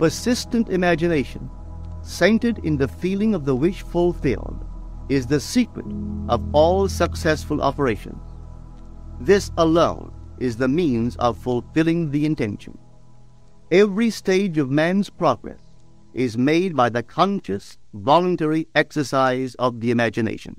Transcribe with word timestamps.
Persistent 0.00 0.70
imagination, 0.70 1.50
centered 2.00 2.58
in 2.64 2.78
the 2.78 2.88
feeling 2.88 3.34
of 3.34 3.44
the 3.44 3.54
wish 3.54 3.82
fulfilled, 3.82 4.64
is 5.10 5.26
the 5.26 5.38
secret 5.38 5.84
of 6.30 6.42
all 6.54 6.88
successful 6.88 7.60
operations. 7.60 8.22
This 9.20 9.50
alone 9.58 10.10
is 10.38 10.56
the 10.56 10.68
means 10.68 11.16
of 11.16 11.36
fulfilling 11.36 12.10
the 12.10 12.24
intention. 12.24 12.78
Every 13.70 14.08
stage 14.08 14.56
of 14.56 14.70
man's 14.70 15.10
progress 15.10 15.60
is 16.14 16.38
made 16.38 16.74
by 16.74 16.88
the 16.88 17.02
conscious, 17.02 17.76
voluntary 17.92 18.68
exercise 18.74 19.54
of 19.56 19.82
the 19.82 19.90
imagination. 19.90 20.58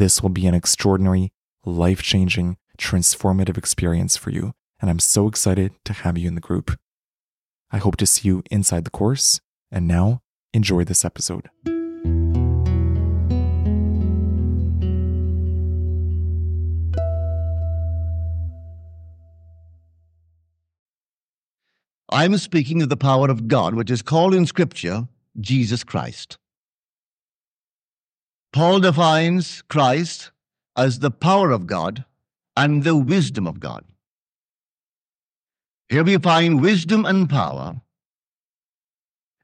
this 0.00 0.22
will 0.22 0.30
be 0.30 0.46
an 0.46 0.54
extraordinary, 0.54 1.30
life 1.62 2.02
changing, 2.02 2.56
transformative 2.78 3.58
experience 3.58 4.16
for 4.16 4.30
you, 4.30 4.54
and 4.80 4.88
I'm 4.88 4.98
so 4.98 5.28
excited 5.28 5.72
to 5.84 5.92
have 5.92 6.16
you 6.16 6.26
in 6.26 6.34
the 6.34 6.40
group. 6.40 6.74
I 7.70 7.76
hope 7.76 7.96
to 7.96 8.06
see 8.06 8.26
you 8.26 8.42
inside 8.50 8.84
the 8.86 8.90
course, 8.90 9.42
and 9.70 9.86
now 9.86 10.22
enjoy 10.54 10.84
this 10.84 11.04
episode. 11.04 11.50
I'm 22.08 22.38
speaking 22.38 22.80
of 22.80 22.88
the 22.88 22.96
power 22.96 23.28
of 23.28 23.48
God, 23.48 23.74
which 23.74 23.90
is 23.90 24.00
called 24.00 24.32
in 24.32 24.46
Scripture 24.46 25.06
Jesus 25.38 25.84
Christ. 25.84 26.38
Paul 28.52 28.80
defines 28.80 29.62
Christ 29.62 30.32
as 30.76 30.98
the 30.98 31.10
power 31.10 31.50
of 31.50 31.66
God 31.66 32.04
and 32.56 32.82
the 32.82 32.96
wisdom 32.96 33.46
of 33.46 33.60
God. 33.60 33.84
Here 35.88 36.04
we 36.04 36.18
find 36.18 36.60
wisdom 36.60 37.04
and 37.04 37.28
power 37.28 37.80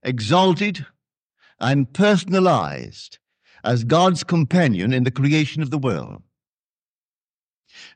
exalted 0.03 0.87
and 1.59 1.93
personalized 1.93 3.19
as 3.65 3.85
God's 3.85 4.23
companion 4.23 4.93
in 4.93 5.05
the 5.05 5.11
creation 5.11 5.63
of 5.63 5.71
the 5.71 5.79
world. 5.79 6.23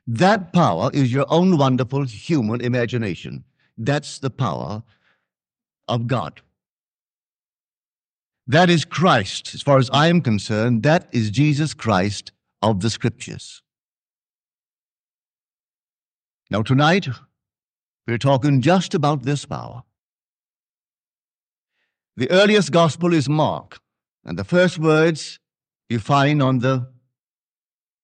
That 0.05 0.51
power 0.51 0.91
is 0.93 1.13
your 1.13 1.25
own 1.29 1.57
wonderful 1.57 2.03
human 2.03 2.61
imagination. 2.61 3.45
That's 3.77 4.19
the 4.19 4.29
power 4.29 4.83
of 5.87 6.07
God. 6.07 6.41
That 8.51 8.69
is 8.69 8.83
Christ. 8.83 9.55
As 9.55 9.61
far 9.61 9.77
as 9.77 9.89
I 9.93 10.07
am 10.07 10.19
concerned, 10.19 10.83
that 10.83 11.07
is 11.13 11.31
Jesus 11.31 11.73
Christ 11.73 12.33
of 12.61 12.81
the 12.81 12.89
Scriptures. 12.89 13.61
Now, 16.49 16.61
tonight, 16.61 17.07
we're 18.05 18.17
talking 18.17 18.59
just 18.59 18.93
about 18.93 19.23
this 19.23 19.45
power. 19.45 19.83
The 22.17 22.29
earliest 22.29 22.73
gospel 22.73 23.13
is 23.13 23.29
Mark, 23.29 23.79
and 24.25 24.37
the 24.37 24.43
first 24.43 24.77
words 24.77 25.39
you 25.87 25.99
find 25.99 26.43
on 26.43 26.59
the 26.59 26.91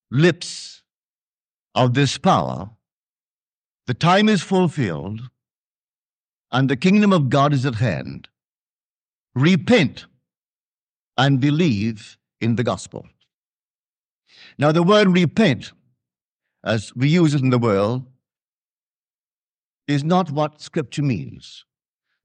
lips 0.09 0.81
of 1.75 1.93
this 1.93 2.17
power 2.17 2.69
the 3.85 3.93
time 3.93 4.29
is 4.29 4.41
fulfilled 4.43 5.29
and 6.53 6.69
the 6.69 6.77
kingdom 6.77 7.11
of 7.11 7.29
God 7.29 7.51
is 7.51 7.65
at 7.65 7.75
hand. 7.75 8.29
Repent 9.35 10.05
and 11.17 11.39
believe 11.39 12.17
in 12.41 12.55
the 12.55 12.63
gospel. 12.63 13.07
Now, 14.57 14.71
the 14.71 14.83
word 14.83 15.09
repent, 15.09 15.71
as 16.63 16.95
we 16.95 17.09
use 17.09 17.33
it 17.33 17.41
in 17.41 17.49
the 17.49 17.57
world, 17.57 18.05
is 19.87 20.03
not 20.03 20.31
what 20.31 20.61
scripture 20.61 21.03
means. 21.03 21.65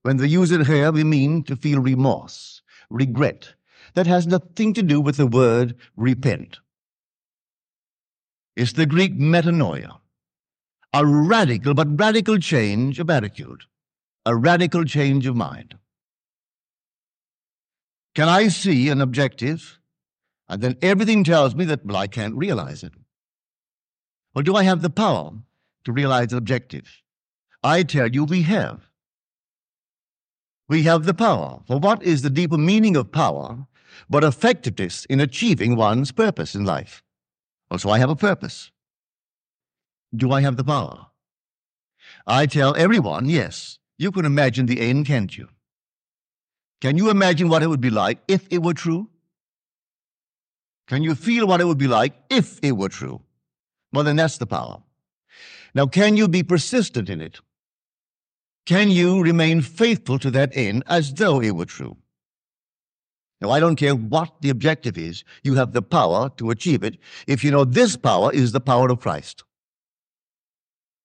When 0.02 0.16
we 0.16 0.28
use 0.28 0.50
it 0.50 0.66
here, 0.66 0.90
we 0.90 1.04
mean 1.04 1.44
to 1.44 1.56
feel 1.56 1.80
remorse, 1.80 2.62
regret. 2.90 3.54
That 3.94 4.06
has 4.06 4.26
nothing 4.26 4.74
to 4.74 4.82
do 4.82 5.00
with 5.00 5.16
the 5.16 5.26
word 5.26 5.76
repent. 5.96 6.58
It's 8.56 8.72
the 8.72 8.86
Greek 8.86 9.18
metanoia, 9.18 9.98
a 10.92 11.06
radical 11.06 11.74
but 11.74 11.98
radical 11.98 12.38
change 12.38 12.98
of 12.98 13.08
attitude 13.10 13.64
a 14.24 14.36
radical 14.36 14.84
change 14.84 15.26
of 15.26 15.36
mind. 15.36 15.76
Can 18.14 18.28
I 18.28 18.48
see 18.48 18.88
an 18.88 19.00
objective? 19.00 19.78
And 20.48 20.60
then 20.60 20.76
everything 20.82 21.24
tells 21.24 21.54
me 21.54 21.64
that, 21.66 21.84
well, 21.84 21.96
I 21.96 22.06
can't 22.06 22.34
realize 22.34 22.82
it. 22.82 22.92
Or 24.34 24.42
do 24.42 24.54
I 24.54 24.64
have 24.64 24.82
the 24.82 24.90
power 24.90 25.32
to 25.84 25.92
realize 25.92 26.32
an 26.32 26.38
objective? 26.38 27.02
I 27.62 27.82
tell 27.82 28.08
you, 28.08 28.24
we 28.24 28.42
have. 28.42 28.88
We 30.68 30.82
have 30.84 31.04
the 31.04 31.14
power. 31.14 31.60
For 31.66 31.78
what 31.78 32.02
is 32.02 32.22
the 32.22 32.30
deeper 32.30 32.58
meaning 32.58 32.96
of 32.96 33.12
power 33.12 33.66
but 34.08 34.24
effectiveness 34.24 35.04
in 35.06 35.20
achieving 35.20 35.76
one's 35.76 36.12
purpose 36.12 36.54
in 36.54 36.64
life? 36.64 37.02
Well, 37.70 37.78
so 37.78 37.90
I 37.90 37.98
have 37.98 38.10
a 38.10 38.16
purpose. 38.16 38.70
Do 40.14 40.32
I 40.32 40.42
have 40.42 40.56
the 40.56 40.64
power? 40.64 41.06
I 42.26 42.46
tell 42.46 42.76
everyone, 42.76 43.28
yes. 43.28 43.78
You 43.96 44.12
can 44.12 44.24
imagine 44.24 44.66
the 44.66 44.80
end, 44.80 45.06
can't 45.06 45.36
you? 45.36 45.48
Can 46.82 46.98
you 46.98 47.10
imagine 47.10 47.48
what 47.48 47.62
it 47.62 47.68
would 47.68 47.80
be 47.80 47.90
like 47.90 48.18
if 48.26 48.48
it 48.50 48.60
were 48.62 48.74
true? 48.74 49.08
Can 50.88 51.04
you 51.04 51.14
feel 51.14 51.46
what 51.46 51.60
it 51.60 51.64
would 51.64 51.78
be 51.78 51.86
like 51.86 52.12
if 52.28 52.58
it 52.60 52.72
were 52.72 52.88
true? 52.88 53.22
Well, 53.92 54.02
then 54.02 54.16
that's 54.16 54.38
the 54.38 54.46
power. 54.46 54.82
Now, 55.74 55.86
can 55.86 56.16
you 56.16 56.26
be 56.26 56.42
persistent 56.42 57.08
in 57.08 57.20
it? 57.20 57.38
Can 58.66 58.90
you 58.90 59.22
remain 59.22 59.62
faithful 59.62 60.18
to 60.18 60.30
that 60.32 60.56
end 60.56 60.82
as 60.88 61.14
though 61.14 61.40
it 61.40 61.52
were 61.52 61.66
true? 61.66 61.96
Now, 63.40 63.50
I 63.50 63.60
don't 63.60 63.76
care 63.76 63.94
what 63.94 64.40
the 64.40 64.50
objective 64.50 64.98
is, 64.98 65.22
you 65.44 65.54
have 65.54 65.72
the 65.72 65.82
power 65.82 66.30
to 66.36 66.50
achieve 66.50 66.82
it 66.82 66.98
if 67.28 67.44
you 67.44 67.52
know 67.52 67.64
this 67.64 67.96
power 67.96 68.32
is 68.32 68.50
the 68.50 68.60
power 68.60 68.90
of 68.90 68.98
Christ. 68.98 69.44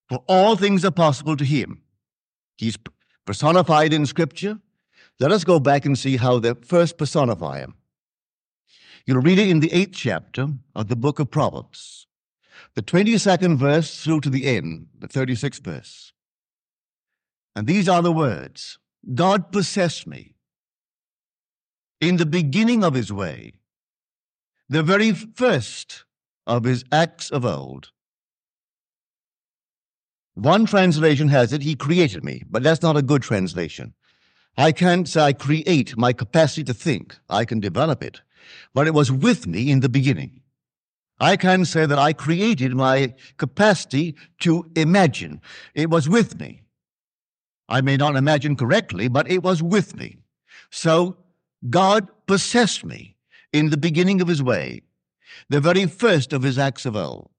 For 0.10 0.24
all 0.28 0.56
things 0.56 0.84
are 0.84 0.92
possible 0.92 1.38
to 1.38 1.46
him 1.46 1.84
He's 2.58 2.78
personified 3.26 3.94
in 3.94 4.08
Scripture. 4.08 4.60
Let 5.20 5.32
us 5.32 5.44
go 5.44 5.60
back 5.60 5.86
and 5.86 5.98
see 5.98 6.18
how 6.18 6.40
they 6.40 6.54
first 6.54 6.98
personify 6.98 7.60
him. 7.60 7.76
You'll 9.06 9.22
read 9.22 9.40
it 9.40 9.50
in 9.50 9.62
the 9.62 9.74
eighth 9.74 9.94
chapter 9.94 10.48
of 10.76 10.90
the 10.90 10.96
book 10.96 11.20
of 11.20 11.32
Proverbs, 11.32 12.08
the 12.76 12.84
22nd 12.84 13.58
verse 13.58 14.04
through 14.04 14.22
to 14.22 14.30
the 14.30 14.46
end, 14.46 14.88
the 14.98 15.08
36th 15.08 15.64
verse. 15.64 16.14
And 17.56 17.66
these 17.66 17.90
are 17.90 18.02
the 18.02 18.12
words 18.12 18.78
God 19.16 19.52
possessed 19.52 20.06
me 20.06 20.36
in 22.00 22.18
the 22.18 22.26
beginning 22.26 22.84
of 22.84 22.94
his 22.94 23.12
way, 23.12 23.54
the 24.70 24.84
very 24.84 25.14
first 25.14 26.04
of 26.46 26.66
his 26.66 26.86
acts 26.92 27.32
of 27.32 27.46
old. 27.46 27.92
One 30.36 30.68
translation 30.68 31.30
has 31.30 31.52
it, 31.52 31.64
he 31.64 31.76
created 31.76 32.24
me, 32.24 32.44
but 32.48 32.62
that's 32.62 32.84
not 32.84 32.98
a 32.98 33.02
good 33.02 33.24
translation. 33.24 33.94
I 34.58 34.72
can't 34.72 35.08
say 35.08 35.22
I 35.22 35.34
create 35.34 35.98
my 35.98 36.14
capacity 36.14 36.64
to 36.64 36.74
think. 36.74 37.18
I 37.30 37.46
can 37.46 37.60
develop 37.60 38.04
it, 38.04 38.22
but 38.74 38.88
it 38.88 38.94
was 38.94 39.12
with 39.12 39.46
me 39.46 39.70
in 39.70 39.82
the 39.82 39.90
beginning. 39.90 40.42
I 41.20 41.38
can 41.38 41.66
say 41.66 41.86
that 41.86 42.00
I 42.00 42.14
created 42.14 42.76
my 42.76 43.14
capacity 43.38 44.16
to 44.40 44.70
imagine. 44.76 45.42
It 45.74 45.90
was 45.90 46.10
with 46.10 46.40
me. 46.40 46.62
I 47.70 47.82
may 47.82 47.98
not 47.98 48.16
imagine 48.16 48.56
correctly, 48.56 49.08
but 49.08 49.30
it 49.30 49.44
was 49.44 49.62
with 49.62 49.96
me. 49.96 50.18
So 50.72 51.18
God 51.70 52.08
possessed 52.28 52.86
me 52.86 53.16
in 53.52 53.70
the 53.70 53.78
beginning 53.78 54.22
of 54.22 54.28
his 54.28 54.42
way, 54.44 54.82
the 55.50 55.60
very 55.60 55.86
first 55.86 56.34
of 56.34 56.44
his 56.44 56.58
acts 56.58 56.86
of 56.86 56.96
old. 56.96 57.30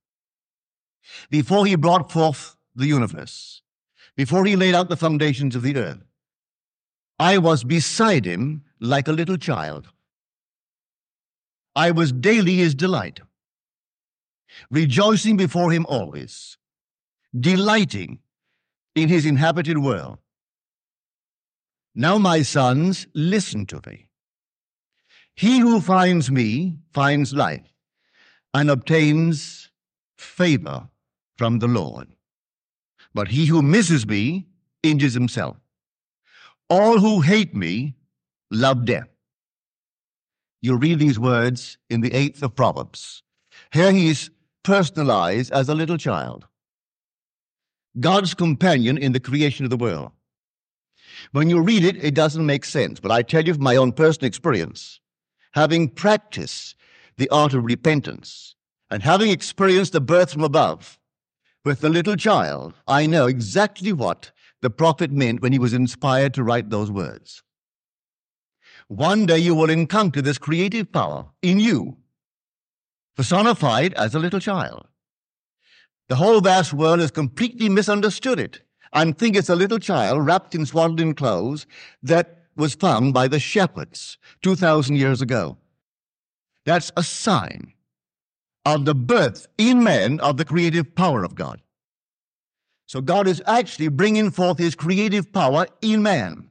Before 1.30 1.66
he 1.66 1.76
brought 1.76 2.12
forth 2.12 2.56
the 2.74 2.86
universe, 2.86 3.62
before 4.16 4.44
he 4.44 4.56
laid 4.56 4.74
out 4.74 4.88
the 4.88 4.96
foundations 4.96 5.54
of 5.56 5.62
the 5.62 5.76
earth, 5.76 6.07
I 7.18 7.38
was 7.38 7.64
beside 7.64 8.24
him 8.24 8.64
like 8.80 9.08
a 9.08 9.12
little 9.12 9.36
child. 9.36 9.88
I 11.74 11.90
was 11.90 12.12
daily 12.12 12.56
his 12.56 12.74
delight, 12.74 13.20
rejoicing 14.70 15.36
before 15.36 15.72
him 15.72 15.86
always, 15.88 16.56
delighting 17.38 18.20
in 18.94 19.08
his 19.08 19.26
inhabited 19.26 19.78
world. 19.78 20.18
Now, 21.94 22.18
my 22.18 22.42
sons, 22.42 23.06
listen 23.14 23.66
to 23.66 23.80
me. 23.86 24.08
He 25.34 25.58
who 25.58 25.80
finds 25.80 26.30
me 26.30 26.78
finds 26.92 27.32
life 27.32 27.72
and 28.54 28.70
obtains 28.70 29.70
favor 30.16 30.88
from 31.36 31.58
the 31.58 31.68
Lord. 31.68 32.08
But 33.14 33.28
he 33.28 33.46
who 33.46 33.62
misses 33.62 34.06
me 34.06 34.46
injures 34.82 35.14
himself. 35.14 35.56
All 36.70 36.98
who 36.98 37.20
hate 37.20 37.54
me 37.54 37.94
love 38.50 38.84
death. 38.84 39.08
You'll 40.60 40.78
read 40.78 40.98
these 40.98 41.18
words 41.18 41.78
in 41.88 42.00
the 42.00 42.12
eighth 42.12 42.42
of 42.42 42.54
Proverbs. 42.54 43.22
Here 43.72 43.92
he's 43.92 44.30
personalized 44.64 45.52
as 45.52 45.68
a 45.68 45.74
little 45.74 45.96
child. 45.96 46.46
God's 47.98 48.34
companion 48.34 48.98
in 48.98 49.12
the 49.12 49.20
creation 49.20 49.64
of 49.64 49.70
the 49.70 49.76
world. 49.76 50.12
When 51.32 51.48
you 51.48 51.60
read 51.60 51.84
it, 51.84 52.02
it 52.02 52.14
doesn't 52.14 52.44
make 52.44 52.64
sense. 52.64 53.00
But 53.00 53.10
I 53.10 53.22
tell 53.22 53.44
you 53.44 53.54
from 53.54 53.62
my 53.62 53.76
own 53.76 53.92
personal 53.92 54.28
experience, 54.28 55.00
having 55.52 55.88
practiced 55.88 56.76
the 57.16 57.28
art 57.30 57.54
of 57.54 57.64
repentance 57.64 58.54
and 58.90 59.02
having 59.02 59.30
experienced 59.30 59.92
the 59.92 60.00
birth 60.00 60.32
from 60.32 60.44
above 60.44 60.98
with 61.64 61.80
the 61.80 61.88
little 61.88 62.16
child, 62.16 62.74
I 62.86 63.06
know 63.06 63.26
exactly 63.26 63.92
what 63.92 64.32
the 64.62 64.70
prophet 64.70 65.10
meant 65.10 65.40
when 65.40 65.52
he 65.52 65.58
was 65.58 65.72
inspired 65.72 66.34
to 66.34 66.42
write 66.42 66.70
those 66.70 66.90
words. 66.90 67.42
One 68.88 69.26
day 69.26 69.38
you 69.38 69.54
will 69.54 69.70
encounter 69.70 70.22
this 70.22 70.38
creative 70.38 70.90
power 70.90 71.26
in 71.42 71.60
you, 71.60 71.98
personified 73.16 73.94
as 73.94 74.14
a 74.14 74.18
little 74.18 74.40
child. 74.40 74.86
The 76.08 76.16
whole 76.16 76.40
vast 76.40 76.72
world 76.72 77.00
has 77.00 77.10
completely 77.10 77.68
misunderstood 77.68 78.40
it 78.40 78.62
and 78.92 79.16
think 79.16 79.36
it's 79.36 79.50
a 79.50 79.56
little 79.56 79.78
child 79.78 80.24
wrapped 80.24 80.54
in 80.54 80.64
swaddling 80.64 81.14
clothes 81.14 81.66
that 82.02 82.44
was 82.56 82.74
found 82.74 83.12
by 83.12 83.28
the 83.28 83.38
shepherds 83.38 84.18
2,000 84.42 84.96
years 84.96 85.20
ago. 85.20 85.58
That's 86.64 86.90
a 86.96 87.02
sign 87.02 87.72
of 88.64 88.84
the 88.84 88.94
birth 88.94 89.46
in 89.58 89.84
man 89.84 90.20
of 90.20 90.36
the 90.36 90.44
creative 90.44 90.94
power 90.94 91.24
of 91.24 91.34
God. 91.34 91.60
So 92.88 93.02
God 93.02 93.28
is 93.28 93.42
actually 93.46 93.88
bringing 93.88 94.30
forth 94.30 94.56
his 94.56 94.74
creative 94.74 95.30
power 95.30 95.66
in 95.82 96.02
man. 96.02 96.48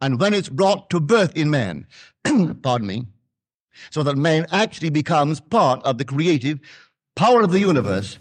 And 0.00 0.18
when 0.18 0.32
it's 0.32 0.48
brought 0.48 0.88
to 0.88 1.00
birth 1.00 1.36
in 1.36 1.50
man, 1.50 1.86
pardon 2.62 2.86
me, 2.86 3.06
so 3.90 4.02
that 4.04 4.16
man 4.16 4.46
actually 4.50 4.88
becomes 4.88 5.38
part 5.38 5.84
of 5.84 5.98
the 5.98 6.04
creative 6.06 6.58
power 7.14 7.42
of 7.42 7.52
the 7.52 7.60
universe, 7.60 8.18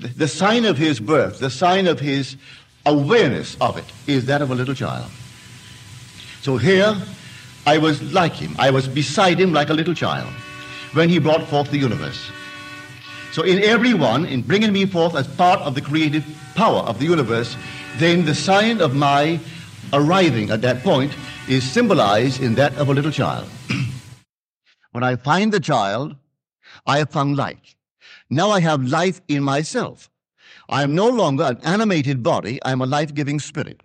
the 0.00 0.26
sign 0.26 0.64
of 0.64 0.78
his 0.78 0.98
birth, 0.98 1.38
the 1.38 1.50
sign 1.50 1.86
of 1.86 2.00
his 2.00 2.36
awareness 2.84 3.56
of 3.60 3.76
it, 3.76 3.84
is 4.08 4.26
that 4.26 4.42
of 4.42 4.50
a 4.50 4.56
little 4.56 4.74
child. 4.74 5.08
So 6.40 6.56
here, 6.56 6.96
I 7.66 7.78
was 7.78 8.02
like 8.12 8.32
him. 8.32 8.56
I 8.58 8.70
was 8.70 8.88
beside 8.88 9.38
him 9.38 9.52
like 9.52 9.68
a 9.68 9.74
little 9.74 9.94
child 9.94 10.32
when 10.94 11.08
he 11.08 11.20
brought 11.20 11.46
forth 11.46 11.70
the 11.70 11.78
universe. 11.78 12.32
So 13.32 13.42
in 13.42 13.62
everyone, 13.64 14.26
in 14.26 14.42
bringing 14.42 14.74
me 14.74 14.84
forth 14.84 15.16
as 15.16 15.26
part 15.26 15.60
of 15.60 15.74
the 15.74 15.80
creative 15.80 16.22
power 16.54 16.80
of 16.80 16.98
the 16.98 17.06
universe, 17.06 17.56
then 17.96 18.26
the 18.26 18.34
sign 18.34 18.82
of 18.82 18.94
my 18.94 19.40
arriving 19.94 20.50
at 20.50 20.60
that 20.60 20.82
point 20.82 21.16
is 21.48 21.64
symbolized 21.64 22.42
in 22.42 22.54
that 22.56 22.76
of 22.76 22.90
a 22.90 22.92
little 22.92 23.10
child. 23.10 23.48
when 24.92 25.02
I 25.02 25.16
find 25.16 25.50
the 25.50 25.60
child, 25.60 26.14
I 26.86 26.98
have 26.98 27.08
found 27.08 27.38
life. 27.38 27.74
Now 28.28 28.50
I 28.50 28.60
have 28.60 28.84
life 28.84 29.22
in 29.28 29.42
myself. 29.42 30.10
I 30.68 30.82
am 30.82 30.94
no 30.94 31.08
longer 31.08 31.44
an 31.44 31.58
animated 31.62 32.22
body, 32.22 32.62
I 32.62 32.72
am 32.72 32.82
a 32.82 32.86
life 32.86 33.14
giving 33.14 33.40
spirit. 33.40 33.82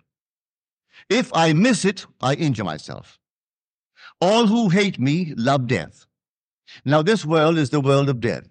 If 1.08 1.34
I 1.34 1.54
miss 1.54 1.86
it, 1.86 2.04
I 2.20 2.34
injure 2.34 2.64
myself. 2.64 3.18
All 4.20 4.46
who 4.46 4.68
hate 4.68 4.98
me 4.98 5.32
love 5.36 5.66
death. 5.66 6.04
Now, 6.84 7.00
this 7.00 7.24
world 7.24 7.56
is 7.56 7.70
the 7.70 7.80
world 7.80 8.10
of 8.10 8.20
death. 8.20 8.46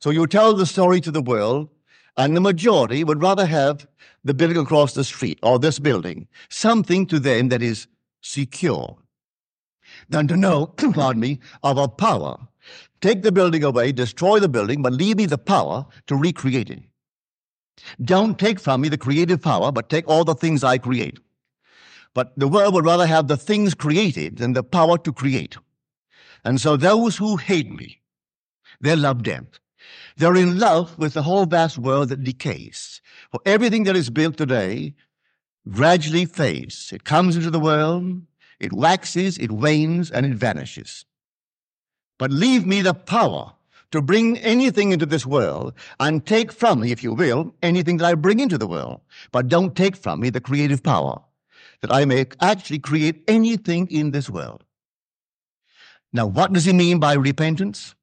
So 0.00 0.10
you 0.10 0.26
tell 0.26 0.54
the 0.54 0.66
story 0.66 1.00
to 1.00 1.10
the 1.10 1.22
world, 1.22 1.68
and 2.16 2.36
the 2.36 2.40
majority 2.40 3.04
would 3.04 3.22
rather 3.22 3.46
have 3.46 3.86
the 4.24 4.34
building 4.34 4.58
across 4.58 4.94
the 4.94 5.04
street 5.04 5.38
or 5.42 5.58
this 5.58 5.78
building, 5.78 6.28
something 6.48 7.06
to 7.06 7.18
them 7.18 7.48
that 7.48 7.62
is 7.62 7.86
secure, 8.20 8.96
than 10.08 10.28
to 10.28 10.36
know, 10.36 10.66
pardon 10.92 11.20
me, 11.20 11.40
of 11.62 11.78
a 11.78 11.88
power 11.88 12.48
Take 13.00 13.22
the 13.22 13.32
building 13.32 13.62
away, 13.62 13.92
destroy 13.92 14.40
the 14.40 14.48
building, 14.48 14.82
but 14.82 14.92
leave 14.92 15.16
me 15.16 15.26
the 15.26 15.38
power 15.38 15.86
to 16.08 16.16
recreate 16.16 16.70
it. 16.70 16.82
Don't 18.02 18.38
take 18.38 18.58
from 18.58 18.80
me 18.80 18.88
the 18.88 18.98
creative 18.98 19.40
power, 19.40 19.70
but 19.70 19.88
take 19.88 20.08
all 20.08 20.24
the 20.24 20.34
things 20.34 20.64
I 20.64 20.78
create. 20.78 21.18
But 22.12 22.36
the 22.36 22.48
world 22.48 22.74
would 22.74 22.84
rather 22.84 23.06
have 23.06 23.28
the 23.28 23.36
things 23.36 23.74
created 23.74 24.38
than 24.38 24.52
the 24.52 24.64
power 24.64 24.98
to 24.98 25.12
create. 25.12 25.56
And 26.44 26.60
so 26.60 26.76
those 26.76 27.16
who 27.16 27.36
hate 27.36 27.70
me, 27.70 28.00
they 28.80 28.96
love 28.96 29.22
death. 29.22 29.60
They're 30.16 30.36
in 30.36 30.58
love 30.58 30.98
with 30.98 31.14
the 31.14 31.22
whole 31.22 31.46
vast 31.46 31.78
world 31.78 32.08
that 32.08 32.24
decays. 32.24 33.00
For 33.30 33.40
everything 33.44 33.84
that 33.84 33.96
is 33.96 34.10
built 34.10 34.36
today 34.36 34.94
gradually 35.70 36.24
fades. 36.24 36.92
It 36.92 37.04
comes 37.04 37.36
into 37.36 37.50
the 37.50 37.60
world, 37.60 38.22
it 38.58 38.72
waxes, 38.72 39.38
it 39.38 39.52
wanes, 39.52 40.10
and 40.10 40.26
it 40.26 40.34
vanishes. 40.34 41.04
But 42.18 42.32
leave 42.32 42.66
me 42.66 42.82
the 42.82 42.94
power 42.94 43.52
to 43.90 44.02
bring 44.02 44.38
anything 44.38 44.92
into 44.92 45.06
this 45.06 45.24
world 45.24 45.72
and 45.98 46.26
take 46.26 46.52
from 46.52 46.80
me, 46.80 46.92
if 46.92 47.02
you 47.02 47.14
will, 47.14 47.54
anything 47.62 47.96
that 47.98 48.06
I 48.06 48.14
bring 48.14 48.40
into 48.40 48.58
the 48.58 48.66
world. 48.66 49.00
But 49.32 49.48
don't 49.48 49.76
take 49.76 49.96
from 49.96 50.20
me 50.20 50.30
the 50.30 50.40
creative 50.40 50.82
power 50.82 51.20
that 51.80 51.92
I 51.92 52.04
may 52.04 52.26
actually 52.40 52.80
create 52.80 53.22
anything 53.28 53.86
in 53.90 54.10
this 54.10 54.28
world. 54.28 54.64
Now, 56.12 56.26
what 56.26 56.52
does 56.52 56.64
he 56.64 56.72
mean 56.72 56.98
by 56.98 57.14
repentance? 57.14 57.94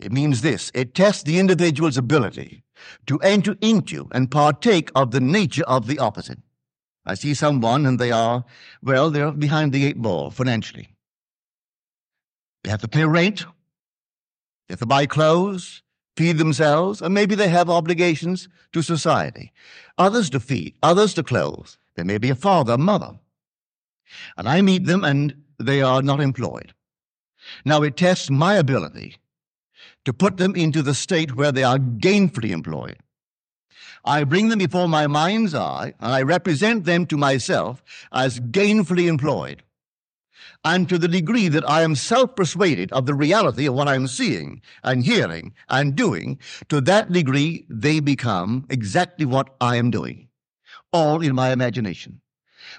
It 0.00 0.12
means 0.12 0.40
this 0.40 0.70
it 0.74 0.94
tests 0.94 1.22
the 1.22 1.38
individual's 1.38 1.98
ability 1.98 2.64
to 3.06 3.18
enter 3.20 3.56
into 3.60 4.08
and 4.12 4.30
partake 4.30 4.90
of 4.94 5.10
the 5.10 5.20
nature 5.20 5.64
of 5.64 5.86
the 5.86 5.98
opposite. 5.98 6.38
I 7.04 7.14
see 7.14 7.34
someone 7.34 7.86
and 7.86 7.98
they 7.98 8.10
are, 8.10 8.44
well, 8.82 9.10
they're 9.10 9.32
behind 9.32 9.72
the 9.72 9.84
eight 9.84 10.00
ball 10.00 10.30
financially. 10.30 10.88
They 12.64 12.70
have 12.70 12.80
to 12.80 12.88
pay 12.88 13.04
rent. 13.04 13.40
They 14.68 14.72
have 14.72 14.80
to 14.80 14.86
buy 14.86 15.06
clothes, 15.06 15.82
feed 16.16 16.38
themselves, 16.38 17.02
and 17.02 17.12
maybe 17.12 17.34
they 17.34 17.48
have 17.48 17.68
obligations 17.68 18.48
to 18.72 18.82
society. 18.82 19.52
Others 19.98 20.30
to 20.30 20.40
feed, 20.40 20.76
others 20.82 21.14
to 21.14 21.22
clothe. 21.22 21.68
They 21.96 22.04
may 22.04 22.18
be 22.18 22.30
a 22.30 22.34
father, 22.34 22.74
a 22.74 22.78
mother. 22.78 23.18
And 24.36 24.48
I 24.48 24.62
meet 24.62 24.84
them 24.86 25.04
and 25.04 25.42
they 25.58 25.82
are 25.82 26.02
not 26.02 26.20
employed. 26.20 26.72
Now 27.64 27.82
it 27.82 27.96
tests 27.96 28.30
my 28.30 28.54
ability 28.54 29.16
to 30.04 30.12
put 30.12 30.36
them 30.36 30.54
into 30.54 30.82
the 30.82 30.94
state 30.94 31.36
where 31.36 31.52
they 31.52 31.62
are 31.62 31.78
gainfully 31.78 32.50
employed. 32.50 32.98
I 34.04 34.24
bring 34.24 34.48
them 34.48 34.58
before 34.58 34.88
my 34.88 35.06
mind's 35.06 35.54
eye 35.54 35.92
and 36.00 36.12
I 36.12 36.22
represent 36.22 36.84
them 36.84 37.06
to 37.06 37.16
myself 37.16 37.82
as 38.12 38.40
gainfully 38.40 39.06
employed 39.08 39.62
and 40.64 40.88
to 40.88 40.98
the 40.98 41.08
degree 41.08 41.48
that 41.48 41.68
I 41.68 41.82
am 41.82 41.94
self 41.94 42.36
persuaded 42.36 42.92
of 42.92 43.06
the 43.06 43.14
reality 43.14 43.66
of 43.66 43.74
what 43.74 43.88
I'm 43.88 44.06
seeing 44.06 44.62
and 44.82 45.04
hearing 45.04 45.54
and 45.68 45.96
doing, 45.96 46.38
to 46.68 46.80
that 46.82 47.12
degree 47.12 47.66
they 47.68 48.00
become 48.00 48.66
exactly 48.68 49.26
what 49.26 49.54
I 49.60 49.76
am 49.76 49.90
doing, 49.90 50.28
all 50.92 51.22
in 51.22 51.34
my 51.34 51.52
imagination. 51.52 52.20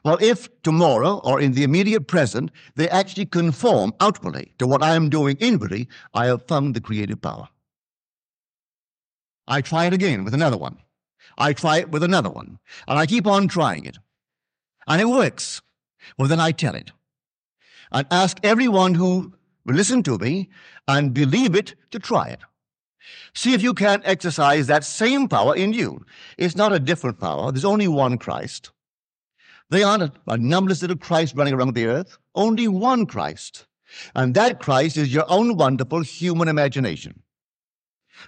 Well, 0.03 0.17
if 0.21 0.49
tomorrow 0.63 1.21
or 1.23 1.39
in 1.39 1.53
the 1.53 1.63
immediate 1.63 2.07
present 2.07 2.51
they 2.75 2.89
actually 2.89 3.25
conform 3.25 3.93
outwardly 3.99 4.53
to 4.59 4.67
what 4.67 4.83
I 4.83 4.95
am 4.95 5.09
doing 5.09 5.37
inwardly, 5.39 5.87
I 6.13 6.27
have 6.27 6.47
found 6.47 6.75
the 6.75 6.81
creative 6.81 7.21
power. 7.21 7.49
I 9.47 9.61
try 9.61 9.85
it 9.85 9.93
again 9.93 10.23
with 10.23 10.33
another 10.33 10.57
one. 10.57 10.77
I 11.37 11.53
try 11.53 11.77
it 11.77 11.89
with 11.89 12.03
another 12.03 12.29
one. 12.29 12.59
And 12.87 12.97
I 12.97 13.05
keep 13.05 13.27
on 13.27 13.47
trying 13.47 13.85
it. 13.85 13.97
And 14.87 15.01
it 15.01 15.05
works. 15.05 15.61
Well, 16.17 16.27
then 16.27 16.39
I 16.39 16.51
tell 16.51 16.75
it. 16.75 16.91
And 17.91 18.07
ask 18.11 18.37
everyone 18.43 18.93
who 18.93 19.33
will 19.65 19.75
listen 19.75 20.03
to 20.03 20.17
me 20.17 20.49
and 20.87 21.13
believe 21.13 21.55
it 21.55 21.75
to 21.91 21.99
try 21.99 22.27
it. 22.27 22.39
See 23.33 23.53
if 23.53 23.61
you 23.61 23.73
can't 23.73 24.05
exercise 24.05 24.67
that 24.67 24.83
same 24.83 25.27
power 25.27 25.55
in 25.55 25.73
you. 25.73 26.05
It's 26.37 26.55
not 26.55 26.73
a 26.73 26.79
different 26.79 27.19
power. 27.19 27.51
There's 27.51 27.65
only 27.65 27.87
one 27.87 28.17
Christ. 28.17 28.71
They 29.71 29.83
aren't 29.83 30.03
a, 30.03 30.11
a 30.27 30.37
numberless 30.37 30.81
little 30.81 30.97
Christ 30.97 31.33
running 31.35 31.53
around 31.53 31.73
the 31.73 31.87
earth. 31.87 32.17
Only 32.35 32.67
one 32.67 33.05
Christ. 33.05 33.65
And 34.13 34.35
that 34.35 34.59
Christ 34.59 34.97
is 34.97 35.13
your 35.13 35.25
own 35.29 35.57
wonderful 35.57 36.01
human 36.01 36.47
imagination. 36.47 37.23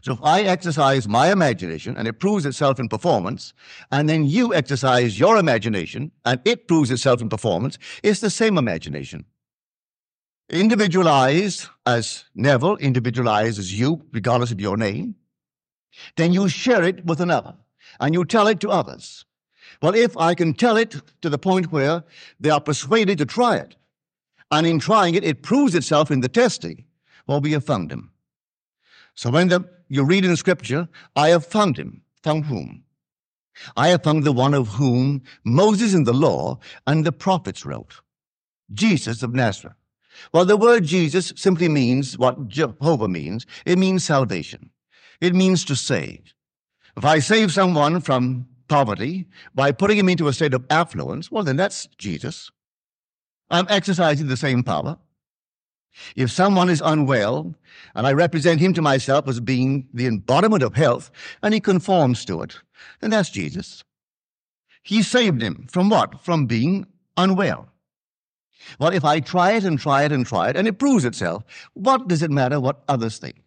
So 0.01 0.13
if 0.13 0.19
I 0.23 0.41
exercise 0.41 1.07
my 1.07 1.31
imagination 1.31 1.95
and 1.97 2.07
it 2.07 2.19
proves 2.19 2.45
itself 2.45 2.79
in 2.79 2.89
performance, 2.89 3.53
and 3.91 4.09
then 4.09 4.23
you 4.25 4.53
exercise 4.53 5.19
your 5.19 5.37
imagination 5.37 6.11
and 6.25 6.39
it 6.45 6.67
proves 6.67 6.89
itself 6.89 7.21
in 7.21 7.29
performance, 7.29 7.77
it's 8.01 8.21
the 8.21 8.29
same 8.29 8.57
imagination. 8.57 9.25
Individualized 10.49 11.67
as 11.85 12.23
Neville, 12.33 12.77
individualized 12.77 13.59
as 13.59 13.77
you, 13.77 14.03
regardless 14.11 14.51
of 14.51 14.61
your 14.61 14.77
name. 14.77 15.15
Then 16.15 16.33
you 16.33 16.47
share 16.47 16.83
it 16.83 17.05
with 17.05 17.19
another 17.19 17.55
and 17.99 18.13
you 18.13 18.25
tell 18.25 18.47
it 18.47 18.59
to 18.61 18.69
others. 18.69 19.25
Well, 19.81 19.95
if 19.95 20.15
I 20.17 20.35
can 20.35 20.53
tell 20.53 20.77
it 20.77 20.95
to 21.21 21.29
the 21.29 21.37
point 21.37 21.71
where 21.71 22.03
they 22.39 22.49
are 22.49 22.61
persuaded 22.61 23.17
to 23.17 23.25
try 23.25 23.57
it, 23.57 23.75
and 24.51 24.67
in 24.67 24.79
trying 24.79 25.15
it, 25.15 25.23
it 25.23 25.41
proves 25.41 25.73
itself 25.75 26.11
in 26.11 26.21
the 26.21 26.29
testing, 26.29 26.85
well, 27.27 27.41
we 27.41 27.53
have 27.53 27.65
found 27.65 27.91
him. 27.91 28.11
So 29.15 29.29
when 29.29 29.47
the, 29.47 29.67
you 29.89 30.03
read 30.03 30.25
in 30.25 30.35
Scripture, 30.35 30.87
I 31.15 31.29
have 31.29 31.45
found 31.45 31.77
him. 31.77 32.01
Found 32.23 32.45
whom? 32.45 32.83
I 33.75 33.89
have 33.89 34.03
found 34.03 34.23
the 34.23 34.31
one 34.31 34.53
of 34.53 34.67
whom 34.67 35.21
Moses 35.43 35.93
in 35.93 36.03
the 36.03 36.13
law 36.13 36.59
and 36.87 37.05
the 37.05 37.11
prophets 37.11 37.65
wrote. 37.65 38.01
Jesus 38.73 39.23
of 39.23 39.33
Nazareth. 39.33 39.75
Well, 40.31 40.45
the 40.45 40.57
word 40.57 40.85
Jesus 40.85 41.33
simply 41.35 41.69
means 41.69 42.17
what 42.17 42.47
Jehovah 42.47 43.07
means. 43.07 43.45
It 43.65 43.77
means 43.77 44.03
salvation. 44.03 44.69
It 45.21 45.35
means 45.35 45.65
to 45.65 45.75
save. 45.75 46.33
If 46.95 47.05
I 47.05 47.19
save 47.19 47.51
someone 47.51 48.01
from 48.01 48.47
poverty 48.67 49.27
by 49.53 49.71
putting 49.71 49.97
him 49.97 50.09
into 50.09 50.27
a 50.27 50.33
state 50.33 50.53
of 50.53 50.65
affluence, 50.69 51.31
well, 51.31 51.43
then 51.43 51.57
that's 51.57 51.87
Jesus. 51.97 52.51
I'm 53.49 53.67
exercising 53.69 54.27
the 54.27 54.37
same 54.37 54.63
power. 54.63 54.97
If 56.15 56.31
someone 56.31 56.69
is 56.69 56.81
unwell 56.83 57.53
and 57.93 58.07
I 58.07 58.13
represent 58.13 58.59
him 58.59 58.73
to 58.73 58.81
myself 58.81 59.27
as 59.27 59.39
being 59.39 59.87
the 59.93 60.07
embodiment 60.07 60.63
of 60.63 60.75
health 60.75 61.11
and 61.41 61.53
he 61.53 61.59
conforms 61.59 62.25
to 62.25 62.41
it, 62.41 62.59
then 62.99 63.11
that's 63.11 63.29
Jesus. 63.29 63.83
He 64.81 65.03
saved 65.03 65.41
him 65.41 65.67
from 65.69 65.89
what? 65.89 66.21
From 66.21 66.45
being 66.45 66.87
unwell. 67.15 67.69
Well, 68.79 68.93
if 68.93 69.05
I 69.05 69.19
try 69.19 69.51
it 69.51 69.63
and 69.63 69.79
try 69.79 70.03
it 70.03 70.11
and 70.11 70.25
try 70.25 70.49
it 70.49 70.57
and 70.57 70.67
it 70.67 70.79
proves 70.79 71.05
itself, 71.05 71.43
what 71.73 72.07
does 72.07 72.23
it 72.23 72.31
matter 72.31 72.59
what 72.59 72.83
others 72.87 73.17
think? 73.17 73.41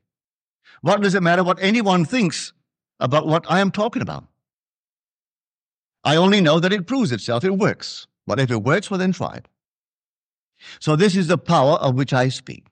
What 0.83 1.03
does 1.03 1.15
it 1.15 1.23
matter 1.23 1.43
what 1.43 1.59
anyone 1.61 2.05
thinks 2.05 2.53
about 3.01 3.27
what 3.27 3.45
I 3.51 3.61
am 3.61 3.71
talking 3.71 4.03
about? 4.03 4.25
I 6.07 6.15
only 6.15 6.41
know 6.41 6.61
that 6.61 6.73
it 6.73 6.87
proves 6.87 7.11
itself, 7.11 7.43
it 7.43 7.59
works. 7.59 8.07
But 8.29 8.39
if 8.39 8.51
it 8.51 8.63
works, 8.63 8.91
well, 8.91 8.99
then 8.99 9.13
try 9.13 9.35
it. 9.35 9.47
So 10.79 10.95
this 10.95 11.17
is 11.17 11.27
the 11.27 11.37
power 11.37 11.75
of 11.75 11.97
which 11.97 12.13
I 12.13 12.29
speak. 12.29 12.69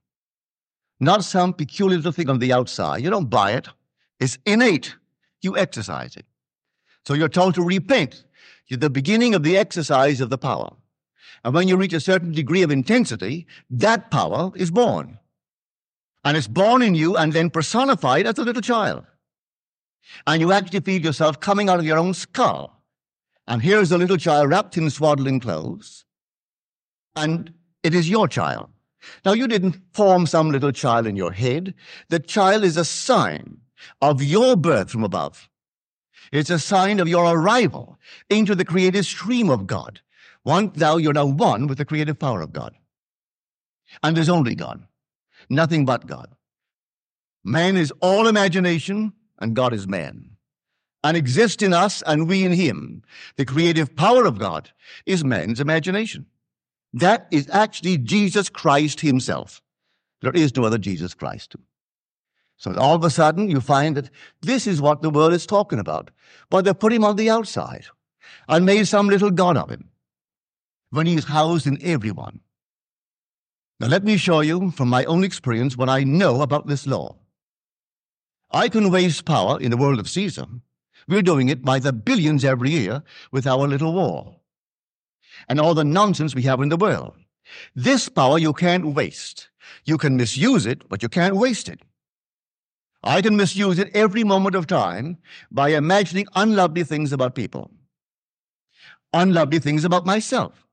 Not 1.01 1.25
some 1.25 1.53
peculiar 1.53 1.97
little 1.97 2.13
thing 2.13 2.31
on 2.31 2.39
the 2.39 2.53
outside. 2.53 3.03
You 3.03 3.11
don't 3.11 3.29
buy 3.29 3.53
it. 3.53 3.69
It's 4.21 4.39
innate. 4.47 4.95
You 5.43 5.59
exercise 5.59 6.17
it. 6.17 6.25
So 7.07 7.15
you're 7.15 7.29
told 7.29 7.57
to 7.57 7.63
repent. 7.63 8.25
You're 8.69 8.79
the 8.79 8.89
beginning 8.89 9.35
of 9.35 9.43
the 9.43 9.59
exercise 9.59 10.21
of 10.21 10.31
the 10.31 10.39
power. 10.39 10.71
And 11.45 11.53
when 11.53 11.67
you 11.67 11.77
reach 11.77 11.93
a 11.93 12.01
certain 12.01 12.31
degree 12.31 12.63
of 12.63 12.71
intensity, 12.71 13.49
that 13.69 14.13
power 14.13 14.53
is 14.55 14.71
born. 14.71 15.19
And 16.25 16.37
it's 16.37 16.47
born 16.47 16.83
in 16.83 16.95
you 16.95 17.17
and 17.17 17.33
then 17.33 17.51
personified 17.51 18.29
as 18.29 18.39
a 18.39 18.45
little 18.45 18.63
child. 18.63 19.05
And 20.25 20.41
you 20.41 20.53
actually 20.53 20.81
feel 20.81 21.03
yourself 21.03 21.41
coming 21.41 21.69
out 21.69 21.81
of 21.81 21.85
your 21.85 21.99
own 21.99 22.15
skull 22.15 22.84
and 23.47 23.63
here's 23.63 23.93
a 23.93 23.99
little 23.99 24.17
child 24.17 24.51
wrapped 24.51 24.77
in 24.77 24.89
swaddling 24.91 25.41
clothes, 25.41 26.05
and 27.15 27.53
it 27.83 27.95
is 27.95 28.09
your 28.09 28.27
child. 28.27 28.71
Now, 29.25 29.33
you 29.33 29.47
didn't 29.47 29.77
form 29.93 30.27
some 30.27 30.51
little 30.51 30.73
child 30.73 31.07
in 31.07 31.15
your 31.15 31.33
head. 31.33 31.75
The 32.09 32.21
child 32.21 32.65
is 32.65 32.79
a 32.79 32.87
sign 32.87 33.59
of 34.01 34.23
your 34.23 34.57
birth 34.57 34.91
from 34.91 35.05
above. 35.05 35.51
It's 36.33 36.49
a 36.49 36.59
sign 36.59 37.01
of 37.01 37.09
your 37.09 37.27
arrival 37.27 37.99
into 38.31 38.55
the 38.55 38.65
creative 38.65 39.05
stream 39.05 39.51
of 39.51 39.67
God. 39.67 40.01
One, 40.43 40.73
thou, 40.75 40.97
you're 40.97 41.13
now 41.13 41.27
one 41.27 41.67
with 41.67 41.77
the 41.77 41.85
creative 41.85 42.19
power 42.19 42.41
of 42.41 42.53
God. 42.53 42.75
And 44.03 44.17
there's 44.17 44.31
only 44.31 44.55
God, 44.55 44.87
nothing 45.51 45.85
but 45.85 46.07
God. 46.07 46.35
Man 47.45 47.77
is 47.77 47.93
all 48.01 48.27
imagination, 48.27 49.13
and 49.39 49.55
God 49.55 49.75
is 49.75 49.87
man 49.87 50.34
and 51.05 51.19
exist 51.19 51.63
in 51.63 51.75
us 51.75 52.03
and 52.07 52.27
we 52.27 52.45
in 52.45 52.53
him. 52.53 53.03
The 53.37 53.45
creative 53.45 53.95
power 53.95 54.25
of 54.25 54.39
God 54.39 54.71
is 55.05 55.23
man's 55.23 55.61
imagination. 55.61 56.27
That 56.95 57.29
is 57.31 57.49
actually 57.53 57.99
Jesus 57.99 58.49
Christ 58.49 59.01
himself. 59.01 59.63
There 60.23 60.33
is 60.33 60.57
no 60.57 60.65
other 60.65 60.79
Jesus 60.79 61.13
Christ. 61.13 61.55
So 62.57 62.75
all 62.77 62.95
of 62.95 63.05
a 63.05 63.11
sudden 63.11 63.51
you 63.51 63.61
find 63.61 63.97
that 63.97 64.09
this 64.41 64.67
is 64.67 64.81
what 64.81 65.03
the 65.03 65.11
world 65.11 65.35
is 65.35 65.45
talking 65.45 65.79
about. 65.79 66.11
But 66.49 66.65
they 66.65 66.73
put 66.73 66.93
him 66.93 67.05
on 67.05 67.17
the 67.17 67.29
outside 67.29 67.85
and 68.49 68.65
made 68.65 68.89
some 68.89 69.09
little 69.09 69.31
god 69.31 69.59
of 69.59 69.71
him 69.71 69.91
when 70.91 71.07
he 71.07 71.17
is 71.17 71.25
housed 71.25 71.67
in 71.67 71.79
everyone. 71.83 72.41
Now 73.79 73.89
let 73.89 74.05
me 74.05 74.17
show 74.17 74.41
you 74.41 74.71
from 74.71 74.89
my 74.89 75.05
own 75.05 75.23
experience 75.23 75.77
what 75.77 75.91
I 75.91 76.05
know 76.05 76.41
about 76.41 76.67
this 76.67 76.87
law. 76.87 77.17
I 78.51 78.71
can 78.71 78.91
waste 78.91 79.27
power 79.27 79.61
in 79.61 79.71
the 79.71 79.77
world 79.77 79.99
of 79.99 80.09
Caesar 80.09 80.47
we're 81.09 81.23
doing 81.23 81.49
it 81.49 81.63
by 81.63 81.79
the 81.79 81.93
billions 81.93 82.45
every 82.45 82.71
year 82.71 83.03
with 83.33 83.47
our 83.47 83.67
little 83.67 83.93
war 83.93 84.37
and 85.49 85.61
all 85.61 85.75
the 85.75 85.85
nonsense 85.85 86.35
we 86.35 86.43
have 86.43 86.61
in 86.61 86.69
the 86.69 86.77
world. 86.77 87.15
This 87.75 88.09
power 88.09 88.39
you 88.39 88.53
can't 88.53 88.95
waste. 88.95 89.49
You 89.85 89.99
can 89.99 90.17
misuse 90.17 90.67
it, 90.67 90.89
but 90.89 91.03
you 91.03 91.09
can't 91.09 91.37
waste 91.37 91.69
it. 91.69 91.81
I 93.03 93.21
can 93.21 93.37
misuse 93.37 93.79
it 93.79 93.91
every 93.95 94.25
moment 94.25 94.57
of 94.57 94.67
time 94.67 95.19
by 95.51 95.71
imagining 95.71 96.27
unlovely 96.35 96.85
things 96.85 97.13
about 97.13 97.35
people, 97.35 97.71
unlovely 99.13 99.59
things 99.59 99.85
about 99.85 100.07
myself. 100.07 100.67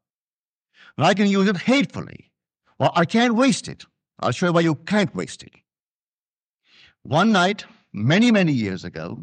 And 0.97 1.05
I 1.05 1.13
can 1.13 1.27
use 1.27 1.47
it 1.47 1.57
hatefully. 1.57 2.31
Well, 2.79 2.93
I 2.95 3.05
can't 3.05 3.35
waste 3.35 3.67
it. 3.67 3.85
I'll 4.19 4.31
show 4.31 4.47
you 4.47 4.53
why 4.53 4.61
you 4.61 4.75
can't 4.75 5.13
waste 5.13 5.43
it. 5.43 5.53
One 7.03 7.31
night, 7.31 7.65
many, 7.91 8.31
many 8.31 8.53
years 8.53 8.85
ago, 8.85 9.19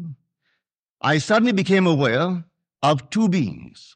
I 1.01 1.17
suddenly 1.17 1.53
became 1.53 1.87
aware 1.87 2.43
of 2.83 3.09
two 3.09 3.29
beings. 3.29 3.95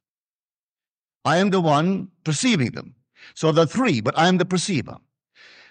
I 1.25 1.37
am 1.37 1.49
the 1.49 1.61
one 1.61 2.09
perceiving 2.23 2.71
them. 2.71 2.95
So 3.35 3.51
the 3.51 3.65
three, 3.65 4.01
but 4.01 4.17
I 4.17 4.27
am 4.27 4.37
the 4.37 4.45
perceiver. 4.45 4.97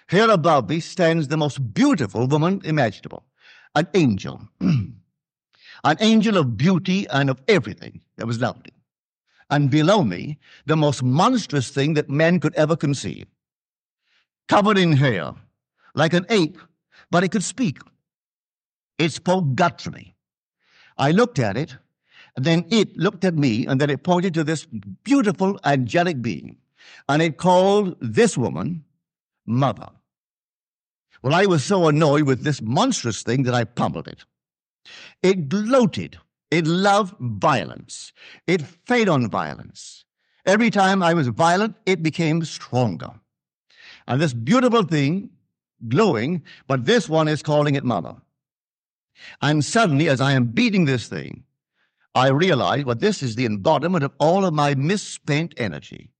Here 0.09 0.29
above 0.29 0.69
me 0.69 0.79
stands 0.79 1.27
the 1.27 1.37
most 1.37 1.73
beautiful 1.73 2.27
woman 2.27 2.61
imaginable, 2.63 3.23
an 3.75 3.87
angel. 3.93 4.41
an 4.59 5.97
angel 5.99 6.37
of 6.37 6.57
beauty 6.57 7.07
and 7.09 7.29
of 7.29 7.41
everything 7.47 8.01
that 8.17 8.27
was 8.27 8.39
lovely. 8.39 8.73
And 9.49 9.69
below 9.69 10.03
me, 10.03 10.39
the 10.65 10.75
most 10.75 11.03
monstrous 11.03 11.69
thing 11.69 11.93
that 11.95 12.09
men 12.09 12.39
could 12.39 12.55
ever 12.55 12.75
conceive. 12.75 13.25
Covered 14.47 14.77
in 14.77 14.93
hair, 14.93 15.33
like 15.95 16.13
an 16.13 16.25
ape, 16.29 16.57
but 17.11 17.23
it 17.23 17.31
could 17.31 17.43
speak. 17.43 17.79
It 18.97 19.11
spoke 19.11 19.55
gutturally. 19.55 20.12
I 20.97 21.11
looked 21.11 21.39
at 21.39 21.57
it, 21.57 21.77
and 22.35 22.45
then 22.45 22.65
it 22.69 22.95
looked 22.97 23.25
at 23.25 23.35
me, 23.35 23.65
and 23.67 23.79
then 23.79 23.89
it 23.89 24.03
pointed 24.03 24.33
to 24.35 24.43
this 24.43 24.65
beautiful 25.03 25.59
angelic 25.63 26.21
being, 26.21 26.57
and 27.07 27.21
it 27.21 27.37
called 27.37 27.95
this 28.01 28.37
woman 28.37 28.83
mother. 29.45 29.89
Well, 31.21 31.33
I 31.33 31.45
was 31.45 31.63
so 31.63 31.87
annoyed 31.87 32.23
with 32.23 32.43
this 32.43 32.61
monstrous 32.61 33.23
thing 33.23 33.43
that 33.43 33.53
I 33.53 33.63
pummeled 33.63 34.07
it. 34.07 34.25
It 35.21 35.47
gloated. 35.47 36.17
It 36.51 36.67
loved 36.67 37.15
violence. 37.19 38.11
It 38.45 38.61
fed 38.61 39.09
on 39.09 39.29
violence. 39.29 40.05
Every 40.45 40.69
time 40.69 41.01
I 41.01 41.13
was 41.13 41.29
violent, 41.29 41.75
it 41.85 42.03
became 42.03 42.43
stronger. 42.43 43.11
And 44.07 44.21
this 44.21 44.33
beautiful 44.33 44.83
thing, 44.83 45.29
glowing, 45.87 46.43
but 46.67 46.85
this 46.85 47.07
one 47.07 47.29
is 47.29 47.41
calling 47.41 47.75
it 47.75 47.85
mother. 47.85 48.15
And 49.41 49.63
suddenly, 49.63 50.09
as 50.09 50.21
I 50.21 50.33
am 50.33 50.45
beating 50.45 50.85
this 50.85 51.07
thing, 51.07 51.43
I 52.15 52.29
realize, 52.29 52.85
well, 52.85 52.95
this 52.95 53.23
is 53.23 53.35
the 53.35 53.45
embodiment 53.45 54.03
of 54.03 54.13
all 54.19 54.45
of 54.45 54.53
my 54.53 54.75
misspent 54.75 55.53
energy. 55.57 56.11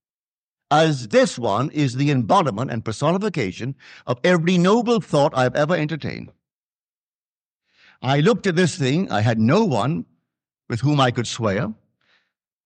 As 0.71 1.09
this 1.09 1.37
one 1.37 1.69
is 1.69 1.95
the 1.95 2.09
embodiment 2.09 2.71
and 2.71 2.83
personification 2.83 3.75
of 4.07 4.19
every 4.23 4.57
noble 4.57 4.99
thought 5.01 5.37
I've 5.37 5.55
ever 5.55 5.75
entertained. 5.75 6.31
I 8.01 8.21
looked 8.21 8.47
at 8.47 8.55
this 8.55 8.75
thing. 8.75 9.11
I 9.11 9.21
had 9.21 9.39
no 9.39 9.63
one 9.63 10.05
with 10.69 10.81
whom 10.81 10.99
I 10.99 11.11
could 11.11 11.27
swear. 11.27 11.73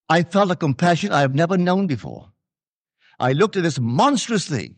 I 0.08 0.22
felt 0.22 0.50
a 0.50 0.56
compassion 0.56 1.12
I 1.12 1.20
have 1.20 1.34
never 1.34 1.58
known 1.58 1.86
before. 1.86 2.32
I 3.20 3.32
looked 3.32 3.56
at 3.56 3.62
this 3.62 3.78
monstrous 3.78 4.48
thing 4.48 4.76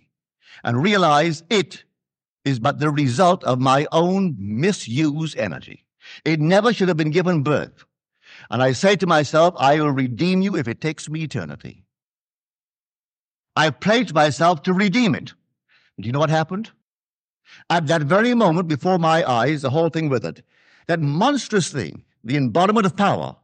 and 0.65 0.83
realized 0.83 1.45
it 1.51 1.85
is 2.45 2.59
but 2.59 2.79
the 2.79 2.91
result 2.91 3.45
of 3.45 3.61
my 3.61 3.87
own 3.93 4.37
misused 4.39 5.37
energy. 5.37 5.85
It 6.25 6.41
never 6.41 6.73
should 6.73 6.89
have 6.89 6.97
been 6.97 7.11
given 7.11 7.43
birth. 7.43 7.85
And 8.51 8.63
I 8.63 8.73
say 8.73 8.97
to 8.97 9.07
myself, 9.07 9.55
I 9.59 9.81
will 9.81 9.91
redeem 9.91 10.43
you 10.43 10.57
if 10.57 10.67
it 10.67 10.81
takes 10.81 11.09
me 11.09 11.23
eternity. 11.23 11.85
I 13.57 13.71
pledged 13.71 14.15
myself 14.15 14.63
to 14.63 14.73
redeem 14.73 15.15
it. 15.15 15.35
Do 16.01 16.07
you 16.07 16.13
know 16.13 16.19
what 16.19 16.31
happened? 16.31 16.71
At 17.69 17.87
that 17.89 18.03
very 18.03 18.35
moment, 18.35 18.69
before 18.69 18.99
my 18.99 19.29
eyes, 19.29 19.63
the 19.63 19.71
whole 19.71 19.91
thing 19.91 20.09
with 20.09 20.25
it, 20.25 20.43
that 20.87 21.01
monstrous 21.01 21.71
thing, 21.71 22.05
the 22.25 22.37
embodiment 22.37 22.87
of 22.87 22.97
power, 22.97 23.37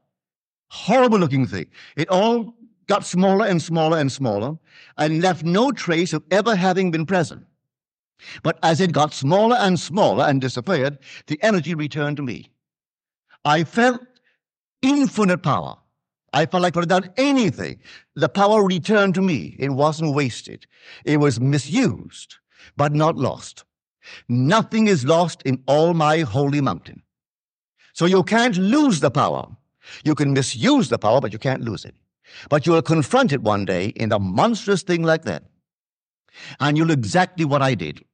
horrible 0.71 1.19
looking 1.19 1.47
thing, 1.47 1.67
it 1.97 2.09
all 2.09 2.55
got 2.87 3.05
smaller 3.05 3.47
and 3.47 3.61
smaller 3.61 3.99
and 3.99 4.11
smaller 4.11 4.57
and 4.97 5.23
left 5.23 5.45
no 5.45 5.73
trace 5.73 6.13
of 6.13 6.23
ever 6.31 6.55
having 6.55 6.91
been 6.91 7.05
present. 7.05 7.45
But 8.43 8.59
as 8.63 8.81
it 8.81 8.93
got 8.93 9.13
smaller 9.13 9.57
and 9.57 9.79
smaller 9.79 10.25
and 10.25 10.41
disappeared, 10.41 10.99
the 11.27 11.39
energy 11.43 11.75
returned 11.75 12.17
to 12.17 12.23
me. 12.23 12.51
I 13.45 13.65
felt 13.65 14.01
infinite 14.83 15.43
power. 15.43 15.77
I 16.33 16.47
felt 16.47 16.63
like 16.63 16.73
I 16.73 16.81
could 16.81 16.91
have 16.91 17.03
done 17.03 17.13
anything. 17.17 17.81
The 18.15 18.29
power 18.29 18.65
returned 18.65 19.15
to 19.15 19.23
me. 19.23 19.57
It 19.59 19.71
wasn't 19.71 20.15
wasted. 20.15 20.67
It 21.05 21.19
was 21.19 21.41
misused, 21.41 22.37
but 22.77 22.93
not 22.93 23.17
lost. 23.17 23.65
Nothing 24.29 24.87
is 24.87 25.05
lost 25.05 25.43
in 25.43 25.63
all 25.67 25.95
my 25.95 26.21
holy 26.21 26.61
mountain. 26.61 27.03
So 27.93 28.05
you 28.05 28.23
can't 28.23 28.57
lose 28.57 29.01
the 29.01 29.11
power. 29.11 29.49
You 30.05 30.15
can 30.15 30.33
misuse 30.33 30.89
the 30.89 30.99
power, 30.99 31.21
but 31.21 31.33
you 31.33 31.39
can't 31.39 31.63
lose 31.63 31.85
it. 31.85 31.95
But 32.51 32.67
you'll 32.67 32.83
confront 32.83 33.33
it 33.33 33.43
one 33.43 33.65
day 33.65 33.87
in 33.89 34.13
a 34.13 34.19
monstrous 34.19 34.83
thing 34.83 35.03
like 35.03 35.23
that. 35.25 35.45
And 36.61 36.77
you'll 36.77 36.91
exactly 36.91 37.45
what 37.45 37.63
I 37.63 37.75
did. 37.75 38.05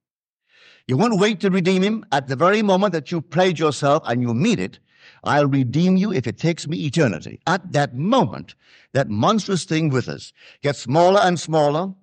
You 0.87 0.97
won't 0.97 1.21
wait 1.21 1.41
to 1.41 1.51
redeem 1.51 1.83
him 1.83 2.05
at 2.11 2.29
the 2.29 2.37
very 2.37 2.63
moment 2.63 2.93
that 2.93 3.13
you 3.13 3.21
pledge 3.21 3.61
yourself 3.61 4.03
and 4.07 4.21
you 4.21 4.35
meet 4.35 4.59
it. 4.59 4.79
I'll 5.25 5.47
redeem 5.47 5.97
you 5.97 6.13
if 6.13 6.27
it 6.27 6.39
takes 6.39 6.67
me 6.67 6.85
eternity. 6.85 7.41
At 7.47 7.73
that 7.73 7.95
moment, 7.95 8.55
that 8.93 9.09
monstrous 9.09 9.65
thing 9.65 9.91
with 9.91 10.09
us 10.09 10.33
gets 10.63 10.81
smaller 10.81 11.21
and 11.21 11.39
smaller, 11.39 11.95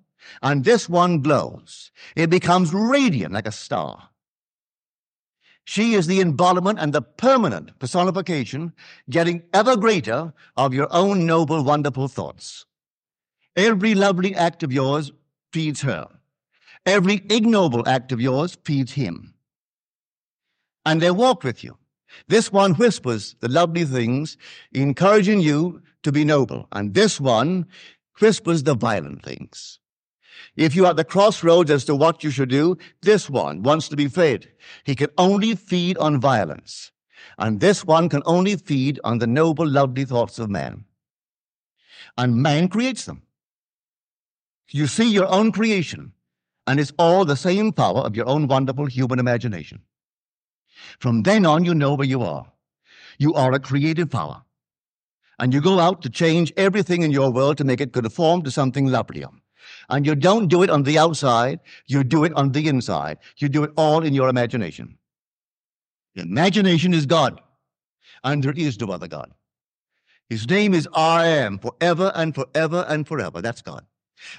and 0.42 0.64
this 0.64 0.88
one 0.88 1.20
glows. 1.20 1.90
It 2.16 2.30
becomes 2.30 2.72
radiant 2.72 3.32
like 3.32 3.46
a 3.46 3.52
star. 3.52 4.10
She 5.64 5.94
is 5.94 6.06
the 6.06 6.20
embodiment 6.20 6.78
and 6.80 6.92
the 6.92 7.02
permanent 7.02 7.78
personification, 7.78 8.72
getting 9.08 9.42
ever 9.52 9.76
greater, 9.76 10.32
of 10.56 10.74
your 10.74 10.88
own 10.90 11.26
noble, 11.26 11.62
wonderful 11.62 12.08
thoughts. 12.08 12.66
Every 13.56 13.94
lovely 13.94 14.34
act 14.34 14.62
of 14.62 14.72
yours 14.72 15.12
feeds 15.52 15.82
her. 15.82 16.08
Every 16.86 17.22
ignoble 17.28 17.86
act 17.88 18.12
of 18.12 18.20
yours 18.20 18.56
feeds 18.64 18.92
him. 18.92 19.34
And 20.86 21.00
they 21.00 21.10
walk 21.10 21.44
with 21.44 21.62
you. 21.62 21.76
This 22.28 22.50
one 22.50 22.74
whispers 22.74 23.36
the 23.40 23.48
lovely 23.48 23.84
things, 23.84 24.36
encouraging 24.72 25.40
you 25.40 25.82
to 26.02 26.10
be 26.10 26.24
noble. 26.24 26.66
And 26.72 26.94
this 26.94 27.20
one 27.20 27.66
whispers 28.18 28.62
the 28.62 28.74
violent 28.74 29.22
things. 29.22 29.78
If 30.56 30.74
you're 30.74 30.86
at 30.86 30.96
the 30.96 31.04
crossroads 31.04 31.70
as 31.70 31.84
to 31.84 31.94
what 31.94 32.24
you 32.24 32.30
should 32.30 32.48
do, 32.48 32.76
this 33.02 33.28
one 33.28 33.62
wants 33.62 33.88
to 33.88 33.96
be 33.96 34.08
fed. 34.08 34.48
He 34.84 34.94
can 34.94 35.10
only 35.18 35.54
feed 35.54 35.96
on 35.98 36.20
violence. 36.20 36.92
And 37.38 37.60
this 37.60 37.84
one 37.84 38.08
can 38.08 38.22
only 38.24 38.56
feed 38.56 38.98
on 39.04 39.18
the 39.18 39.26
noble, 39.26 39.66
lovely 39.66 40.04
thoughts 40.04 40.38
of 40.38 40.50
man. 40.50 40.84
And 42.16 42.42
man 42.42 42.68
creates 42.68 43.04
them. 43.04 43.22
You 44.72 44.86
see 44.86 45.10
your 45.10 45.26
own 45.26 45.52
creation, 45.52 46.12
and 46.66 46.78
it's 46.78 46.92
all 46.98 47.24
the 47.24 47.36
same 47.36 47.72
power 47.72 48.00
of 48.00 48.14
your 48.14 48.28
own 48.28 48.46
wonderful 48.46 48.86
human 48.86 49.18
imagination. 49.18 49.80
From 50.98 51.22
then 51.22 51.44
on, 51.44 51.64
you 51.64 51.74
know 51.74 51.94
where 51.94 52.06
you 52.06 52.22
are. 52.22 52.46
You 53.18 53.34
are 53.34 53.52
a 53.52 53.60
creative 53.60 54.10
power. 54.10 54.42
And 55.38 55.52
you 55.52 55.60
go 55.60 55.80
out 55.80 56.02
to 56.02 56.10
change 56.10 56.52
everything 56.56 57.02
in 57.02 57.10
your 57.10 57.30
world 57.30 57.58
to 57.58 57.64
make 57.64 57.80
it 57.80 57.92
conform 57.92 58.42
to 58.42 58.50
something 58.50 58.86
lovelier. 58.86 59.28
And 59.88 60.06
you 60.06 60.14
don't 60.14 60.48
do 60.48 60.62
it 60.62 60.70
on 60.70 60.84
the 60.84 60.98
outside, 60.98 61.60
you 61.86 62.04
do 62.04 62.24
it 62.24 62.32
on 62.34 62.52
the 62.52 62.68
inside. 62.68 63.18
You 63.38 63.48
do 63.48 63.64
it 63.64 63.72
all 63.76 64.04
in 64.04 64.14
your 64.14 64.28
imagination. 64.28 64.98
Imagination 66.14 66.92
is 66.92 67.06
God, 67.06 67.40
and 68.24 68.42
there 68.42 68.52
is 68.56 68.78
no 68.80 68.88
other 68.92 69.08
God. 69.08 69.32
His 70.28 70.48
name 70.48 70.74
is 70.74 70.88
I 70.94 71.26
am, 71.26 71.58
forever 71.58 72.12
and 72.14 72.34
forever 72.34 72.84
and 72.88 73.06
forever. 73.06 73.40
That's 73.40 73.62
God. 73.62 73.84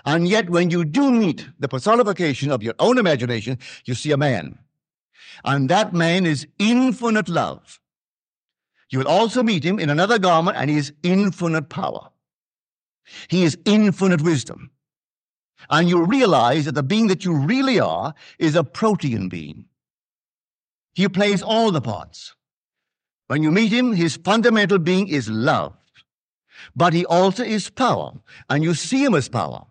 And 0.05 0.27
yet, 0.27 0.49
when 0.49 0.69
you 0.69 0.85
do 0.85 1.11
meet 1.11 1.47
the 1.59 1.67
personification 1.67 2.51
of 2.51 2.63
your 2.63 2.75
own 2.79 2.97
imagination, 2.97 3.57
you 3.85 3.93
see 3.93 4.11
a 4.11 4.17
man. 4.17 4.59
And 5.43 5.69
that 5.69 5.93
man 5.93 6.25
is 6.25 6.47
infinite 6.59 7.29
love. 7.29 7.79
You 8.89 8.99
will 8.99 9.07
also 9.07 9.41
meet 9.41 9.63
him 9.63 9.79
in 9.79 9.89
another 9.89 10.19
garment, 10.19 10.57
and 10.57 10.69
he 10.69 10.77
is 10.77 10.93
infinite 11.01 11.69
power. 11.69 12.09
He 13.29 13.43
is 13.43 13.57
infinite 13.65 14.21
wisdom. 14.21 14.71
And 15.69 15.87
you 15.87 16.05
realize 16.05 16.65
that 16.65 16.75
the 16.75 16.83
being 16.83 17.07
that 17.07 17.23
you 17.23 17.33
really 17.33 17.79
are 17.79 18.13
is 18.37 18.55
a 18.55 18.63
protean 18.63 19.29
being. 19.29 19.65
He 20.93 21.07
plays 21.07 21.41
all 21.41 21.71
the 21.71 21.81
parts. 21.81 22.35
When 23.27 23.43
you 23.43 23.51
meet 23.51 23.71
him, 23.71 23.93
his 23.93 24.17
fundamental 24.17 24.77
being 24.77 25.07
is 25.07 25.29
love. 25.29 25.73
But 26.75 26.93
he 26.93 27.05
also 27.05 27.43
is 27.43 27.69
power, 27.69 28.13
and 28.49 28.63
you 28.63 28.73
see 28.73 29.03
him 29.03 29.15
as 29.15 29.29
power. 29.29 29.65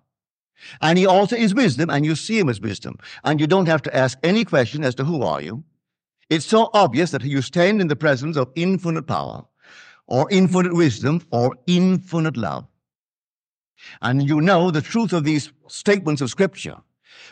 And 0.80 0.98
he 0.98 1.06
also 1.06 1.36
is 1.36 1.54
wisdom, 1.54 1.90
and 1.90 2.04
you 2.04 2.14
see 2.14 2.38
him 2.38 2.48
as 2.48 2.60
wisdom. 2.60 2.98
And 3.24 3.40
you 3.40 3.46
don't 3.46 3.66
have 3.66 3.82
to 3.82 3.96
ask 3.96 4.18
any 4.22 4.44
question 4.44 4.84
as 4.84 4.94
to 4.96 5.04
who 5.04 5.22
are 5.22 5.40
you. 5.40 5.64
It's 6.28 6.46
so 6.46 6.70
obvious 6.72 7.10
that 7.10 7.24
you 7.24 7.42
stand 7.42 7.80
in 7.80 7.88
the 7.88 7.96
presence 7.96 8.36
of 8.36 8.52
infinite 8.54 9.06
power, 9.06 9.44
or 10.06 10.28
infinite 10.30 10.74
wisdom, 10.74 11.22
or 11.30 11.56
infinite 11.66 12.36
love. 12.36 12.66
And 14.02 14.28
you 14.28 14.40
know 14.40 14.70
the 14.70 14.82
truth 14.82 15.12
of 15.12 15.24
these 15.24 15.52
statements 15.68 16.20
of 16.20 16.30
Scripture. 16.30 16.76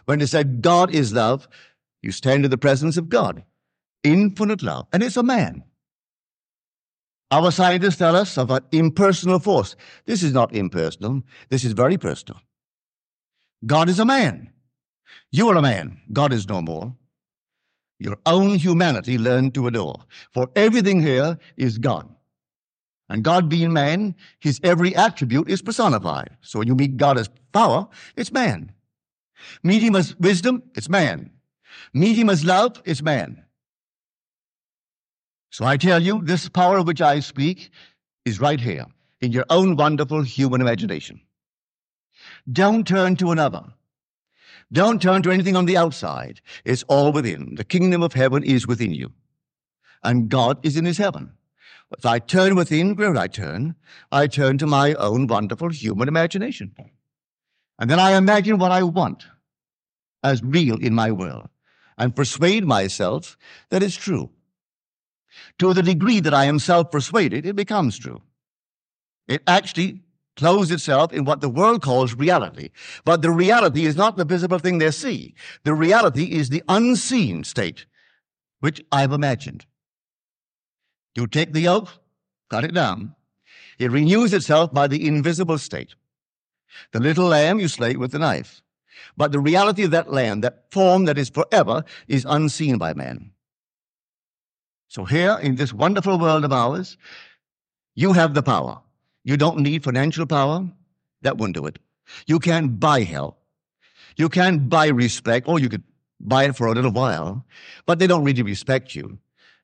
When 0.07 0.21
it 0.21 0.29
said 0.29 0.63
God 0.63 0.95
is 0.95 1.13
love, 1.13 1.49
you 2.03 2.13
stand 2.13 2.45
in 2.45 2.51
the 2.51 2.59
presence 2.59 2.97
of 2.97 3.09
God. 3.09 3.45
Infinite 4.03 4.63
love. 4.63 4.87
And 4.93 5.03
it's 5.03 5.17
a 5.17 5.23
man. 5.23 5.65
Our 7.31 7.51
scientists 7.51 7.97
tell 7.97 8.17
us 8.17 8.39
of 8.39 8.51
an 8.51 8.63
impersonal 8.73 9.39
force. 9.39 9.77
This 10.07 10.23
is 10.23 10.33
not 10.33 10.55
impersonal. 10.55 11.23
This 11.51 11.65
is 11.65 11.73
very 11.73 11.99
personal. 11.99 12.41
God 13.67 13.89
is 13.89 13.99
a 13.99 14.05
man. 14.05 14.53
You 15.31 15.49
are 15.49 15.57
a 15.57 15.63
man. 15.63 16.01
God 16.13 16.33
is 16.33 16.49
no 16.49 16.63
more. 16.63 16.95
Your 17.99 18.17
own 18.27 18.57
humanity 18.57 19.19
learn 19.19 19.51
to 19.53 19.67
adore. 19.67 20.05
For 20.33 20.49
everything 20.55 21.01
here 21.03 21.39
is 21.57 21.79
God. 21.79 22.09
And 23.09 23.25
God 23.25 23.49
being 23.49 23.73
man, 23.73 24.15
his 24.39 24.61
every 24.63 24.95
attribute 24.95 25.49
is 25.49 25.63
personified. 25.63 26.37
So 26.43 26.59
when 26.59 26.69
you 26.69 26.75
meet 26.75 26.97
God 26.97 27.19
as 27.19 27.29
power, 27.53 27.89
it's 28.17 28.31
man. 28.31 28.73
Meet 29.63 29.83
him 29.83 29.97
as 29.97 30.17
wisdom, 30.19 30.63
it's 30.75 30.89
man. 30.89 31.31
Meet 31.95 32.17
him 32.17 32.31
as 32.31 32.45
love, 32.45 32.81
it's 32.85 33.03
man. 33.03 33.45
So 35.51 35.65
I 35.65 35.77
tell 35.77 36.03
you, 36.03 36.21
this 36.23 36.49
power 36.49 36.79
of 36.79 36.87
which 36.87 37.01
I 37.01 37.21
speak 37.21 37.71
is 38.25 38.41
right 38.41 38.61
here 38.61 38.87
in 39.21 39.33
your 39.33 39.47
own 39.49 39.77
wonderful 39.77 40.23
human 40.23 40.61
imagination. 40.61 41.21
Don't 42.51 42.87
turn 42.87 43.17
to 43.17 43.31
another. 43.31 43.65
Don't 44.73 45.01
turn 45.01 45.23
to 45.23 45.31
anything 45.31 45.57
on 45.57 45.67
the 45.67 45.77
outside. 45.77 46.41
It's 46.65 46.83
all 46.85 47.13
within. 47.13 47.55
The 47.55 47.65
kingdom 47.65 48.03
of 48.03 48.13
heaven 48.13 48.45
is 48.45 48.67
within 48.67 48.93
you. 48.93 49.13
And 50.03 50.29
God 50.29 50.59
is 50.65 50.77
in 50.77 50.85
his 50.85 50.99
heaven. 50.99 51.33
If 51.97 52.05
I 52.05 52.19
turn 52.19 52.55
within, 52.55 52.95
where 52.97 53.17
I 53.17 53.29
turn? 53.29 53.75
I 54.13 54.27
turn 54.27 54.59
to 54.59 54.67
my 54.67 54.95
own 54.95 55.27
wonderful 55.27 55.71
human 55.71 56.07
imagination. 56.07 56.75
And 57.79 57.91
then 57.91 57.99
I 57.99 58.13
imagine 58.17 58.59
what 58.59 58.73
I 58.73 58.83
want 58.83 59.27
as 60.23 60.43
real 60.43 60.77
in 60.79 60.95
my 60.95 61.11
world 61.11 61.49
and 61.97 62.15
persuade 62.15 62.65
myself 62.65 63.39
that 63.71 63.83
it's 63.83 63.97
true. 63.97 64.31
To 65.59 65.73
the 65.73 65.83
degree 65.83 66.21
that 66.21 66.35
I 66.35 66.45
am 66.45 66.59
self 66.59 66.91
persuaded, 66.91 67.47
it 67.47 67.57
becomes 67.57 67.99
true. 67.99 68.23
It 69.27 69.43
actually 69.47 70.03
clothes 70.39 70.71
itself 70.71 71.13
in 71.13 71.25
what 71.25 71.41
the 71.41 71.49
world 71.49 71.83
calls 71.83 72.15
reality. 72.15 72.71
But 73.05 73.21
the 73.21 73.31
reality 73.31 73.85
is 73.85 73.97
not 73.97 74.17
the 74.17 74.25
visible 74.25 74.59
thing 74.59 74.79
they 74.79 74.91
see. 74.93 75.35
The 75.65 75.75
reality 75.75 76.33
is 76.33 76.49
the 76.49 76.63
unseen 76.69 77.45
state, 77.45 77.85
which 78.61 78.83
I've 78.91 79.13
imagined. 79.13 79.67
You 81.15 81.27
take 81.27 81.53
the 81.53 81.69
oath, 81.69 81.99
cut 82.49 82.65
it 82.65 82.73
down, 82.73 83.15
It 83.79 83.93
renews 83.93 84.33
itself 84.33 84.73
by 84.73 84.89
the 84.89 85.07
invisible 85.07 85.59
state. 85.59 85.95
The 86.93 87.01
little 87.01 87.27
lamb 87.27 87.61
you 87.61 87.69
slay 87.69 87.97
with 87.97 88.13
the 88.13 88.19
knife. 88.19 88.63
But 89.17 89.33
the 89.33 89.41
reality 89.41 89.85
of 89.85 89.93
that 89.93 90.13
lamb, 90.13 90.41
that 90.41 90.73
form 90.73 91.05
that 91.05 91.19
is 91.19 91.31
forever, 91.31 91.85
is 92.09 92.27
unseen 92.29 92.79
by 92.79 92.95
man. 92.95 93.33
So 94.89 95.05
here 95.05 95.39
in 95.41 95.57
this 95.57 95.73
wonderful 95.73 96.19
world 96.19 96.45
of 96.45 96.53
ours, 96.53 96.97
you 97.95 98.13
have 98.15 98.35
the 98.35 98.43
power. 98.43 98.81
You 99.29 99.37
don't 99.37 99.59
need 99.59 99.85
financial 99.85 100.25
power. 100.25 100.67
That 101.21 101.37
won't 101.37 101.55
do 101.55 101.67
it. 101.67 101.79
You 102.27 102.39
can't 102.39 102.81
buy 102.81 103.03
hell. 103.03 103.37
You 104.17 104.31
can't 104.31 104.71
buy 104.71 104.87
respect, 104.87 105.47
or 105.47 105.59
you 105.59 105.69
could 105.69 105.83
buy 106.19 106.45
it 106.45 106.57
for 106.57 106.67
a 106.67 106.73
little 106.73 106.91
while, 106.91 107.45
but 107.85 107.99
they 107.99 108.07
don't 108.07 108.25
really 108.25 108.43
respect 108.43 108.95
you. 108.95 109.19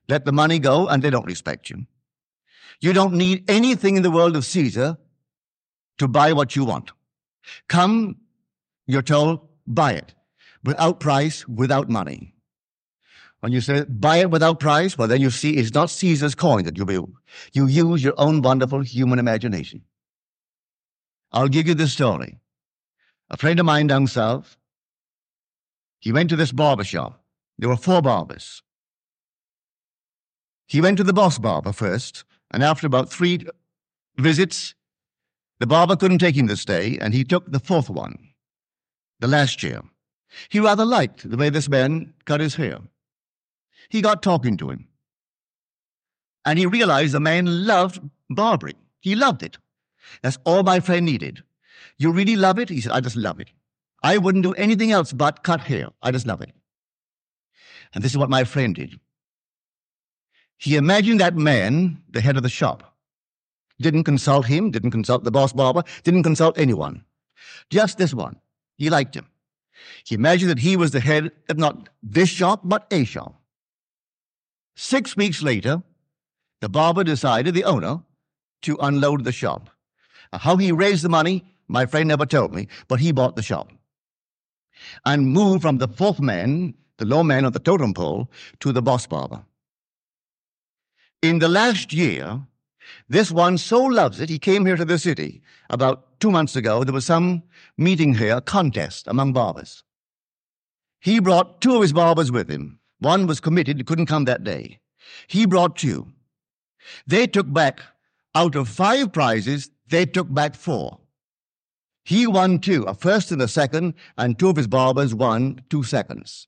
Let 0.07 0.23
the 0.23 0.31
money 0.31 0.59
go 0.59 0.87
and 0.87 1.01
they 1.01 1.09
don't 1.09 1.25
respect 1.25 1.71
you. 1.71 1.87
You 2.79 2.93
don't 2.93 3.15
need 3.15 3.49
anything 3.49 3.97
in 3.97 4.03
the 4.03 4.11
world 4.11 4.35
of 4.35 4.45
Caesar 4.45 4.97
to 5.97 6.07
buy 6.07 6.31
what 6.31 6.55
you 6.55 6.63
want. 6.63 6.91
Come, 7.67 8.17
you're 8.85 9.01
told, 9.01 9.39
buy 9.65 9.93
it 9.93 10.13
without 10.63 10.99
price, 10.99 11.47
without 11.47 11.89
money. 11.89 12.34
When 13.41 13.51
you 13.51 13.61
say 13.61 13.83
buy 13.83 14.17
it 14.17 14.31
without 14.31 14.59
price, 14.59 14.97
well, 14.97 15.07
then 15.07 15.21
you 15.21 15.29
see 15.29 15.57
it's 15.57 15.73
not 15.73 15.89
Caesar's 15.89 16.35
coin 16.35 16.63
that 16.63 16.77
you 16.77 16.85
use. 16.89 17.09
You 17.53 17.67
use 17.67 18.03
your 18.03 18.15
own 18.17 18.41
wonderful 18.41 18.81
human 18.81 19.19
imagination. 19.19 19.83
I'll 21.31 21.49
give 21.49 21.67
you 21.67 21.73
this 21.73 21.93
story. 21.93 22.39
A 23.29 23.37
friend 23.37 23.59
of 23.59 23.65
mine 23.65 23.87
down 23.87 24.07
south, 24.07 24.57
he 25.99 26.11
went 26.11 26.29
to 26.29 26.35
this 26.35 26.51
barber 26.51 26.83
shop. 26.83 27.23
There 27.57 27.69
were 27.69 27.77
four 27.77 28.01
barbers. 28.01 28.61
He 30.67 30.81
went 30.81 30.97
to 30.97 31.03
the 31.03 31.13
boss 31.13 31.37
barber 31.37 31.73
first, 31.73 32.23
and 32.51 32.63
after 32.63 32.87
about 32.87 33.09
three 33.09 33.45
visits, 34.17 34.75
the 35.59 35.67
barber 35.67 35.95
couldn't 35.95 36.19
take 36.19 36.35
him 36.35 36.47
this 36.47 36.65
day, 36.65 36.97
and 36.99 37.13
he 37.13 37.23
took 37.23 37.51
the 37.51 37.59
fourth 37.59 37.89
one, 37.89 38.17
the 39.19 39.27
last 39.27 39.63
year. 39.63 39.81
He 40.49 40.59
rather 40.59 40.85
liked 40.85 41.29
the 41.29 41.37
way 41.37 41.49
this 41.49 41.69
man 41.69 42.13
cut 42.25 42.41
his 42.41 42.55
hair. 42.55 42.79
He 43.89 44.01
got 44.01 44.23
talking 44.23 44.57
to 44.57 44.69
him. 44.69 44.87
And 46.45 46.59
he 46.59 46.65
realized 46.65 47.13
the 47.13 47.19
man 47.19 47.65
loved 47.65 47.99
barbering. 48.29 48.75
He 48.99 49.15
loved 49.15 49.43
it. 49.43 49.57
That's 50.21 50.37
all 50.43 50.63
my 50.63 50.79
friend 50.79 51.05
needed. 51.05 51.43
You 51.97 52.11
really 52.11 52.35
love 52.35 52.59
it? 52.59 52.69
He 52.69 52.81
said, 52.81 52.91
I 52.91 52.99
just 52.99 53.15
love 53.15 53.39
it. 53.39 53.49
I 54.03 54.17
wouldn't 54.17 54.43
do 54.43 54.53
anything 54.53 54.91
else 54.91 55.13
but 55.13 55.43
cut 55.43 55.61
hair. 55.61 55.87
I 56.01 56.11
just 56.11 56.27
love 56.27 56.41
it. 56.41 56.51
And 57.93 58.03
this 58.03 58.11
is 58.11 58.17
what 58.17 58.29
my 58.29 58.43
friend 58.43 58.75
did. 58.75 58.99
He 60.57 60.75
imagined 60.75 61.19
that 61.19 61.35
man, 61.35 62.01
the 62.09 62.21
head 62.21 62.37
of 62.37 62.43
the 62.43 62.49
shop. 62.49 62.95
Didn't 63.79 64.03
consult 64.03 64.45
him, 64.45 64.71
didn't 64.71 64.91
consult 64.91 65.23
the 65.23 65.31
boss 65.31 65.53
barber, 65.53 65.83
didn't 66.03 66.23
consult 66.23 66.57
anyone. 66.57 67.03
Just 67.69 67.97
this 67.97 68.13
one. 68.13 68.37
He 68.77 68.89
liked 68.89 69.15
him. 69.15 69.27
He 70.05 70.15
imagined 70.15 70.51
that 70.51 70.59
he 70.59 70.77
was 70.77 70.91
the 70.91 70.99
head 70.99 71.31
of 71.49 71.57
not 71.57 71.89
this 72.01 72.29
shop, 72.29 72.61
but 72.63 72.87
a 72.91 73.03
shop. 73.03 73.41
Six 74.75 75.15
weeks 75.15 75.41
later, 75.41 75.83
the 76.61 76.69
barber 76.69 77.03
decided, 77.03 77.53
the 77.53 77.63
owner, 77.63 78.01
to 78.63 78.77
unload 78.79 79.23
the 79.23 79.31
shop. 79.31 79.69
How 80.33 80.57
he 80.57 80.71
raised 80.71 81.03
the 81.03 81.09
money, 81.09 81.45
my 81.67 81.85
friend 81.85 82.07
never 82.07 82.25
told 82.25 82.53
me, 82.53 82.67
but 82.87 82.99
he 82.99 83.11
bought 83.11 83.35
the 83.35 83.43
shop 83.43 83.71
and 85.05 85.27
moved 85.27 85.61
from 85.61 85.77
the 85.77 85.87
fourth 85.87 86.19
man, 86.19 86.73
the 86.97 87.05
low 87.05 87.23
man 87.23 87.45
of 87.45 87.53
the 87.53 87.59
totem 87.59 87.93
pole, 87.93 88.29
to 88.59 88.71
the 88.71 88.81
boss 88.81 89.07
barber. 89.07 89.43
In 91.21 91.39
the 91.39 91.49
last 91.49 91.93
year, 91.93 92.41
this 93.09 93.31
one 93.31 93.57
so 93.57 93.83
loves 93.83 94.19
it, 94.19 94.29
he 94.29 94.39
came 94.39 94.65
here 94.65 94.75
to 94.75 94.85
the 94.85 94.99
city. 94.99 95.41
About 95.69 96.19
two 96.19 96.31
months 96.31 96.55
ago, 96.55 96.83
there 96.83 96.93
was 96.93 97.05
some 97.05 97.43
meeting 97.77 98.15
here, 98.15 98.37
a 98.37 98.41
contest 98.41 99.07
among 99.07 99.33
barbers. 99.33 99.83
He 100.99 101.19
brought 101.19 101.61
two 101.61 101.75
of 101.75 101.81
his 101.81 101.93
barbers 101.93 102.31
with 102.31 102.49
him. 102.49 102.79
One 102.99 103.27
was 103.27 103.39
committed, 103.39 103.85
couldn't 103.85 104.05
come 104.05 104.25
that 104.25 104.43
day. 104.43 104.79
He 105.27 105.45
brought 105.45 105.75
two. 105.75 106.07
They 107.07 107.27
took 107.27 107.51
back, 107.51 107.81
out 108.33 108.55
of 108.55 108.67
five 108.67 109.11
prizes, 109.11 109.69
they 109.87 110.05
took 110.05 110.33
back 110.33 110.55
four. 110.55 110.99
He 112.03 112.27
won 112.27 112.59
two, 112.59 112.83
a 112.83 112.93
first 112.93 113.31
and 113.31 113.41
a 113.41 113.47
second, 113.47 113.95
and 114.17 114.37
two 114.37 114.49
of 114.49 114.55
his 114.55 114.67
barbers 114.67 115.15
won 115.15 115.61
two 115.69 115.83
seconds. 115.83 116.47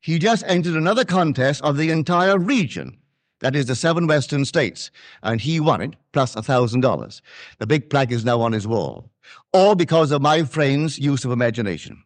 He 0.00 0.18
just 0.18 0.44
entered 0.46 0.74
another 0.74 1.04
contest 1.04 1.62
of 1.62 1.76
the 1.76 1.90
entire 1.90 2.38
region, 2.38 2.98
that 3.40 3.56
is 3.56 3.66
the 3.66 3.74
seven 3.74 4.06
western 4.06 4.44
states, 4.44 4.90
and 5.22 5.40
he 5.40 5.60
won 5.60 5.80
it, 5.80 5.96
plus 6.12 6.36
a 6.36 6.42
thousand 6.42 6.80
dollars. 6.80 7.22
The 7.58 7.66
big 7.66 7.88
plaque 7.90 8.12
is 8.12 8.24
now 8.24 8.40
on 8.40 8.52
his 8.52 8.66
wall. 8.66 9.10
All 9.52 9.74
because 9.74 10.10
of 10.10 10.22
my 10.22 10.42
friend's 10.42 10.98
use 10.98 11.24
of 11.24 11.32
imagination. 11.32 12.02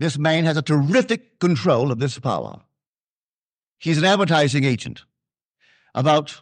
This 0.00 0.16
man 0.16 0.44
has 0.44 0.56
a 0.56 0.62
terrific 0.62 1.38
control 1.38 1.92
of 1.92 1.98
this 1.98 2.18
power. 2.18 2.62
He's 3.78 3.98
an 3.98 4.04
advertising 4.04 4.64
agent. 4.64 5.02
About, 5.94 6.40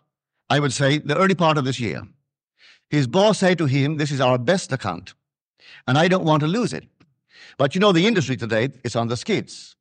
I 0.49 0.61
would 0.61 0.73
say, 0.73 0.99
the 0.99 1.19
early 1.19 1.35
part 1.35 1.59
of 1.59 1.65
this 1.65 1.81
year, 1.81 2.03
his 2.89 3.09
boss 3.09 3.39
said 3.39 3.59
to 3.59 3.67
him, 3.67 3.97
This 3.97 4.13
is 4.13 4.21
our 4.21 4.39
best 4.39 4.73
account, 4.73 5.15
and 5.89 5.99
I 5.99 6.07
don't 6.07 6.25
want 6.25 6.41
to 6.43 6.47
lose 6.47 6.73
it. 6.73 6.85
But 7.57 7.75
you 7.75 7.81
know, 7.81 7.91
the 7.91 8.07
industry 8.07 8.37
today 8.37 8.69
is 8.85 8.95
on 8.95 9.09
the 9.09 9.17
skids. 9.17 9.75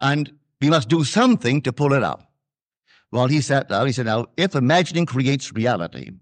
And 0.00 0.32
we 0.60 0.70
must 0.70 0.88
do 0.88 1.04
something 1.04 1.60
to 1.62 1.72
pull 1.72 1.92
it 1.92 2.02
up. 2.02 2.32
Well, 3.10 3.26
he 3.26 3.42
sat 3.42 3.68
down. 3.68 3.86
He 3.86 3.92
said, 3.92 4.06
Now, 4.06 4.26
if 4.38 4.54
imagining 4.54 5.04
creates 5.04 5.52
reality, 5.52 6.12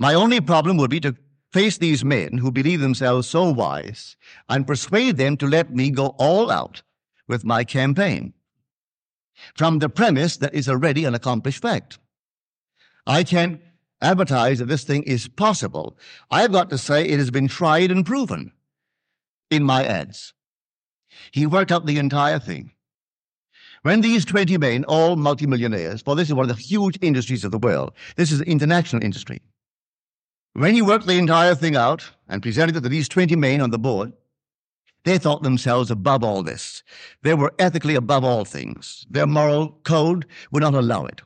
my 0.00 0.14
only 0.14 0.40
problem 0.40 0.78
would 0.78 0.90
be 0.90 1.00
to 1.00 1.14
face 1.52 1.78
these 1.78 2.04
men 2.04 2.38
who 2.38 2.50
believe 2.50 2.80
themselves 2.80 3.28
so 3.28 3.50
wise 3.50 4.16
and 4.48 4.66
persuade 4.66 5.16
them 5.16 5.36
to 5.36 5.46
let 5.46 5.74
me 5.74 5.90
go 5.90 6.14
all 6.18 6.50
out 6.50 6.82
with 7.28 7.44
my 7.44 7.64
campaign 7.64 8.32
from 9.54 9.78
the 9.78 9.88
premise 9.88 10.36
that 10.38 10.54
is 10.54 10.68
already 10.68 11.04
an 11.04 11.14
accomplished 11.14 11.62
fact. 11.62 11.98
I 13.06 13.24
can 13.24 13.60
advertise 14.00 14.58
that 14.58 14.66
this 14.66 14.84
thing 14.84 15.02
is 15.04 15.28
possible. 15.28 15.96
I've 16.30 16.52
got 16.52 16.70
to 16.70 16.78
say 16.78 17.04
it 17.04 17.18
has 17.18 17.30
been 17.30 17.48
tried 17.48 17.90
and 17.90 18.04
proven 18.04 18.52
in 19.50 19.62
my 19.62 19.84
ads. 19.84 20.32
He 21.30 21.46
worked 21.46 21.70
out 21.70 21.86
the 21.86 21.98
entire 21.98 22.38
thing. 22.38 22.72
When 23.82 24.00
these 24.00 24.24
20 24.24 24.58
men, 24.58 24.84
all 24.84 25.16
multimillionaires, 25.16 26.02
for 26.02 26.14
this 26.14 26.28
is 26.28 26.34
one 26.34 26.48
of 26.48 26.56
the 26.56 26.62
huge 26.62 26.98
industries 27.02 27.44
of 27.44 27.50
the 27.50 27.58
world, 27.58 27.92
this 28.16 28.30
is 28.30 28.40
an 28.40 28.46
international 28.46 29.02
industry, 29.02 29.42
when 30.54 30.74
he 30.74 30.82
worked 30.82 31.06
the 31.06 31.18
entire 31.18 31.54
thing 31.54 31.76
out 31.76 32.10
and 32.28 32.42
presented 32.42 32.76
it 32.76 32.82
to 32.82 32.88
these 32.88 33.08
20 33.08 33.36
men 33.36 33.60
on 33.60 33.70
the 33.70 33.78
board, 33.78 34.12
they 35.04 35.18
thought 35.18 35.42
themselves 35.42 35.90
above 35.90 36.22
all 36.22 36.42
this. 36.42 36.82
They 37.22 37.34
were 37.34 37.54
ethically 37.58 37.94
above 37.94 38.24
all 38.24 38.44
things. 38.44 39.06
Their 39.10 39.26
moral 39.26 39.80
code 39.82 40.26
would 40.50 40.62
not 40.62 40.74
allow 40.74 41.06
it. 41.06 41.22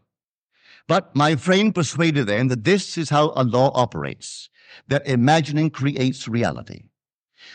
But 0.88 1.14
my 1.14 1.36
friend 1.36 1.74
persuaded 1.74 2.26
them 2.26 2.48
that 2.48 2.64
this 2.64 2.96
is 2.96 3.10
how 3.10 3.32
a 3.36 3.44
law 3.44 3.72
operates, 3.74 4.48
that 4.88 5.06
imagining 5.06 5.70
creates 5.70 6.28
reality. 6.28 6.84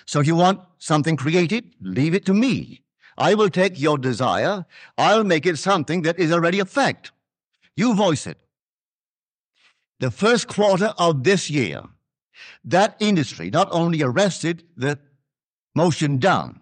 So 0.06 0.20
if 0.20 0.28
you 0.28 0.36
want 0.36 0.60
something 0.78 1.16
created, 1.16 1.74
leave 1.82 2.14
it 2.14 2.26
to 2.26 2.34
me. 2.34 2.84
I 3.18 3.34
will 3.34 3.50
take 3.50 3.80
your 3.80 3.98
desire. 3.98 4.66
I'll 4.98 5.24
make 5.24 5.46
it 5.46 5.58
something 5.58 6.02
that 6.04 6.20
is 6.20 6.32
already 6.32 6.60
a 6.60 6.66
fact. 6.66 7.12
You 7.76 7.94
voice 7.94 8.28
it 8.28 8.38
the 10.02 10.12
first 10.12 10.48
quarter 10.48 10.94
of 10.98 11.24
this 11.24 11.50
year, 11.50 11.84
that 12.66 12.98
industry 13.00 13.52
not 13.52 13.68
only 13.72 14.02
arrested 14.02 14.64
the 14.76 14.98
motion 15.76 16.18
down, 16.18 16.60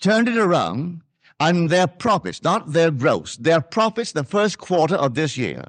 turned 0.00 0.28
it 0.28 0.36
around, 0.36 1.00
and 1.40 1.70
their 1.70 1.86
profits, 1.86 2.42
not 2.42 2.74
their 2.74 2.90
gross, 2.90 3.36
their 3.36 3.62
profits 3.62 4.12
the 4.12 4.22
first 4.22 4.58
quarter 4.58 4.96
of 4.96 5.14
this 5.14 5.38
year 5.38 5.64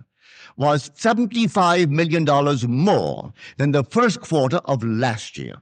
was 0.58 0.90
$75 0.90 1.90
million 1.90 2.26
more 2.70 3.34
than 3.58 3.72
the 3.72 3.86
first 3.86 4.20
quarter 4.20 4.58
of 4.66 4.84
last 4.84 5.38
year. 5.38 5.56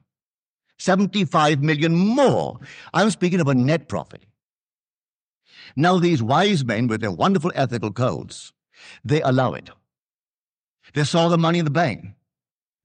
75 0.79 1.61
million 1.61 1.95
more. 1.95 2.59
I'm 2.95 3.11
speaking 3.11 3.39
of 3.39 3.47
a 3.47 3.53
net 3.53 3.87
profit. 3.87 4.23
Now, 5.75 5.99
these 5.99 6.23
wise 6.23 6.65
men 6.65 6.87
with 6.87 7.01
their 7.01 7.11
wonderful 7.11 7.51
ethical 7.53 7.91
codes, 7.91 8.53
they 9.05 9.21
allow 9.21 9.53
it. 9.53 9.69
They 10.93 11.03
saw 11.03 11.29
the 11.29 11.37
money 11.37 11.59
in 11.59 11.65
the 11.65 11.71
bank. 11.71 12.13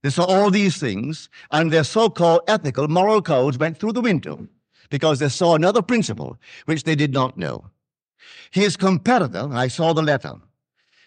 They 0.03 0.11
saw 0.11 0.25
all 0.25 0.51
these 0.51 0.79
things, 0.79 1.29
and 1.51 1.73
their 1.73 1.85
so-called 1.85 2.43
ethical 2.49 2.89
moral 2.89 3.23
codes 3.23 3.59
went 3.59 3.79
through 3.79 3.93
the 3.93 4.01
window 4.01 4.49
because 4.91 5.21
they 5.21 5.29
saw 5.29 5.55
another 5.55 5.81
principle 5.81 6.39
which 6.65 6.85
they 6.85 6.95
did 6.95 7.13
not 7.13 7.39
know. 7.39 7.71
His 8.51 8.77
competitor, 8.77 9.49
I 9.53 9.69
saw 9.69 9.93
the 9.93 10.03
letter, 10.03 10.35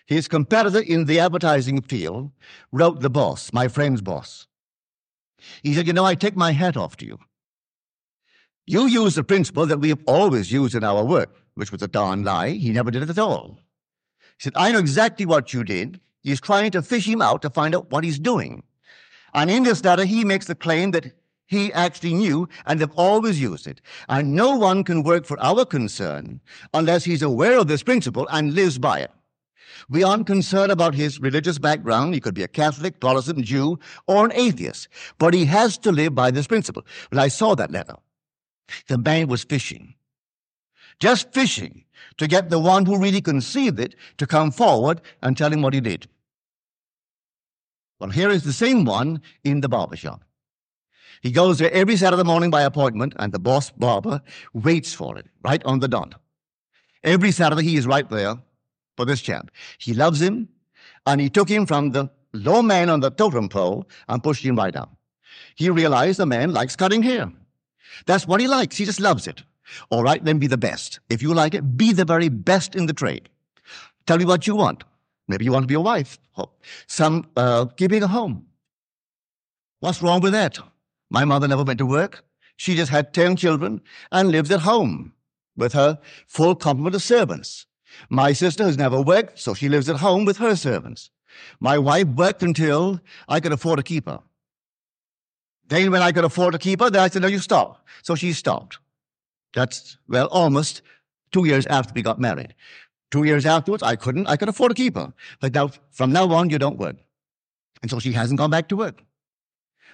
his 0.05 0.27
competitor 0.27 0.79
in 0.79 1.05
the 1.05 1.19
advertising 1.19 1.81
field 1.81 2.31
wrote 2.71 3.01
the 3.01 3.09
boss, 3.09 3.51
my 3.51 3.67
friend's 3.67 4.01
boss. 4.01 4.47
He 5.63 5.73
said, 5.73 5.87
You 5.87 5.93
know, 5.93 6.05
I 6.05 6.15
take 6.15 6.35
my 6.35 6.51
hat 6.51 6.77
off 6.77 6.95
to 6.97 7.05
you. 7.05 7.19
You 8.67 8.87
use 8.87 9.15
the 9.15 9.23
principle 9.23 9.65
that 9.65 9.79
we 9.79 9.89
have 9.89 10.01
always 10.05 10.51
used 10.51 10.75
in 10.75 10.83
our 10.83 11.03
work, 11.03 11.35
which 11.55 11.71
was 11.71 11.81
a 11.81 11.87
darn 11.87 12.23
lie. 12.23 12.51
He 12.51 12.71
never 12.71 12.91
did 12.91 13.03
it 13.03 13.09
at 13.09 13.19
all. 13.19 13.59
He 14.37 14.43
said, 14.43 14.53
I 14.55 14.71
know 14.71 14.79
exactly 14.79 15.25
what 15.25 15.53
you 15.53 15.63
did. 15.63 15.99
He's 16.25 16.41
trying 16.41 16.71
to 16.71 16.81
fish 16.81 17.07
him 17.07 17.21
out 17.21 17.43
to 17.43 17.51
find 17.51 17.75
out 17.75 17.91
what 17.91 18.03
he's 18.03 18.17
doing. 18.17 18.63
And 19.35 19.51
in 19.51 19.61
this 19.61 19.83
letter, 19.83 20.05
he 20.05 20.25
makes 20.25 20.47
the 20.47 20.55
claim 20.55 20.89
that 20.91 21.13
he 21.45 21.71
actually 21.71 22.15
knew 22.15 22.49
and 22.65 22.79
have 22.79 22.93
always 22.95 23.39
used 23.39 23.67
it. 23.67 23.79
And 24.09 24.33
no 24.33 24.55
one 24.55 24.83
can 24.83 25.03
work 25.03 25.25
for 25.25 25.39
our 25.39 25.65
concern 25.65 26.41
unless 26.73 27.03
he's 27.03 27.21
aware 27.21 27.59
of 27.59 27.67
this 27.67 27.83
principle 27.83 28.27
and 28.31 28.55
lives 28.55 28.79
by 28.79 29.01
it. 29.01 29.11
We 29.87 30.03
aren't 30.03 30.25
concerned 30.25 30.71
about 30.71 30.95
his 30.95 31.19
religious 31.19 31.59
background. 31.59 32.15
He 32.15 32.19
could 32.19 32.33
be 32.33 32.41
a 32.41 32.47
Catholic, 32.47 32.99
Protestant, 32.99 33.45
Jew, 33.45 33.77
or 34.07 34.25
an 34.25 34.31
atheist. 34.33 34.87
But 35.19 35.35
he 35.35 35.45
has 35.45 35.77
to 35.79 35.91
live 35.91 36.15
by 36.15 36.31
this 36.31 36.47
principle. 36.47 36.87
When 37.11 37.19
I 37.19 37.27
saw 37.27 37.53
that 37.53 37.69
letter, 37.69 37.97
the 38.87 38.97
man 38.97 39.27
was 39.27 39.43
fishing. 39.43 39.93
Just 40.99 41.31
fishing 41.33 41.83
to 42.17 42.27
get 42.27 42.49
the 42.49 42.57
one 42.57 42.87
who 42.87 42.97
really 42.97 43.21
conceived 43.21 43.79
it 43.79 43.95
to 44.17 44.25
come 44.25 44.49
forward 44.49 45.01
and 45.21 45.37
tell 45.37 45.53
him 45.53 45.61
what 45.61 45.75
he 45.75 45.81
did. 45.81 46.07
Well, 47.99 48.09
here 48.09 48.29
is 48.29 48.43
the 48.43 48.53
same 48.53 48.85
one 48.85 49.21
in 49.43 49.61
the 49.61 49.69
barber 49.69 49.95
shop. 49.95 50.23
He 51.21 51.31
goes 51.31 51.59
there 51.59 51.71
every 51.71 51.95
Saturday 51.95 52.23
morning 52.23 52.51
by 52.51 52.63
appointment, 52.63 53.13
and 53.17 53.31
the 53.31 53.39
boss 53.39 53.71
barber 53.71 54.21
waits 54.53 54.93
for 54.93 55.17
it 55.17 55.27
right 55.43 55.63
on 55.65 55.79
the 55.79 55.87
dot. 55.87 56.15
Every 57.03 57.31
Saturday, 57.31 57.63
he 57.63 57.77
is 57.77 57.87
right 57.87 58.07
there 58.09 58.37
for 58.97 59.05
this 59.05 59.21
chap. 59.21 59.49
He 59.77 59.93
loves 59.93 60.21
him, 60.21 60.49
and 61.05 61.21
he 61.21 61.29
took 61.29 61.49
him 61.49 61.65
from 61.65 61.91
the 61.91 62.09
low 62.33 62.61
man 62.61 62.89
on 62.89 62.99
the 62.99 63.11
totem 63.11 63.47
pole 63.47 63.87
and 64.09 64.21
pushed 64.23 64.43
him 64.43 64.57
right 64.57 64.75
up. 64.75 64.95
He 65.55 65.69
realized 65.69 66.19
the 66.19 66.25
man 66.25 66.53
likes 66.53 66.75
cutting 66.75 67.01
hair. 67.01 67.31
That's 68.05 68.27
what 68.27 68.41
he 68.41 68.47
likes. 68.47 68.75
He 68.77 68.85
just 68.85 68.99
loves 68.99 69.25
it. 69.25 69.43
All 69.89 70.03
right, 70.03 70.23
then 70.23 70.37
be 70.37 70.47
the 70.47 70.57
best. 70.57 70.99
If 71.09 71.21
you 71.21 71.33
like 71.33 71.53
it, 71.53 71.77
be 71.77 71.93
the 71.93 72.05
very 72.05 72.29
best 72.29 72.75
in 72.75 72.85
the 72.85 72.93
trade. 72.93 73.29
Tell 74.05 74.17
me 74.17 74.25
what 74.25 74.45
you 74.45 74.55
want. 74.55 74.83
Maybe 75.27 75.45
you 75.45 75.51
want 75.51 75.63
to 75.63 75.67
be 75.67 75.73
a 75.73 75.79
wife. 75.79 76.19
Some 76.87 77.27
uh, 77.35 77.65
keeping 77.65 78.03
a 78.03 78.07
home. 78.07 78.45
What's 79.79 80.01
wrong 80.01 80.21
with 80.21 80.33
that? 80.33 80.59
My 81.09 81.25
mother 81.25 81.47
never 81.47 81.63
went 81.63 81.79
to 81.79 81.85
work. 81.85 82.23
She 82.57 82.75
just 82.75 82.91
had 82.91 83.13
10 83.13 83.35
children 83.35 83.81
and 84.11 84.31
lives 84.31 84.51
at 84.51 84.61
home 84.61 85.13
with 85.57 85.73
her 85.73 85.99
full 86.27 86.55
complement 86.55 86.95
of 86.95 87.03
servants. 87.03 87.65
My 88.09 88.33
sister 88.33 88.63
has 88.63 88.77
never 88.77 89.01
worked, 89.01 89.39
so 89.39 89.53
she 89.53 89.69
lives 89.69 89.89
at 89.89 89.97
home 89.97 90.25
with 90.25 90.37
her 90.37 90.55
servants. 90.55 91.09
My 91.59 91.77
wife 91.77 92.07
worked 92.07 92.43
until 92.43 92.99
I 93.27 93.39
could 93.39 93.51
afford 93.51 93.77
to 93.77 93.83
keep 93.83 94.07
her. 94.07 94.21
Then 95.67 95.91
when 95.91 96.01
I 96.01 96.11
could 96.11 96.23
afford 96.23 96.53
to 96.53 96.59
keep 96.59 96.81
her, 96.81 96.89
then 96.89 97.01
I 97.01 97.07
said, 97.07 97.21
no, 97.21 97.27
you 97.27 97.39
stop. 97.39 97.85
So 98.03 98.15
she 98.15 98.33
stopped. 98.33 98.79
That's, 99.53 99.97
well, 100.07 100.27
almost 100.27 100.81
two 101.31 101.45
years 101.45 101.65
after 101.67 101.93
we 101.93 102.01
got 102.01 102.19
married. 102.19 102.53
Two 103.11 103.23
years 103.23 103.45
afterwards, 103.45 103.83
I 103.83 103.95
couldn't, 103.95 104.27
I 104.27 104.35
could 104.35 104.49
afford 104.49 104.71
to 104.71 104.75
keep 104.75 104.95
her. 104.95 105.13
But 105.39 105.53
now, 105.53 105.69
from 105.91 106.11
now 106.11 106.31
on, 106.33 106.49
you 106.49 106.59
don't 106.59 106.77
work. 106.77 106.97
And 107.81 107.91
so 107.91 107.99
she 107.99 108.11
hasn't 108.11 108.39
gone 108.39 108.49
back 108.49 108.67
to 108.69 108.75
work. 108.75 109.03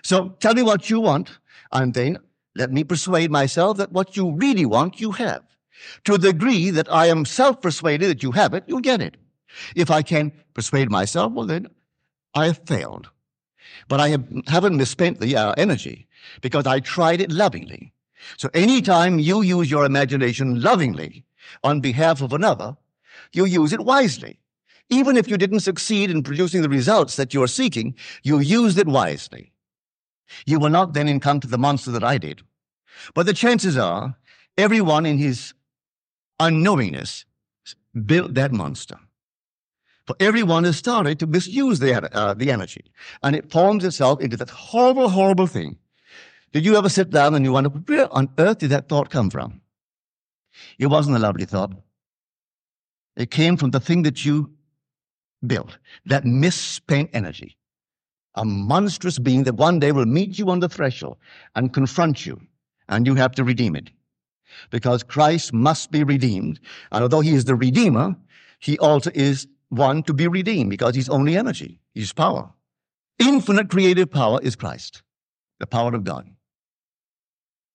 So 0.03 0.29
tell 0.39 0.53
me 0.53 0.61
what 0.61 0.89
you 0.89 0.99
want, 0.99 1.39
and 1.71 1.93
then 1.93 2.17
let 2.55 2.71
me 2.71 2.83
persuade 2.83 3.31
myself 3.31 3.77
that 3.77 3.91
what 3.91 4.17
you 4.17 4.31
really 4.31 4.65
want, 4.65 4.99
you 4.99 5.11
have. 5.11 5.43
To 6.05 6.17
the 6.17 6.31
degree 6.31 6.69
that 6.71 6.91
I 6.91 7.07
am 7.07 7.25
self-persuaded 7.25 8.09
that 8.09 8.23
you 8.23 8.31
have 8.31 8.53
it, 8.53 8.63
you'll 8.67 8.81
get 8.81 9.01
it. 9.01 9.17
If 9.75 9.91
I 9.91 10.01
can 10.01 10.31
persuade 10.53 10.89
myself, 10.89 11.33
well 11.33 11.45
then, 11.45 11.67
I 12.33 12.45
have 12.47 12.61
failed. 12.65 13.09
But 13.87 13.99
I 13.99 14.09
have, 14.09 14.25
haven't 14.47 14.77
misspent 14.77 15.19
the 15.19 15.35
uh, 15.35 15.53
energy 15.57 16.07
because 16.41 16.65
I 16.65 16.79
tried 16.79 17.21
it 17.21 17.31
lovingly. 17.31 17.93
So 18.37 18.49
anytime 18.53 19.19
you 19.19 19.41
use 19.41 19.69
your 19.69 19.85
imagination 19.85 20.61
lovingly 20.61 21.25
on 21.63 21.81
behalf 21.81 22.21
of 22.21 22.33
another, 22.33 22.77
you 23.33 23.45
use 23.45 23.73
it 23.73 23.81
wisely. 23.81 24.39
Even 24.89 25.15
if 25.15 25.27
you 25.27 25.37
didn't 25.37 25.61
succeed 25.61 26.11
in 26.11 26.23
producing 26.23 26.61
the 26.61 26.69
results 26.69 27.15
that 27.15 27.33
you're 27.33 27.47
seeking, 27.47 27.95
you 28.23 28.39
used 28.39 28.77
it 28.77 28.87
wisely. 28.87 29.51
You 30.45 30.59
will 30.59 30.69
not 30.69 30.93
then 30.93 31.07
encounter 31.07 31.47
the 31.47 31.57
monster 31.57 31.91
that 31.91 32.03
I 32.03 32.17
did. 32.17 32.41
But 33.13 33.25
the 33.25 33.33
chances 33.33 33.77
are 33.77 34.15
everyone 34.57 35.05
in 35.05 35.17
his 35.17 35.53
unknowingness 36.39 37.25
built 38.05 38.33
that 38.33 38.51
monster. 38.51 38.97
For 40.07 40.15
everyone 40.19 40.63
has 40.65 40.77
started 40.77 41.19
to 41.19 41.27
misuse 41.27 41.79
the, 41.79 42.15
uh, 42.15 42.33
the 42.33 42.51
energy, 42.51 42.91
and 43.23 43.35
it 43.35 43.51
forms 43.51 43.85
itself 43.85 44.19
into 44.19 44.35
that 44.37 44.49
horrible, 44.49 45.09
horrible 45.09 45.47
thing 45.47 45.77
did 46.51 46.65
you 46.65 46.75
ever 46.75 46.89
sit 46.89 47.09
down 47.09 47.33
and 47.33 47.45
you 47.45 47.53
wonder, 47.53 47.69
where 47.69 48.13
on 48.13 48.29
earth 48.37 48.59
did 48.59 48.71
that 48.71 48.89
thought 48.89 49.09
come 49.09 49.29
from? 49.29 49.61
It 50.77 50.87
wasn't 50.87 51.15
a 51.15 51.19
lovely 51.19 51.45
thought. 51.45 51.73
It 53.15 53.31
came 53.31 53.57
from 53.57 53.71
the 53.71 53.79
thing 53.79 54.03
that 54.03 54.25
you 54.25 54.51
built, 55.45 55.77
that 56.05 56.25
misspent 56.25 57.09
energy. 57.13 57.57
A 58.35 58.45
monstrous 58.45 59.19
being 59.19 59.43
that 59.43 59.55
one 59.55 59.79
day 59.79 59.91
will 59.91 60.05
meet 60.05 60.39
you 60.39 60.49
on 60.49 60.59
the 60.59 60.69
threshold 60.69 61.17
and 61.55 61.73
confront 61.73 62.25
you, 62.25 62.39
and 62.87 63.05
you 63.05 63.15
have 63.15 63.33
to 63.33 63.43
redeem 63.43 63.75
it. 63.75 63.89
Because 64.69 65.03
Christ 65.03 65.53
must 65.53 65.91
be 65.91 66.03
redeemed. 66.03 66.59
And 66.91 67.01
although 67.01 67.21
he 67.21 67.31
is 67.31 67.45
the 67.45 67.55
Redeemer, 67.55 68.15
he 68.59 68.77
also 68.79 69.11
is 69.13 69.47
one 69.69 70.03
to 70.03 70.13
be 70.13 70.27
redeemed 70.27 70.69
because 70.69 70.95
he's 70.95 71.09
only 71.09 71.37
energy. 71.37 71.79
He's 71.93 72.13
power. 72.13 72.49
Infinite 73.19 73.69
creative 73.69 74.11
power 74.11 74.39
is 74.41 74.55
Christ, 74.55 75.03
the 75.59 75.67
power 75.67 75.93
of 75.93 76.03
God. 76.03 76.29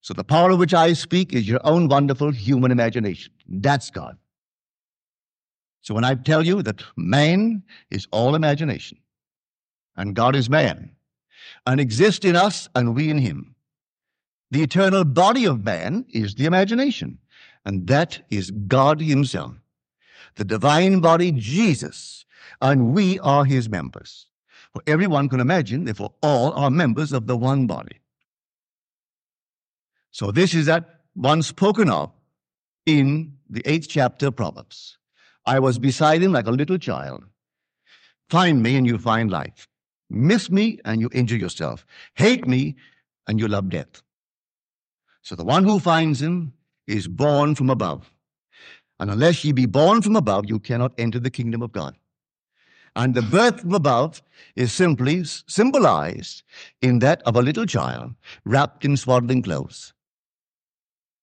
So 0.01 0.15
the 0.15 0.25
power 0.25 0.51
of 0.51 0.59
which 0.59 0.75
I 0.75 0.93
speak 0.93 1.33
is 1.33 1.49
your 1.49 1.61
own 1.65 1.89
wonderful 1.89 2.31
human 2.31 2.71
imagination. 2.71 3.33
That's 3.49 3.91
God. 3.91 4.17
So 5.87 5.95
when 5.95 6.03
I 6.03 6.17
tell 6.17 6.45
you 6.45 6.63
that 6.63 6.83
man 6.97 7.63
is 7.93 8.09
all 8.11 8.35
imagination 8.35 8.99
and 9.95 10.17
God 10.17 10.35
is 10.35 10.51
man 10.51 10.91
and 11.65 11.79
exists 11.79 12.25
in 12.25 12.35
us 12.35 12.69
and 12.75 12.97
we 12.97 13.09
in 13.09 13.19
him, 13.19 13.55
the 14.51 14.65
eternal 14.65 15.05
body 15.05 15.45
of 15.45 15.65
man 15.65 16.05
is 16.09 16.35
the 16.35 16.45
imagination 16.45 17.19
and 17.65 17.87
that 17.87 18.21
is 18.31 18.51
God 18.51 19.01
himself. 19.01 19.55
The 20.35 20.45
divine 20.45 20.99
body, 20.99 21.31
Jesus, 21.31 22.25
and 22.61 22.93
we 22.93 23.21
are 23.21 23.45
his 23.45 23.69
members. 23.69 24.27
For 24.73 24.83
everyone 24.89 25.29
can 25.29 25.39
imagine, 25.39 25.85
therefore 25.85 26.15
all 26.21 26.53
are 26.55 26.69
members 26.69 27.13
of 27.13 27.29
the 27.29 27.37
one 27.37 27.69
body. 27.69 28.01
So 30.11 30.33
this 30.33 30.53
is 30.53 30.67
that 30.67 31.03
one 31.15 31.45
spoken 31.45 31.89
of 31.89 32.11
in 32.87 33.37
the 33.49 33.63
eighth 33.65 33.87
chapter 33.89 34.27
of 34.27 34.35
Proverbs. 34.35 34.99
I 35.47 35.61
was 35.61 35.79
beside 35.79 36.23
him 36.23 36.33
like 36.33 36.47
a 36.47 36.51
little 36.51 36.79
child. 36.79 37.25
Find 38.29 38.63
me 38.63 38.77
and 38.77 38.87
you 38.87 38.99
find 38.99 39.31
life. 39.31 39.69
Miss 40.11 40.51
me 40.51 40.79
and 40.85 41.01
you 41.01 41.09
injure 41.13 41.37
yourself. 41.37 41.87
Hate 42.15 42.47
me 42.47 42.77
and 43.29 43.39
you 43.39 43.49
love 43.49 43.69
death. 43.69 44.03
So 45.23 45.35
the 45.35 45.45
one 45.45 45.65
who 45.65 45.79
finds 45.79 46.21
him 46.21 46.53
is 46.87 47.09
born 47.09 47.55
from 47.55 47.71
above. 47.71 48.11
And 48.99 49.11
unless 49.11 49.45
ye 49.45 49.53
be 49.53 49.67
born 49.67 50.03
from 50.03 50.17
above, 50.17 50.47
you 50.49 50.59
cannot 50.59 50.93
enter 50.99 51.19
the 51.19 51.31
kingdom 51.31 51.63
of 51.63 51.73
God. 51.73 51.97
And 52.95 53.15
the 53.15 53.23
birth 53.23 53.61
from 53.61 53.75
above 53.75 54.23
is 54.55 54.73
simply 54.73 55.23
symbolized 55.25 56.43
in 56.81 57.01
that 57.01 57.23
of 57.23 57.37
a 57.37 57.43
little 57.43 57.67
child 57.67 58.15
wrapped 58.45 58.85
in 58.85 58.97
swaddling 58.97 59.43
clothes. 59.43 59.93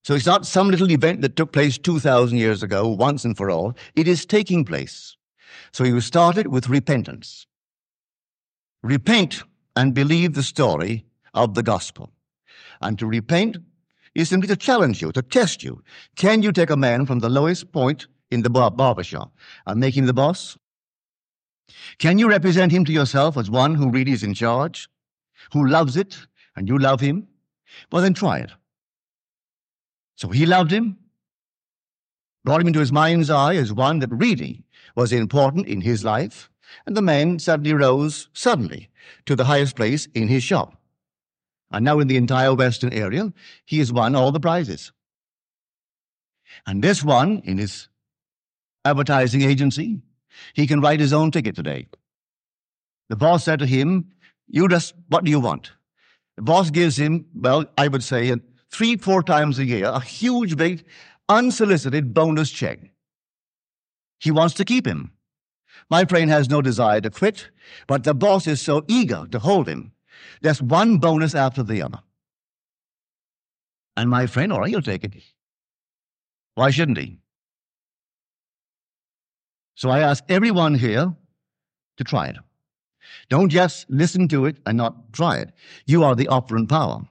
So 0.03 0.13
it's 0.13 0.25
not 0.25 0.45
some 0.45 0.69
little 0.69 0.91
event 0.91 1.21
that 1.21 1.37
took 1.37 1.53
place 1.53 1.77
2,000 1.77 2.37
years 2.37 2.61
ago, 2.61 2.87
once 2.87 3.23
and 3.23 3.37
for 3.37 3.49
all. 3.49 3.73
It 3.95 4.07
is 4.07 4.25
taking 4.25 4.65
place. 4.65 5.15
So 5.71 5.85
you 5.85 6.01
started 6.01 6.47
with 6.47 6.67
repentance. 6.67 7.47
Repent 8.81 9.43
and 9.77 9.93
believe 9.93 10.33
the 10.33 10.43
story 10.43 11.05
of 11.33 11.53
the 11.55 11.63
gospel. 11.63 12.11
And 12.81 12.99
to 12.99 13.07
repent 13.07 13.57
is 14.13 14.27
simply 14.29 14.47
to 14.49 14.57
challenge 14.57 15.01
you, 15.01 15.11
to 15.13 15.21
test 15.21 15.63
you. 15.63 15.81
Can 16.17 16.43
you 16.43 16.51
take 16.51 16.69
a 16.69 16.77
man 16.77 17.05
from 17.05 17.19
the 17.19 17.29
lowest 17.29 17.71
point 17.71 18.07
in 18.29 18.41
the 18.41 18.49
bar- 18.49 18.73
and 19.65 19.79
make 19.79 19.95
him 19.95 20.05
the 20.05 20.13
boss? 20.13 20.57
Can 21.97 22.19
you 22.19 22.29
represent 22.29 22.73
him 22.73 22.83
to 22.85 22.91
yourself 22.91 23.37
as 23.37 23.49
one 23.49 23.75
who 23.75 23.89
really 23.89 24.11
is 24.11 24.23
in 24.23 24.33
charge, 24.33 24.89
who 25.53 25.65
loves 25.65 25.95
it, 25.95 26.17
and 26.57 26.67
you 26.67 26.77
love 26.77 26.99
him? 26.99 27.27
Well, 27.91 28.03
then 28.03 28.13
try 28.13 28.39
it. 28.39 28.51
So 30.15 30.29
he 30.29 30.45
loved 30.45 30.71
him, 30.71 30.97
brought 32.43 32.61
him 32.61 32.67
into 32.67 32.79
his 32.79 32.91
mind's 32.91 33.29
eye 33.29 33.55
as 33.55 33.73
one 33.73 33.99
that 33.99 34.11
really 34.11 34.63
was 34.95 35.11
important 35.11 35.67
in 35.67 35.81
his 35.81 36.03
life, 36.03 36.49
and 36.85 36.95
the 36.95 37.01
man 37.01 37.39
suddenly 37.39 37.73
rose, 37.73 38.29
suddenly, 38.33 38.89
to 39.25 39.35
the 39.35 39.45
highest 39.45 39.75
place 39.75 40.07
in 40.13 40.27
his 40.27 40.43
shop. 40.43 40.75
And 41.71 41.83
now 41.83 41.99
in 41.99 42.07
the 42.07 42.17
entire 42.17 42.53
Western 42.53 42.93
area, 42.93 43.33
he 43.65 43.79
has 43.79 43.91
won 43.91 44.15
all 44.15 44.31
the 44.31 44.39
prizes. 44.39 44.91
And 46.67 46.83
this 46.83 47.03
one, 47.03 47.41
in 47.45 47.57
his 47.57 47.87
advertising 48.85 49.41
agency, 49.41 50.01
he 50.53 50.67
can 50.67 50.81
write 50.81 50.99
his 50.99 51.13
own 51.13 51.31
ticket 51.31 51.55
today. 51.55 51.87
The 53.09 53.15
boss 53.15 53.43
said 53.43 53.59
to 53.59 53.65
him, 53.65 54.11
You 54.47 54.67
just, 54.67 54.93
what 55.09 55.23
do 55.23 55.31
you 55.31 55.39
want? 55.39 55.71
The 56.35 56.43
boss 56.43 56.69
gives 56.69 56.97
him, 56.97 57.25
well, 57.35 57.65
I 57.77 57.87
would 57.87 58.03
say, 58.03 58.33
three, 58.73 58.97
four 58.97 59.21
times 59.23 59.59
a 59.59 59.65
year, 59.65 59.85
a 59.85 59.99
huge, 59.99 60.57
big, 60.57 60.83
unsolicited 61.29 62.13
bonus 62.13 62.49
check. 62.49 62.79
He 64.19 64.31
wants 64.31 64.55
to 64.55 64.65
keep 64.65 64.85
him. 64.87 65.11
My 65.89 66.05
friend 66.05 66.29
has 66.29 66.49
no 66.49 66.61
desire 66.61 67.01
to 67.01 67.09
quit, 67.09 67.49
but 67.87 68.03
the 68.03 68.13
boss 68.13 68.47
is 68.47 68.61
so 68.61 68.83
eager 68.87 69.27
to 69.31 69.39
hold 69.39 69.67
him. 69.67 69.91
There's 70.41 70.61
one 70.61 70.97
bonus 70.97 71.35
after 71.35 71.61
the 71.61 71.81
other. 71.81 71.99
And 73.95 74.09
my 74.09 74.25
friend, 74.25 74.51
all 74.51 74.61
right, 74.61 74.69
he'll 74.69 74.81
take 74.81 75.03
it. 75.03 75.13
Why 76.55 76.71
shouldn't 76.71 76.97
he? 76.97 77.19
So 79.75 79.89
I 79.89 79.99
ask 79.99 80.23
everyone 80.29 80.75
here 80.75 81.13
to 81.97 82.03
try 82.03 82.27
it. 82.27 82.37
Don't 83.29 83.49
just 83.49 83.89
listen 83.89 84.27
to 84.29 84.45
it 84.45 84.57
and 84.65 84.77
not 84.77 85.13
try 85.13 85.37
it. 85.37 85.51
You 85.85 86.03
are 86.03 86.15
the 86.15 86.27
operant 86.27 86.69
power. 86.69 87.03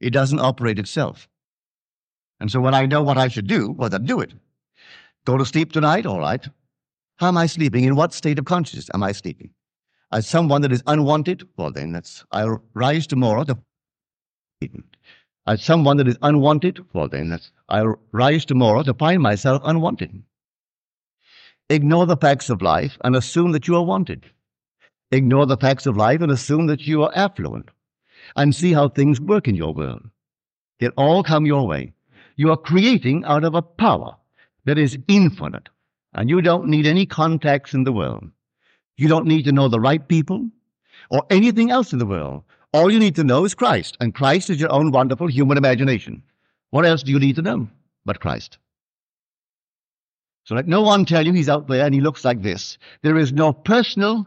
It 0.00 0.10
doesn't 0.10 0.40
operate 0.40 0.78
itself. 0.78 1.28
And 2.40 2.50
so 2.50 2.60
when 2.60 2.74
I 2.74 2.86
know 2.86 3.02
what 3.02 3.18
I 3.18 3.28
should 3.28 3.46
do, 3.46 3.70
well, 3.70 3.88
then 3.88 4.04
do 4.04 4.20
it. 4.20 4.34
Go 5.24 5.38
to 5.38 5.46
sleep 5.46 5.72
tonight, 5.72 6.06
all 6.06 6.20
right. 6.20 6.46
How 7.16 7.28
am 7.28 7.36
I 7.36 7.46
sleeping? 7.46 7.84
In 7.84 7.96
what 7.96 8.12
state 8.12 8.38
of 8.38 8.44
consciousness 8.44 8.90
am 8.92 9.02
I 9.02 9.12
sleeping? 9.12 9.50
As 10.12 10.26
someone 10.26 10.62
that 10.62 10.72
is 10.72 10.82
unwanted? 10.86 11.48
Well, 11.56 11.70
then 11.70 11.92
that's, 11.92 12.24
I'll 12.30 12.62
rise 12.74 13.06
tomorrow 13.06 13.44
to 13.44 13.58
as 15.46 15.62
someone 15.62 15.98
that 15.98 16.08
is 16.08 16.16
unwanted, 16.22 16.84
well 16.94 17.08
then, 17.08 17.28
that's, 17.28 17.52
I'll 17.68 17.96
rise 18.12 18.46
tomorrow 18.46 18.82
to 18.82 18.94
find 18.94 19.22
myself 19.22 19.60
unwanted. 19.64 20.22
Ignore 21.68 22.06
the 22.06 22.16
facts 22.16 22.48
of 22.48 22.62
life 22.62 22.96
and 23.04 23.14
assume 23.14 23.52
that 23.52 23.68
you 23.68 23.76
are 23.76 23.84
wanted. 23.84 24.24
Ignore 25.10 25.46
the 25.46 25.58
facts 25.58 25.86
of 25.86 25.98
life 25.98 26.22
and 26.22 26.32
assume 26.32 26.66
that 26.68 26.86
you 26.86 27.02
are 27.02 27.12
affluent. 27.14 27.70
And 28.36 28.54
see 28.54 28.72
how 28.72 28.88
things 28.88 29.20
work 29.20 29.48
in 29.48 29.54
your 29.54 29.72
world. 29.72 30.08
They 30.80 30.88
all 30.88 31.22
come 31.22 31.46
your 31.46 31.66
way. 31.66 31.92
You 32.36 32.50
are 32.50 32.56
creating 32.56 33.24
out 33.24 33.44
of 33.44 33.54
a 33.54 33.62
power 33.62 34.16
that 34.64 34.78
is 34.78 34.98
infinite. 35.08 35.68
And 36.14 36.28
you 36.28 36.40
don't 36.40 36.68
need 36.68 36.86
any 36.86 37.06
contacts 37.06 37.74
in 37.74 37.84
the 37.84 37.92
world. 37.92 38.30
You 38.96 39.08
don't 39.08 39.26
need 39.26 39.44
to 39.44 39.52
know 39.52 39.68
the 39.68 39.80
right 39.80 40.06
people 40.06 40.48
or 41.10 41.24
anything 41.30 41.70
else 41.70 41.92
in 41.92 41.98
the 41.98 42.06
world. 42.06 42.44
All 42.72 42.90
you 42.90 42.98
need 42.98 43.14
to 43.16 43.24
know 43.24 43.44
is 43.44 43.54
Christ, 43.54 43.96
and 44.00 44.14
Christ 44.14 44.50
is 44.50 44.60
your 44.60 44.72
own 44.72 44.90
wonderful 44.90 45.28
human 45.28 45.58
imagination. 45.58 46.22
What 46.70 46.84
else 46.84 47.02
do 47.04 47.12
you 47.12 47.20
need 47.20 47.36
to 47.36 47.42
know 47.42 47.68
but 48.04 48.20
Christ? 48.20 48.58
So 50.44 50.54
let 50.54 50.66
no 50.66 50.82
one 50.82 51.04
tell 51.04 51.24
you 51.24 51.32
he's 51.32 51.48
out 51.48 51.68
there 51.68 51.86
and 51.86 51.94
he 51.94 52.00
looks 52.00 52.24
like 52.24 52.42
this. 52.42 52.76
There 53.02 53.16
is 53.16 53.32
no 53.32 53.52
personal 53.52 54.26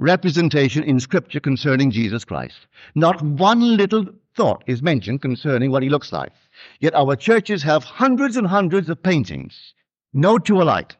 representation 0.00 0.82
in 0.82 0.98
Scripture 0.98 1.40
concerning 1.40 1.90
Jesus 1.90 2.24
Christ. 2.24 2.66
Not 2.94 3.20
one 3.22 3.76
little 3.76 4.06
thought 4.34 4.64
is 4.66 4.82
mentioned 4.82 5.22
concerning 5.22 5.70
what 5.70 5.82
he 5.82 5.90
looks 5.90 6.12
like. 6.12 6.32
Yet 6.80 6.94
our 6.94 7.16
churches 7.16 7.62
have 7.62 7.84
hundreds 7.84 8.36
and 8.36 8.46
hundreds 8.46 8.88
of 8.88 9.02
paintings, 9.02 9.74
no 10.12 10.38
two 10.38 10.60
alike. 10.60 10.96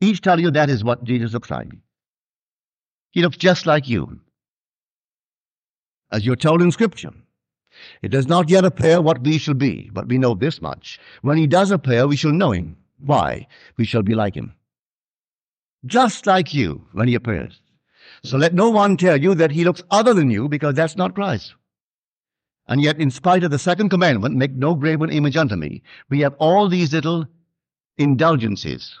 Each 0.00 0.20
tell 0.20 0.40
you 0.40 0.50
that 0.50 0.70
is 0.70 0.82
what 0.82 1.04
Jesus 1.04 1.32
looks 1.32 1.50
like. 1.50 1.68
He 3.10 3.22
looks 3.22 3.36
just 3.36 3.66
like 3.66 3.88
you 3.88 4.20
as 6.10 6.24
you're 6.24 6.36
told 6.36 6.62
in 6.62 6.72
Scripture. 6.72 7.12
It 8.02 8.10
does 8.10 8.26
not 8.26 8.50
yet 8.50 8.64
appear 8.64 9.00
what 9.00 9.22
we 9.22 9.38
shall 9.38 9.54
be, 9.54 9.90
but 9.92 10.08
we 10.08 10.18
know 10.18 10.34
this 10.34 10.60
much. 10.60 10.98
When 11.22 11.38
he 11.38 11.46
does 11.46 11.70
appear, 11.70 12.06
we 12.06 12.16
shall 12.16 12.32
know 12.32 12.50
him. 12.52 12.76
Why? 12.98 13.46
We 13.76 13.84
shall 13.84 14.02
be 14.02 14.14
like 14.14 14.34
him. 14.34 14.54
Just 15.84 16.26
like 16.26 16.54
you 16.54 16.86
when 16.92 17.08
he 17.08 17.14
appears. 17.14 17.60
So 18.24 18.38
let 18.38 18.54
no 18.54 18.70
one 18.70 18.96
tell 18.96 19.20
you 19.20 19.34
that 19.34 19.50
he 19.50 19.64
looks 19.64 19.82
other 19.90 20.14
than 20.14 20.30
you, 20.30 20.48
because 20.48 20.74
that's 20.74 20.96
not 20.96 21.14
Christ. 21.14 21.54
And 22.68 22.80
yet, 22.80 23.00
in 23.00 23.10
spite 23.10 23.42
of 23.42 23.50
the 23.50 23.58
second 23.58 23.88
commandment, 23.88 24.36
make 24.36 24.52
no 24.52 24.74
graven 24.74 25.10
image 25.10 25.36
unto 25.36 25.56
me, 25.56 25.82
we 26.08 26.20
have 26.20 26.34
all 26.38 26.68
these 26.68 26.92
little 26.92 27.26
indulgences. 27.98 29.00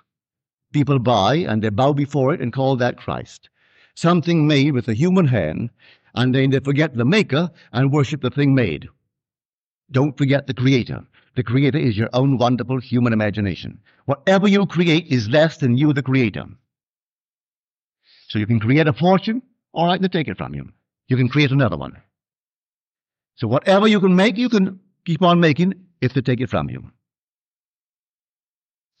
People 0.72 0.98
buy 0.98 1.36
and 1.36 1.62
they 1.62 1.68
bow 1.68 1.92
before 1.92 2.34
it 2.34 2.40
and 2.40 2.52
call 2.52 2.76
that 2.76 2.96
Christ. 2.96 3.48
Something 3.94 4.46
made 4.46 4.72
with 4.72 4.88
a 4.88 4.94
human 4.94 5.26
hand 5.26 5.70
and 6.14 6.34
then 6.34 6.50
they 6.50 6.60
forget 6.60 6.96
the 6.96 7.04
maker 7.04 7.50
and 7.72 7.92
worship 7.92 8.22
the 8.22 8.30
thing 8.30 8.54
made. 8.54 8.88
Don't 9.90 10.16
forget 10.16 10.46
the 10.46 10.54
creator. 10.54 11.04
The 11.36 11.42
creator 11.42 11.78
is 11.78 11.96
your 11.96 12.10
own 12.12 12.38
wonderful 12.38 12.78
human 12.80 13.12
imagination. 13.12 13.80
Whatever 14.06 14.48
you 14.48 14.66
create 14.66 15.06
is 15.06 15.28
less 15.28 15.58
than 15.58 15.76
you, 15.76 15.92
the 15.92 16.02
creator. 16.02 16.46
So 18.32 18.38
you 18.38 18.46
can 18.46 18.60
create 18.60 18.86
a 18.86 18.94
fortune, 18.94 19.42
all 19.74 19.86
right, 19.86 20.00
they 20.00 20.08
take 20.08 20.28
it 20.28 20.38
from 20.38 20.54
you. 20.54 20.72
You 21.08 21.18
can 21.18 21.28
create 21.28 21.50
another 21.50 21.76
one. 21.76 22.00
So 23.34 23.46
whatever 23.46 23.86
you 23.86 24.00
can 24.00 24.16
make, 24.16 24.38
you 24.38 24.48
can 24.48 24.80
keep 25.04 25.20
on 25.20 25.38
making 25.38 25.74
if 26.00 26.14
they 26.14 26.22
take 26.22 26.40
it 26.40 26.48
from 26.48 26.70
you. 26.70 26.90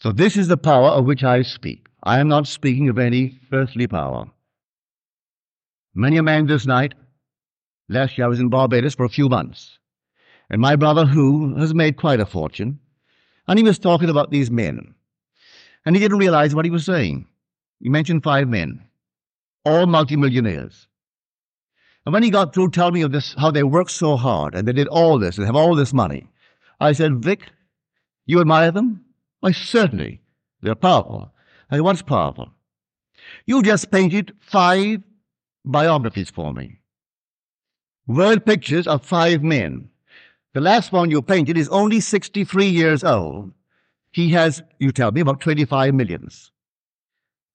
So 0.02 0.12
this 0.12 0.36
is 0.36 0.48
the 0.48 0.58
power 0.58 0.88
of 0.88 1.06
which 1.06 1.24
I 1.24 1.40
speak. 1.40 1.86
I 2.02 2.18
am 2.18 2.28
not 2.28 2.46
speaking 2.46 2.90
of 2.90 2.98
any 2.98 3.40
earthly 3.52 3.86
power. 3.86 4.26
Many 5.94 6.18
a 6.18 6.22
man 6.22 6.46
this 6.46 6.66
night 6.66 6.92
Last 7.88 8.16
year 8.16 8.24
I 8.24 8.28
was 8.28 8.40
in 8.40 8.48
Barbados 8.48 8.94
for 8.94 9.04
a 9.04 9.10
few 9.10 9.28
months, 9.28 9.78
and 10.48 10.60
my 10.60 10.76
brother, 10.76 11.04
who 11.04 11.56
has 11.56 11.74
made 11.74 11.96
quite 11.96 12.20
a 12.20 12.26
fortune, 12.26 12.78
and 13.46 13.58
he 13.58 13.64
was 13.64 13.78
talking 13.78 14.08
about 14.08 14.30
these 14.30 14.50
men, 14.50 14.94
and 15.84 15.96
he 15.96 16.00
didn't 16.00 16.18
realize 16.18 16.54
what 16.54 16.64
he 16.64 16.70
was 16.70 16.86
saying. 16.86 17.26
He 17.80 17.88
mentioned 17.88 18.22
five 18.22 18.48
men, 18.48 18.82
all 19.64 19.86
multimillionaires. 19.86 20.88
And 22.04 22.12
when 22.12 22.22
he 22.22 22.30
got 22.30 22.52
through 22.52 22.70
telling 22.70 22.94
me 22.94 23.02
of 23.02 23.12
this, 23.12 23.34
how 23.38 23.50
they 23.50 23.62
worked 23.62 23.90
so 23.90 24.16
hard 24.16 24.54
and 24.54 24.66
they 24.66 24.72
did 24.72 24.88
all 24.88 25.18
this 25.18 25.36
and 25.38 25.46
have 25.46 25.56
all 25.56 25.74
this 25.74 25.92
money, 25.92 26.26
I 26.80 26.92
said, 26.92 27.22
Vic, 27.22 27.48
you 28.26 28.40
admire 28.40 28.70
them? 28.70 29.04
Why, 29.40 29.52
certainly. 29.52 30.20
They're 30.62 30.74
powerful. 30.74 31.32
I 31.70 31.76
said, 31.76 31.82
what's 31.82 32.02
powerful? 32.02 32.50
You 33.46 33.62
just 33.62 33.90
painted 33.90 34.32
five 34.40 35.02
biographies 35.64 36.30
for 36.30 36.52
me. 36.52 36.78
World 38.06 38.44
pictures 38.44 38.86
of 38.86 39.04
five 39.04 39.42
men. 39.42 39.88
The 40.54 40.60
last 40.60 40.92
one 40.92 41.10
you 41.10 41.22
painted 41.22 41.56
is 41.56 41.68
only 41.68 42.00
63 42.00 42.66
years 42.66 43.02
old. 43.02 43.52
He 44.12 44.30
has, 44.32 44.62
you 44.78 44.92
tell 44.92 45.10
me, 45.10 45.22
about 45.22 45.40
25 45.40 45.94
millions. 45.94 46.51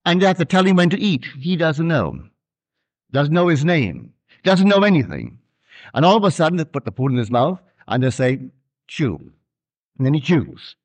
And 0.08 0.22
you 0.22 0.28
have 0.28 0.38
to 0.38 0.46
tell 0.46 0.65
him 0.65 0.78
when 0.78 0.89
to 0.89 1.00
eat. 1.00 1.26
He 1.39 1.56
doesn't 1.56 1.88
know. 1.88 2.20
Doesn't 3.12 3.34
know 3.34 3.48
his 3.50 3.63
name. 3.63 4.13
Doesn't 4.43 4.67
know 4.67 4.84
anything. 4.84 5.38
And 5.93 6.06
all 6.06 6.17
of 6.17 6.24
a 6.24 6.32
sudden, 6.32 6.58
they 6.58 6.65
put 6.65 6.86
the 6.86 6.91
food 6.91 7.12
in 7.12 7.17
his 7.17 7.30
mouth 7.30 7.60
and 7.88 8.04
they 8.04 8.10
say, 8.10 8.39
chew. 8.88 9.15
And 9.98 10.06
then 10.06 10.13
he 10.13 10.22
chews. 10.22 10.76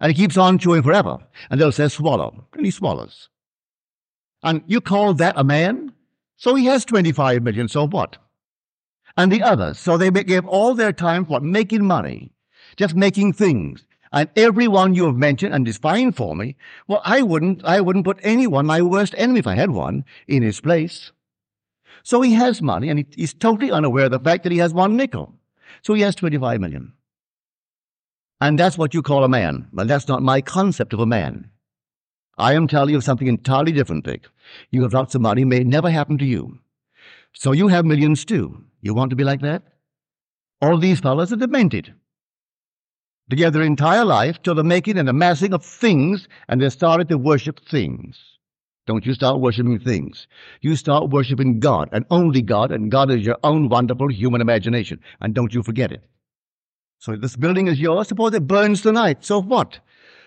And 0.00 0.12
he 0.12 0.20
keeps 0.20 0.36
on 0.36 0.58
chewing 0.58 0.82
forever. 0.82 1.18
And 1.50 1.60
they'll 1.60 1.72
say, 1.72 1.88
swallow. 1.88 2.44
And 2.54 2.64
he 2.64 2.70
swallows. 2.70 3.28
And 4.42 4.62
you 4.66 4.80
call 4.80 5.14
that 5.14 5.34
a 5.38 5.44
man? 5.44 5.92
So 6.36 6.54
he 6.56 6.66
has 6.66 6.84
25 6.84 7.42
million, 7.42 7.68
so 7.68 7.86
what? 7.86 8.18
and 9.16 9.30
the 9.30 9.42
others. 9.42 9.78
So 9.78 9.96
they 9.96 10.10
gave 10.10 10.46
all 10.46 10.74
their 10.74 10.92
time 10.92 11.24
for 11.24 11.40
making 11.40 11.86
money, 11.86 12.32
just 12.76 12.94
making 12.94 13.34
things. 13.34 13.86
And 14.12 14.28
every 14.36 14.68
one 14.68 14.94
you 14.94 15.06
have 15.06 15.16
mentioned 15.16 15.54
and 15.54 15.66
is 15.66 15.78
fine 15.78 16.12
for 16.12 16.36
me, 16.36 16.56
well, 16.86 17.00
I 17.04 17.22
wouldn't, 17.22 17.64
I 17.64 17.80
wouldn't 17.80 18.04
put 18.04 18.18
anyone, 18.22 18.66
my 18.66 18.82
worst 18.82 19.14
enemy 19.16 19.38
if 19.40 19.46
I 19.46 19.54
had 19.54 19.70
one, 19.70 20.04
in 20.28 20.42
his 20.42 20.60
place. 20.60 21.12
So 22.02 22.20
he 22.20 22.34
has 22.34 22.60
money 22.60 22.90
and 22.90 22.98
he, 22.98 23.06
he's 23.16 23.32
totally 23.32 23.70
unaware 23.70 24.06
of 24.06 24.10
the 24.10 24.18
fact 24.18 24.42
that 24.42 24.52
he 24.52 24.58
has 24.58 24.74
one 24.74 24.96
nickel. 24.96 25.34
So 25.82 25.94
he 25.94 26.02
has 26.02 26.14
25 26.14 26.60
million. 26.60 26.92
And 28.40 28.58
that's 28.58 28.76
what 28.76 28.92
you 28.92 29.02
call 29.02 29.24
a 29.24 29.28
man. 29.28 29.68
Well, 29.72 29.86
that's 29.86 30.08
not 30.08 30.22
my 30.22 30.40
concept 30.40 30.92
of 30.92 31.00
a 31.00 31.06
man. 31.06 31.48
I 32.36 32.54
am 32.54 32.66
telling 32.66 32.92
you 32.92 33.00
something 33.00 33.28
entirely 33.28 33.72
different, 33.72 34.04
Vic. 34.04 34.26
You 34.70 34.82
have 34.82 34.94
lots 34.94 35.14
of 35.14 35.20
money, 35.20 35.44
may 35.44 35.60
never 35.60 35.90
happen 35.90 36.18
to 36.18 36.24
you. 36.24 36.58
So 37.32 37.52
you 37.52 37.68
have 37.68 37.84
millions 37.84 38.24
too. 38.24 38.64
You 38.80 38.94
want 38.94 39.10
to 39.10 39.16
be 39.16 39.24
like 39.24 39.40
that? 39.40 39.62
All 40.60 40.76
these 40.76 41.00
fellows 41.00 41.32
are 41.32 41.36
demented. 41.36 41.94
Their 43.32 43.62
entire 43.62 44.04
life 44.04 44.42
to 44.42 44.52
the 44.52 44.62
making 44.62 44.98
and 44.98 45.08
amassing 45.08 45.54
of 45.54 45.64
things, 45.64 46.28
and 46.48 46.60
they 46.60 46.68
started 46.68 47.08
to 47.08 47.16
worship 47.16 47.60
things. 47.60 48.18
Don't 48.86 49.06
you 49.06 49.14
start 49.14 49.40
worshiping 49.40 49.78
things. 49.78 50.26
You 50.60 50.76
start 50.76 51.08
worshiping 51.08 51.58
God, 51.58 51.88
and 51.92 52.04
only 52.10 52.42
God, 52.42 52.70
and 52.70 52.90
God 52.90 53.10
is 53.10 53.24
your 53.24 53.38
own 53.42 53.68
wonderful 53.68 54.08
human 54.08 54.42
imagination. 54.42 55.00
And 55.20 55.34
don't 55.34 55.54
you 55.54 55.62
forget 55.62 55.92
it. 55.92 56.04
So 56.98 57.16
this 57.16 57.36
building 57.36 57.68
is 57.68 57.80
yours. 57.80 58.08
Suppose 58.08 58.34
it 58.34 58.46
burns 58.46 58.82
tonight. 58.82 59.24
So 59.24 59.40
what? 59.40 59.80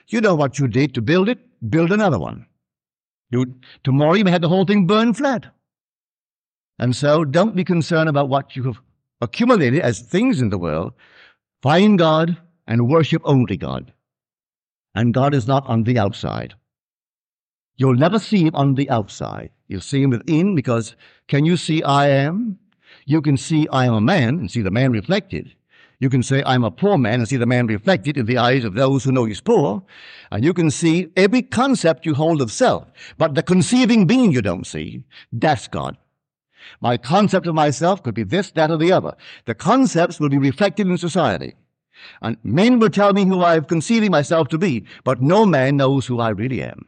You 0.08 0.20
know 0.20 0.36
what 0.36 0.58
you 0.58 0.68
did 0.68 0.94
to 0.96 1.02
build 1.02 1.30
it. 1.30 1.40
Build 1.70 1.92
another 1.92 2.20
one. 2.20 2.48
You, 3.30 3.54
tomorrow 3.84 4.14
you 4.14 4.24
may 4.24 4.32
have 4.32 4.42
the 4.42 4.50
whole 4.50 4.66
thing 4.66 4.88
burned 4.88 5.18
flat. 5.18 5.46
And 6.80 6.96
so 6.96 7.24
don't 7.24 7.56
be 7.56 7.64
concerned 7.64 8.10
about 8.10 8.30
what 8.30 8.56
you 8.56 8.64
have 8.64 8.82
accumulated 9.22 9.82
as 9.82 10.02
things 10.02 10.42
in 10.42 10.50
the 10.50 10.58
world. 10.58 10.94
Find 11.62 11.98
God 11.98 12.38
and 12.68 12.90
worship 12.90 13.22
only 13.26 13.58
God. 13.58 13.94
And 14.94 15.14
God 15.14 15.34
is 15.34 15.48
not 15.48 15.66
on 15.68 15.84
the 15.84 16.00
outside. 16.00 16.56
You'll 17.78 17.96
never 17.96 18.20
see 18.20 18.46
him 18.46 18.56
on 18.56 18.76
the 18.76 18.90
outside. 18.90 19.52
You'll 19.68 19.82
see 19.82 20.02
him 20.04 20.12
within 20.12 20.56
because 20.56 20.96
can 21.28 21.46
you 21.46 21.58
see 21.58 21.84
I 21.84 22.08
am? 22.08 22.60
You 23.06 23.22
can 23.22 23.38
see 23.38 23.68
I 23.72 23.86
am 23.86 23.94
a 23.94 24.02
man 24.02 24.40
and 24.40 24.50
see 24.50 24.62
the 24.62 24.72
man 24.72 24.92
reflected. 24.92 25.54
You 26.00 26.10
can 26.10 26.24
say, 26.24 26.44
I'm 26.46 26.64
a 26.64 26.72
poor 26.72 26.98
man, 26.98 27.20
and 27.20 27.28
see 27.28 27.38
the 27.38 27.46
man 27.46 27.68
reflected 27.68 28.18
in 28.18 28.26
the 28.26 28.38
eyes 28.38 28.66
of 28.66 28.74
those 28.74 29.04
who 29.04 29.12
know 29.12 29.26
he's 29.26 29.42
poor. 29.42 29.84
And 30.32 30.44
you 30.44 30.54
can 30.54 30.70
see 30.70 31.12
every 31.16 31.42
concept 31.42 32.06
you 32.06 32.14
hold 32.14 32.42
of 32.42 32.52
self. 32.52 32.88
But 33.18 33.36
the 33.36 33.44
conceiving 33.44 34.06
being 34.06 34.32
you 34.32 34.42
don't 34.42 34.68
see, 34.68 35.04
that's 35.32 35.68
God. 35.68 35.98
My 36.82 36.98
concept 36.98 37.48
of 37.48 37.56
myself 37.56 38.04
could 38.04 38.16
be 38.16 38.24
this, 38.24 38.52
that, 38.52 38.72
or 38.72 38.78
the 38.78 38.92
other. 38.92 39.16
The 39.46 39.56
concepts 39.56 40.20
will 40.20 40.30
be 40.30 40.38
reflected 40.38 40.88
in 40.88 40.98
society. 40.98 41.56
And 42.22 42.38
men 42.44 42.80
will 42.80 42.90
tell 42.90 43.14
me 43.14 43.26
who 43.26 43.42
I 43.42 43.56
am 43.56 43.66
conceiving 43.66 44.12
myself 44.12 44.48
to 44.50 44.58
be, 44.58 44.86
but 45.04 45.22
no 45.22 45.46
man 45.46 45.78
knows 45.78 46.06
who 46.06 46.20
I 46.20 46.30
really 46.30 46.62
am. 46.62 46.88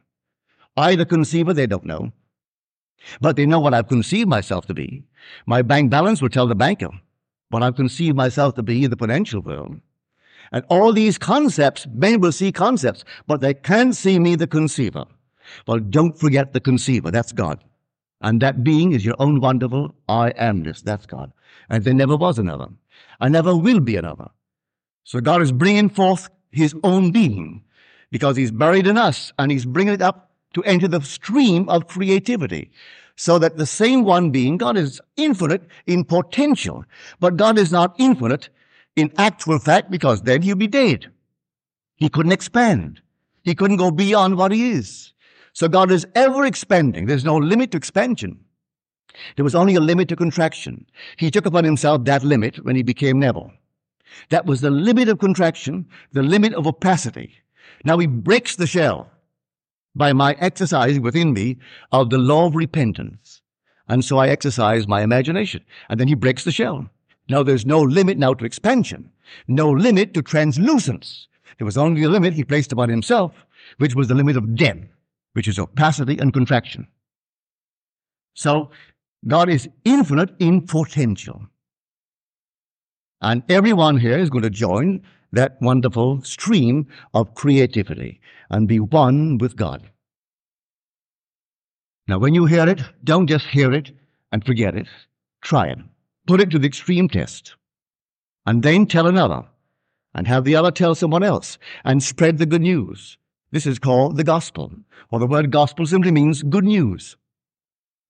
I, 0.75 0.95
the 0.95 1.05
conceiver, 1.05 1.53
they 1.53 1.67
don't 1.67 1.85
know. 1.85 2.11
But 3.21 3.35
they 3.35 3.45
know 3.45 3.59
what 3.59 3.73
I've 3.73 3.87
conceived 3.87 4.29
myself 4.29 4.65
to 4.67 4.73
be. 4.73 5.03
My 5.45 5.61
bank 5.61 5.89
balance 5.89 6.21
will 6.21 6.29
tell 6.29 6.47
the 6.47 6.55
banker 6.55 6.89
what 7.49 7.63
I've 7.63 7.75
conceived 7.75 8.15
myself 8.15 8.55
to 8.55 8.63
be 8.63 8.83
in 8.83 8.89
the 8.89 8.97
potential 8.97 9.41
world. 9.41 9.79
And 10.51 10.63
all 10.69 10.93
these 10.93 11.17
concepts, 11.17 11.87
men 11.93 12.19
will 12.19 12.31
see 12.31 12.51
concepts, 12.51 13.03
but 13.25 13.41
they 13.41 13.53
can't 13.53 13.95
see 13.95 14.19
me, 14.19 14.35
the 14.35 14.47
conceiver. 14.47 15.05
Well, 15.65 15.79
don't 15.79 16.17
forget 16.17 16.53
the 16.53 16.59
conceiver. 16.59 17.11
That's 17.11 17.31
God. 17.31 17.63
And 18.21 18.41
that 18.41 18.63
being 18.63 18.93
is 18.93 19.05
your 19.05 19.15
own 19.19 19.39
wonderful 19.39 19.95
I 20.09 20.31
amness. 20.31 20.81
That's 20.81 21.05
God. 21.05 21.31
And 21.69 21.83
there 21.83 21.93
never 21.93 22.15
was 22.15 22.39
another. 22.39 22.67
I 23.19 23.29
never 23.29 23.55
will 23.55 23.79
be 23.79 23.95
another. 23.95 24.29
So 25.07 25.21
God 25.21 25.41
is 25.41 25.53
bringing 25.53 25.87
forth 25.87 26.29
his 26.51 26.75
own 26.83 27.11
being 27.11 27.63
because 28.11 28.35
he's 28.35 28.51
buried 28.51 28.85
in 28.85 28.97
us 28.97 29.31
and 29.39 29.49
he's 29.49 29.65
bringing 29.65 29.93
it 29.93 30.01
up 30.01 30.33
to 30.53 30.61
enter 30.65 30.89
the 30.89 30.99
stream 30.99 31.69
of 31.69 31.87
creativity. 31.87 32.71
So 33.15 33.39
that 33.39 33.55
the 33.55 33.65
same 33.65 34.03
one 34.03 34.31
being, 34.31 34.57
God 34.57 34.75
is 34.75 34.99
infinite 35.15 35.63
in 35.85 36.03
potential, 36.03 36.83
but 37.21 37.37
God 37.37 37.57
is 37.57 37.71
not 37.71 37.95
infinite 37.97 38.49
in 38.97 39.13
actual 39.17 39.59
fact 39.59 39.89
because 39.89 40.23
then 40.23 40.41
he'll 40.41 40.57
be 40.57 40.67
dead. 40.67 41.09
He 41.95 42.09
couldn't 42.09 42.33
expand. 42.33 42.99
He 43.43 43.55
couldn't 43.55 43.77
go 43.77 43.91
beyond 43.91 44.37
what 44.37 44.51
he 44.51 44.71
is. 44.71 45.13
So 45.53 45.69
God 45.69 45.89
is 45.89 46.05
ever 46.15 46.43
expanding. 46.43 47.05
There's 47.05 47.23
no 47.23 47.37
limit 47.37 47.71
to 47.71 47.77
expansion. 47.77 48.43
There 49.37 49.45
was 49.45 49.55
only 49.55 49.75
a 49.75 49.79
limit 49.79 50.09
to 50.09 50.17
contraction. 50.17 50.85
He 51.15 51.31
took 51.31 51.45
upon 51.45 51.63
himself 51.63 52.03
that 52.03 52.25
limit 52.25 52.65
when 52.65 52.75
he 52.75 52.83
became 52.83 53.19
Neville. 53.19 53.53
That 54.29 54.45
was 54.45 54.61
the 54.61 54.69
limit 54.69 55.09
of 55.09 55.19
contraction, 55.19 55.87
the 56.11 56.23
limit 56.23 56.53
of 56.53 56.67
opacity. 56.67 57.33
Now 57.83 57.97
he 57.97 58.07
breaks 58.07 58.55
the 58.55 58.67
shell 58.67 59.11
by 59.95 60.13
my 60.13 60.35
exercising 60.39 61.01
within 61.01 61.33
me 61.33 61.57
of 61.91 62.09
the 62.09 62.17
law 62.17 62.45
of 62.47 62.55
repentance. 62.55 63.41
And 63.87 64.03
so 64.03 64.17
I 64.17 64.27
exercise 64.27 64.87
my 64.87 65.01
imagination. 65.01 65.63
And 65.89 65.99
then 65.99 66.07
he 66.07 66.15
breaks 66.15 66.43
the 66.43 66.51
shell. 66.51 66.89
Now 67.29 67.43
there's 67.43 67.65
no 67.65 67.81
limit 67.81 68.17
now 68.17 68.33
to 68.33 68.45
expansion, 68.45 69.11
no 69.47 69.69
limit 69.69 70.13
to 70.13 70.21
translucence. 70.21 71.27
There 71.57 71.65
was 71.65 71.77
only 71.77 72.03
a 72.03 72.09
limit 72.09 72.33
he 72.33 72.43
placed 72.43 72.71
upon 72.71 72.89
himself, 72.89 73.33
which 73.77 73.95
was 73.95 74.07
the 74.07 74.15
limit 74.15 74.37
of 74.37 74.55
depth, 74.55 74.87
which 75.33 75.47
is 75.47 75.59
opacity 75.59 76.17
and 76.17 76.33
contraction. 76.33 76.87
So 78.33 78.69
God 79.27 79.49
is 79.49 79.67
infinite 79.83 80.35
in 80.39 80.67
potential. 80.67 81.47
And 83.21 83.43
everyone 83.49 83.97
here 83.97 84.17
is 84.17 84.29
going 84.29 84.43
to 84.43 84.49
join 84.49 85.01
that 85.31 85.57
wonderful 85.61 86.21
stream 86.21 86.87
of 87.13 87.35
creativity 87.35 88.19
and 88.49 88.67
be 88.67 88.79
one 88.79 89.37
with 89.37 89.55
God. 89.55 89.89
Now, 92.07 92.19
when 92.19 92.33
you 92.33 92.45
hear 92.45 92.67
it, 92.67 92.81
don't 93.03 93.27
just 93.27 93.45
hear 93.47 93.73
it 93.73 93.91
and 94.31 94.45
forget 94.45 94.75
it. 94.75 94.87
Try 95.41 95.67
it. 95.67 95.79
Put 96.25 96.39
it 96.39 96.49
to 96.51 96.59
the 96.59 96.67
extreme 96.67 97.09
test. 97.09 97.55
And 98.45 98.63
then 98.63 98.85
tell 98.85 99.07
another. 99.07 99.43
And 100.15 100.27
have 100.27 100.45
the 100.45 100.55
other 100.55 100.71
tell 100.71 100.95
someone 100.95 101.23
else. 101.23 101.57
And 101.83 102.01
spread 102.01 102.37
the 102.37 102.45
good 102.45 102.61
news. 102.61 103.17
This 103.51 103.65
is 103.65 103.79
called 103.79 104.15
the 104.15 104.23
gospel. 104.23 104.71
Or 105.11 105.19
the 105.19 105.27
word 105.27 105.51
gospel 105.51 105.85
simply 105.85 106.11
means 106.11 106.43
good 106.43 106.63
news. 106.63 107.17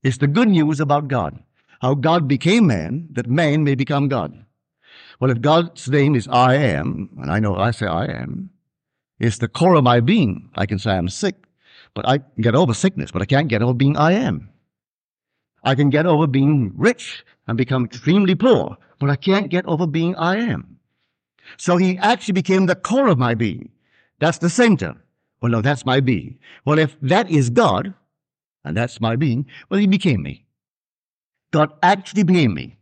It's 0.03 0.17
the 0.17 0.27
good 0.27 0.49
news 0.49 0.79
about 0.79 1.07
God. 1.07 1.41
How 1.81 1.95
God 1.95 2.27
became 2.27 2.67
man, 2.67 3.07
that 3.11 3.27
man 3.27 3.63
may 3.63 3.75
become 3.75 4.07
God. 4.07 4.45
Well, 5.19 5.31
if 5.31 5.41
God's 5.41 5.89
name 5.89 6.15
is 6.15 6.27
I 6.27 6.55
am, 6.55 7.09
and 7.19 7.31
I 7.31 7.39
know 7.39 7.55
I 7.55 7.71
say 7.71 7.87
I 7.87 8.05
am, 8.05 8.51
it's 9.19 9.39
the 9.39 9.47
core 9.47 9.73
of 9.73 9.83
my 9.83 9.99
being. 9.99 10.49
I 10.55 10.67
can 10.67 10.77
say 10.77 10.91
I'm 10.91 11.09
sick, 11.09 11.35
but 11.95 12.07
I 12.07 12.19
can 12.19 12.41
get 12.41 12.55
over 12.55 12.73
sickness, 12.73 13.11
but 13.11 13.21
I 13.21 13.25
can't 13.25 13.47
get 13.47 13.63
over 13.63 13.73
being 13.73 13.97
I 13.97 14.11
am. 14.11 14.49
I 15.63 15.73
can 15.73 15.89
get 15.89 16.05
over 16.05 16.27
being 16.27 16.71
rich 16.75 17.25
and 17.47 17.57
become 17.57 17.85
extremely 17.85 18.35
poor, 18.35 18.77
but 18.99 19.09
I 19.09 19.15
can't 19.15 19.49
get 19.49 19.65
over 19.65 19.87
being 19.87 20.15
I 20.15 20.37
am. 20.37 20.77
So 21.57 21.77
he 21.77 21.97
actually 21.97 22.33
became 22.33 22.67
the 22.67 22.75
core 22.75 23.07
of 23.07 23.17
my 23.17 23.33
being. 23.33 23.71
That's 24.19 24.37
the 24.37 24.49
center. 24.49 24.95
Well, 25.41 25.51
no, 25.51 25.61
that's 25.61 25.85
my 25.85 25.99
being. 25.99 26.37
Well, 26.65 26.77
if 26.77 26.95
that 27.01 27.29
is 27.29 27.49
God, 27.49 27.93
and 28.63 28.77
that's 28.77 29.01
my 29.01 29.15
being, 29.15 29.47
well, 29.69 29.79
he 29.79 29.87
became 29.87 30.21
me. 30.21 30.45
God 31.51 31.71
actually 31.81 32.23
became 32.23 32.53
me 32.53 32.76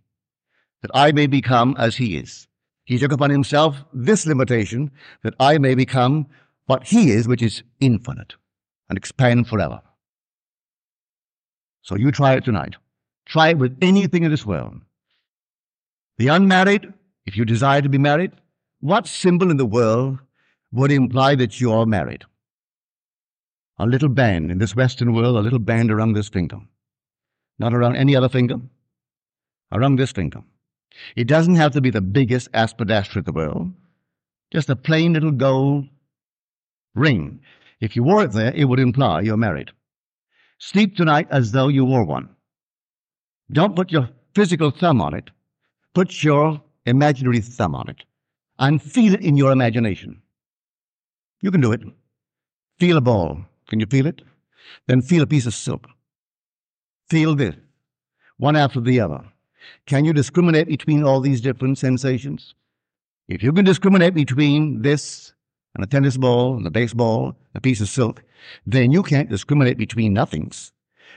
that 0.85 0.91
I 0.93 1.11
may 1.13 1.25
become 1.25 1.75
as 1.79 1.95
he 1.95 2.15
is. 2.15 2.47
He 2.83 2.99
took 2.99 3.11
upon 3.11 3.31
himself 3.31 3.75
this 3.91 4.27
limitation 4.27 4.91
that 5.23 5.33
I 5.39 5.57
may 5.57 5.73
become 5.73 6.27
what 6.67 6.85
he 6.85 7.09
is, 7.09 7.27
which 7.27 7.41
is 7.41 7.63
infinite 7.79 8.35
and 8.87 8.95
expand 8.95 9.47
forever. 9.47 9.81
So 11.81 11.95
you 11.95 12.11
try 12.11 12.35
it 12.35 12.45
tonight. 12.45 12.75
Try 13.25 13.47
it 13.49 13.57
with 13.57 13.75
anything 13.81 14.25
in 14.25 14.29
this 14.29 14.45
world. 14.45 14.75
The 16.19 16.27
unmarried, 16.27 16.93
if 17.25 17.35
you 17.35 17.45
desire 17.45 17.81
to 17.81 17.89
be 17.89 17.97
married, 17.97 18.33
what 18.79 19.07
symbol 19.07 19.49
in 19.49 19.57
the 19.57 19.65
world 19.65 20.19
would 20.71 20.91
imply 20.91 21.33
that 21.33 21.59
you 21.59 21.71
are 21.71 21.87
married? 21.87 22.25
A 23.79 23.87
little 23.87 24.09
band 24.09 24.51
in 24.51 24.59
this 24.59 24.75
Western 24.75 25.15
world, 25.15 25.35
a 25.35 25.41
little 25.41 25.57
band 25.57 25.89
around 25.89 26.13
this 26.13 26.29
finger. 26.29 26.59
Not 27.57 27.73
around 27.73 27.95
any 27.95 28.15
other 28.15 28.29
finger, 28.29 28.57
around 29.71 29.95
this 29.95 30.11
finger. 30.11 30.43
It 31.15 31.27
doesn't 31.27 31.55
have 31.55 31.71
to 31.73 31.81
be 31.81 31.89
the 31.89 32.01
biggest 32.01 32.51
aspidistra 32.51 33.17
in 33.17 33.23
the 33.23 33.33
world, 33.33 33.71
just 34.51 34.69
a 34.69 34.75
plain 34.75 35.13
little 35.13 35.31
gold 35.31 35.87
ring. 36.93 37.39
If 37.79 37.95
you 37.95 38.03
wore 38.03 38.23
it 38.23 38.31
there, 38.31 38.53
it 38.53 38.65
would 38.65 38.79
imply 38.79 39.21
you're 39.21 39.37
married. 39.37 39.71
Sleep 40.57 40.95
tonight 40.95 41.27
as 41.29 41.51
though 41.51 41.67
you 41.67 41.85
wore 41.85 42.05
one. 42.05 42.29
Don't 43.51 43.75
put 43.75 43.91
your 43.91 44.09
physical 44.33 44.71
thumb 44.71 45.01
on 45.01 45.13
it. 45.13 45.29
Put 45.93 46.23
your 46.23 46.61
imaginary 46.85 47.41
thumb 47.41 47.75
on 47.75 47.89
it 47.89 48.03
and 48.59 48.81
feel 48.81 49.13
it 49.13 49.21
in 49.21 49.37
your 49.37 49.51
imagination. 49.51 50.21
You 51.41 51.51
can 51.51 51.61
do 51.61 51.71
it. 51.71 51.81
Feel 52.79 52.97
a 52.97 53.01
ball. 53.01 53.39
Can 53.67 53.79
you 53.79 53.85
feel 53.85 54.07
it? 54.07 54.21
Then 54.87 55.01
feel 55.01 55.23
a 55.23 55.27
piece 55.27 55.45
of 55.45 55.53
silk. 55.53 55.87
Feel 57.09 57.35
this, 57.35 57.55
one 58.37 58.55
after 58.55 58.79
the 58.79 58.99
other. 58.99 59.23
Can 59.85 60.05
you 60.05 60.13
discriminate 60.13 60.67
between 60.67 61.03
all 61.03 61.19
these 61.19 61.41
different 61.41 61.77
sensations? 61.77 62.55
If 63.27 63.41
you 63.41 63.51
can 63.53 63.65
discriminate 63.65 64.13
between 64.13 64.81
this 64.81 65.33
and 65.73 65.83
a 65.83 65.87
tennis 65.87 66.17
ball 66.17 66.55
and 66.55 66.65
a 66.65 66.71
baseball, 66.71 67.35
a 67.53 67.61
piece 67.61 67.81
of 67.81 67.89
silk, 67.89 68.23
then 68.65 68.91
you 68.91 69.03
can't 69.03 69.29
discriminate 69.29 69.77
between 69.77 70.13
nothings. 70.13 70.71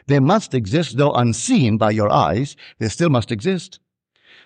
They 0.07 0.21
must 0.21 0.55
exist, 0.55 0.97
though 0.97 1.13
unseen 1.13 1.77
by 1.77 1.91
your 1.91 2.11
eyes, 2.11 2.57
they 2.79 2.89
still 2.89 3.11
must 3.11 3.31
exist. 3.31 3.79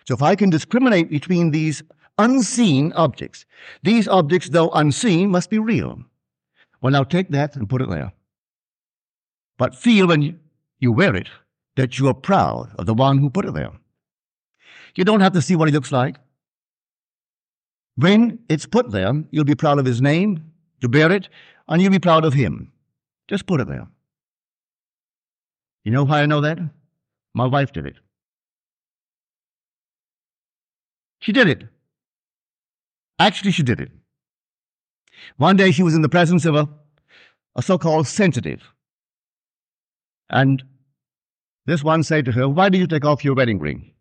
So 0.06 0.14
if 0.14 0.22
I 0.22 0.34
can 0.34 0.50
discriminate 0.50 1.08
between 1.08 1.50
these 1.50 1.82
unseen 2.18 2.92
objects, 2.94 3.46
these 3.82 4.08
objects, 4.08 4.48
though 4.48 4.70
unseen, 4.70 5.30
must 5.30 5.50
be 5.50 5.58
real. 5.58 6.02
Well, 6.80 6.92
now 6.92 7.04
take 7.04 7.28
that 7.30 7.54
and 7.54 7.68
put 7.68 7.82
it 7.82 7.88
there. 7.88 8.12
But 9.56 9.76
feel 9.76 10.08
when 10.08 10.40
you 10.80 10.92
wear 10.92 11.14
it 11.14 11.28
that 11.76 11.98
you 11.98 12.08
are 12.08 12.14
proud 12.14 12.74
of 12.76 12.86
the 12.86 12.94
one 12.94 13.18
who 13.18 13.30
put 13.30 13.44
it 13.44 13.54
there. 13.54 13.70
You 14.94 15.04
don't 15.04 15.20
have 15.20 15.32
to 15.32 15.42
see 15.42 15.56
what 15.56 15.68
he 15.68 15.74
looks 15.74 15.92
like. 15.92 16.16
When 17.96 18.38
it's 18.48 18.66
put 18.66 18.90
there, 18.90 19.12
you'll 19.30 19.44
be 19.44 19.54
proud 19.54 19.78
of 19.78 19.84
his 19.86 20.00
name, 20.00 20.52
to 20.80 20.88
bear 20.88 21.10
it, 21.12 21.28
and 21.68 21.80
you'll 21.80 21.92
be 21.92 21.98
proud 21.98 22.24
of 22.24 22.32
him. 22.34 22.72
Just 23.28 23.46
put 23.46 23.60
it 23.60 23.68
there. 23.68 23.86
You 25.84 25.92
know 25.92 26.04
how 26.06 26.16
I 26.16 26.26
know 26.26 26.40
that? 26.40 26.58
My 27.34 27.46
wife 27.46 27.72
did 27.72 27.86
it. 27.86 27.96
She 31.20 31.32
did 31.32 31.48
it. 31.48 31.64
Actually, 33.18 33.52
she 33.52 33.62
did 33.62 33.80
it. 33.80 33.90
One 35.36 35.56
day 35.56 35.70
she 35.70 35.82
was 35.82 35.94
in 35.94 36.02
the 36.02 36.08
presence 36.08 36.44
of 36.44 36.54
a, 36.54 36.68
a 37.54 37.62
so 37.62 37.78
called 37.78 38.06
sensitive. 38.06 38.62
And 40.28 40.62
this 41.66 41.84
one 41.84 42.02
said 42.02 42.24
to 42.24 42.32
her, 42.32 42.48
Why 42.48 42.68
did 42.68 42.78
you 42.78 42.86
take 42.86 43.04
off 43.04 43.24
your 43.24 43.34
wedding 43.34 43.60
ring? 43.60 43.91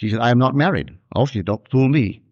She 0.00 0.08
said, 0.08 0.20
I 0.20 0.30
am 0.30 0.38
not 0.38 0.54
married. 0.54 0.96
Oh, 1.14 1.26
she 1.26 1.42
don't 1.42 1.68
fool 1.68 1.86
me. 1.86 2.22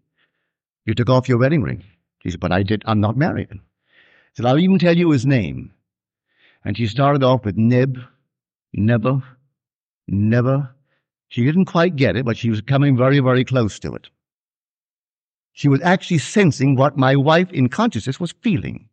You 0.87 0.95
took 0.95 1.11
off 1.11 1.29
your 1.29 1.37
wedding 1.37 1.61
ring. 1.61 1.85
She 2.23 2.31
said, 2.31 2.41
but 2.41 2.51
I 2.51 2.63
did, 2.63 2.83
I'm 2.87 2.99
not 2.99 3.19
married. 3.19 3.49
She 3.51 3.59
said, 4.37 4.47
I'll 4.47 4.59
even 4.59 4.79
tell 4.79 4.97
you 4.97 5.11
his 5.11 5.27
name. 5.27 5.75
And 6.65 6.79
she 6.79 6.87
started 6.87 7.23
off 7.23 7.45
with 7.45 7.59
Nib, 7.59 7.99
never, 8.73 9.23
never. 10.07 10.71
She 11.29 11.45
didn't 11.45 11.67
quite 11.67 11.95
get 11.95 12.17
it, 12.17 12.25
but 12.25 12.39
she 12.39 12.49
was 12.49 12.63
coming 12.63 12.97
very, 12.97 13.19
very 13.19 13.45
close 13.45 13.79
to 13.81 13.95
it. 13.95 14.09
She 15.53 15.69
was 15.69 15.83
actually 15.83 16.19
sensing 16.19 16.75
what 16.75 16.97
my 16.97 17.17
wife 17.17 17.53
in 17.53 17.69
consciousness 17.69 18.19
was 18.19 18.33
feeling. 18.41 18.89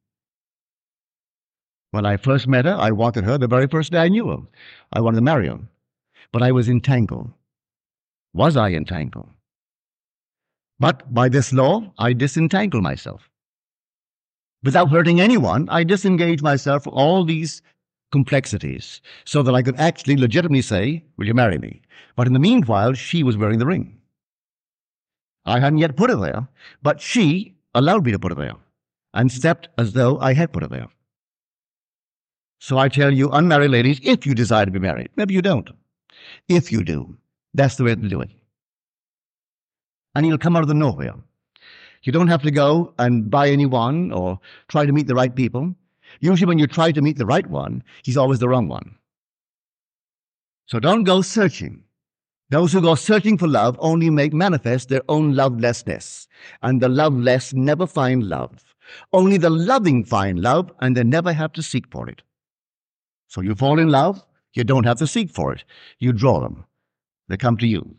When 1.92 2.06
I 2.06 2.18
first 2.18 2.46
met 2.46 2.66
her, 2.66 2.76
I 2.76 2.92
wanted 2.92 3.24
her 3.24 3.38
the 3.38 3.48
very 3.48 3.68
first 3.68 3.94
day 3.94 4.00
I 4.00 4.10
knew 4.10 4.28
her. 4.28 4.40
I 4.92 5.00
wanted 5.00 5.16
to 5.16 5.22
marry 5.22 5.48
her. 5.48 5.60
But 6.34 6.44
I 6.44 6.52
was 6.52 6.68
entangled. 6.68 7.32
Was 8.36 8.58
I 8.58 8.72
entangled? 8.72 9.30
But 10.78 11.14
by 11.14 11.30
this 11.30 11.54
law, 11.54 11.94
I 11.98 12.12
disentangle 12.12 12.82
myself. 12.82 13.30
Without 14.62 14.90
hurting 14.90 15.22
anyone, 15.22 15.70
I 15.70 15.86
disengage 15.86 16.42
myself 16.42 16.84
from 16.84 16.96
all 16.96 17.24
these 17.24 17.62
complexities 18.12 19.00
so 19.24 19.42
that 19.42 19.56
I 19.56 19.62
could 19.62 19.80
actually 19.80 20.18
legitimately 20.18 20.64
say, 20.64 21.06
Will 21.16 21.28
you 21.28 21.34
marry 21.34 21.58
me? 21.58 21.82
But 22.18 22.28
in 22.28 22.34
the 22.34 22.40
meanwhile, 22.40 22.92
she 22.92 23.24
was 23.24 23.38
wearing 23.38 23.60
the 23.60 23.66
ring. 23.66 24.02
I 25.46 25.62
hadn't 25.62 25.80
yet 25.80 25.96
put 25.96 26.10
it 26.10 26.20
there, 26.20 26.50
but 26.84 27.00
she 27.00 27.56
allowed 27.74 28.06
me 28.06 28.12
to 28.12 28.20
put 28.20 28.34
it 28.34 28.38
there 28.38 28.56
and 29.14 29.32
stepped 29.32 29.70
as 29.78 29.94
though 29.94 30.20
I 30.20 30.34
had 30.34 30.52
put 30.52 30.64
it 30.64 30.72
there. 30.72 30.90
So 32.60 32.78
I 32.78 32.90
tell 32.90 33.14
you, 33.14 33.30
unmarried 33.30 33.72
ladies, 33.72 34.02
if 34.04 34.26
you 34.26 34.36
desire 34.36 34.66
to 34.66 34.72
be 34.72 34.80
married, 34.80 35.12
maybe 35.16 35.34
you 35.34 35.42
don't. 35.42 35.70
If 36.50 36.70
you 36.70 36.84
do, 36.84 37.18
that's 37.56 37.76
the 37.76 37.84
way 37.84 37.96
to 37.96 38.10
do 38.10 38.22
it. 38.22 38.30
And 40.14 40.26
he'll 40.26 40.38
come 40.38 40.56
out 40.56 40.62
of 40.62 40.68
the 40.68 40.74
nowhere. 40.74 41.16
You 42.04 42.12
don't 42.12 42.28
have 42.28 42.44
to 42.44 42.52
go 42.52 42.94
and 43.00 43.30
buy 43.30 43.50
anyone 43.50 44.12
or 44.12 44.40
try 44.68 44.86
to 44.86 44.92
meet 44.92 45.08
the 45.08 45.16
right 45.16 45.36
people. 45.36 45.74
Usually, 46.20 46.48
when 46.48 46.60
you 46.60 46.68
try 46.68 46.92
to 46.92 47.02
meet 47.02 47.18
the 47.18 47.26
right 47.26 47.48
one, 47.50 47.84
he's 48.04 48.18
always 48.18 48.40
the 48.40 48.48
wrong 48.48 48.68
one. 48.68 48.96
So 50.68 50.80
don't 50.80 51.04
go 51.04 51.22
searching. 51.22 51.84
Those 52.50 52.72
who 52.72 52.82
go 52.82 52.96
searching 52.96 53.38
for 53.38 53.48
love 53.48 53.76
only 53.80 54.10
make 54.12 54.34
manifest 54.34 54.90
their 54.90 55.02
own 55.10 55.34
lovelessness, 55.34 56.28
and 56.62 56.80
the 56.80 56.90
loveless 56.90 57.54
never 57.54 57.88
find 57.88 58.24
love. 58.24 58.64
Only 59.12 59.38
the 59.38 59.50
loving 59.50 60.04
find 60.06 60.40
love, 60.40 60.72
and 60.80 60.96
they 60.96 61.04
never 61.04 61.34
have 61.34 61.54
to 61.54 61.64
seek 61.64 61.90
for 61.92 62.08
it. 62.08 62.22
So 63.28 63.42
you 63.42 63.56
fall 63.56 63.80
in 63.80 63.90
love, 63.90 64.24
you 64.54 64.64
don't 64.64 64.86
have 64.86 65.00
to 65.00 65.08
seek 65.08 65.32
for 65.32 65.54
it. 65.54 65.64
You 65.98 66.14
draw 66.14 66.40
them. 66.40 66.66
They 67.28 67.38
come 67.38 67.58
to 67.58 67.68
you. 67.68 67.96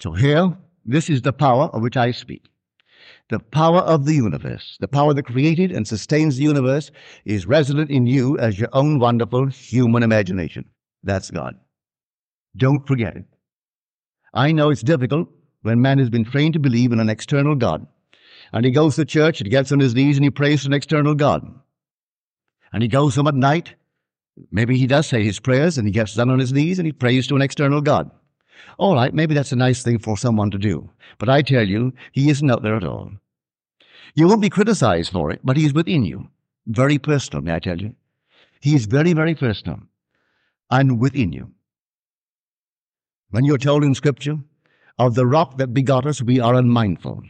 So 0.00 0.12
here, 0.12 0.56
this 0.84 1.08
is 1.08 1.22
the 1.22 1.32
power 1.32 1.64
of 1.64 1.82
which 1.82 1.96
I 1.96 2.10
speak. 2.10 2.46
The 3.30 3.38
power 3.38 3.80
of 3.80 4.04
the 4.04 4.14
universe, 4.14 4.76
the 4.80 4.88
power 4.88 5.14
that 5.14 5.24
created 5.24 5.72
and 5.72 5.86
sustains 5.86 6.36
the 6.36 6.42
universe, 6.42 6.90
is 7.24 7.46
resident 7.46 7.90
in 7.90 8.06
you 8.06 8.38
as 8.38 8.58
your 8.58 8.68
own 8.72 8.98
wonderful 8.98 9.46
human 9.46 10.02
imagination. 10.02 10.66
That's 11.02 11.30
God. 11.30 11.54
Don't 12.56 12.86
forget 12.86 13.16
it. 13.16 13.24
I 14.32 14.52
know 14.52 14.70
it's 14.70 14.82
difficult 14.82 15.28
when 15.62 15.80
man 15.80 15.98
has 15.98 16.10
been 16.10 16.24
trained 16.24 16.54
to 16.54 16.60
believe 16.60 16.92
in 16.92 17.00
an 17.00 17.08
external 17.08 17.54
God. 17.54 17.86
And 18.52 18.64
he 18.64 18.70
goes 18.70 18.96
to 18.96 19.04
church 19.04 19.40
and 19.40 19.50
gets 19.50 19.72
on 19.72 19.80
his 19.80 19.94
knees 19.94 20.16
and 20.16 20.24
he 20.24 20.30
prays 20.30 20.62
to 20.62 20.68
an 20.68 20.74
external 20.74 21.14
God. 21.14 21.42
And 22.72 22.82
he 22.82 22.88
goes 22.88 23.16
home 23.16 23.28
at 23.28 23.34
night. 23.34 23.74
Maybe 24.50 24.76
he 24.76 24.86
does 24.86 25.06
say 25.06 25.22
his 25.22 25.40
prayers 25.40 25.78
and 25.78 25.86
he 25.86 25.92
gets 25.92 26.14
down 26.14 26.30
on 26.30 26.38
his 26.38 26.52
knees 26.52 26.78
and 26.78 26.86
he 26.86 26.92
prays 26.92 27.26
to 27.28 27.36
an 27.36 27.42
external 27.42 27.80
God. 27.80 28.10
All 28.78 28.94
right, 28.94 29.14
maybe 29.14 29.34
that's 29.34 29.52
a 29.52 29.56
nice 29.56 29.82
thing 29.82 29.98
for 29.98 30.16
someone 30.16 30.50
to 30.50 30.58
do. 30.58 30.90
But 31.18 31.28
I 31.28 31.42
tell 31.42 31.66
you, 31.66 31.92
he 32.12 32.30
isn't 32.30 32.50
out 32.50 32.62
there 32.62 32.76
at 32.76 32.84
all. 32.84 33.12
You 34.14 34.28
won't 34.28 34.42
be 34.42 34.50
criticized 34.50 35.12
for 35.12 35.30
it, 35.30 35.40
but 35.44 35.56
he's 35.56 35.72
within 35.72 36.04
you. 36.04 36.28
Very 36.66 36.98
personal, 36.98 37.42
may 37.42 37.54
I 37.54 37.58
tell 37.58 37.80
you? 37.80 37.94
He 38.60 38.74
is 38.74 38.86
very, 38.86 39.12
very 39.12 39.34
personal 39.34 39.80
and 40.70 40.98
within 40.98 41.32
you. 41.32 41.50
When 43.30 43.44
you're 43.44 43.58
told 43.58 43.84
in 43.84 43.94
Scripture, 43.94 44.38
of 44.98 45.14
the 45.14 45.26
rock 45.26 45.58
that 45.58 45.74
begot 45.74 46.06
us, 46.06 46.22
we 46.22 46.40
are 46.40 46.54
unmindful. 46.54 47.22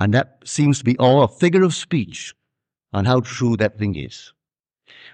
And 0.00 0.12
that 0.14 0.38
seems 0.44 0.78
to 0.78 0.84
be 0.84 0.96
all 0.98 1.22
a 1.22 1.28
figure 1.28 1.62
of 1.62 1.74
speech 1.74 2.34
on 2.92 3.04
how 3.04 3.20
true 3.20 3.56
that 3.58 3.78
thing 3.78 3.94
is. 3.94 4.32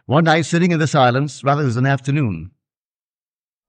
One 0.07 0.25
night, 0.25 0.43
sitting 0.43 0.73
in 0.73 0.79
the 0.79 0.87
silence, 0.87 1.45
rather 1.45 1.62
it 1.62 1.66
was 1.66 1.77
an 1.77 1.87
afternoon, 1.87 2.51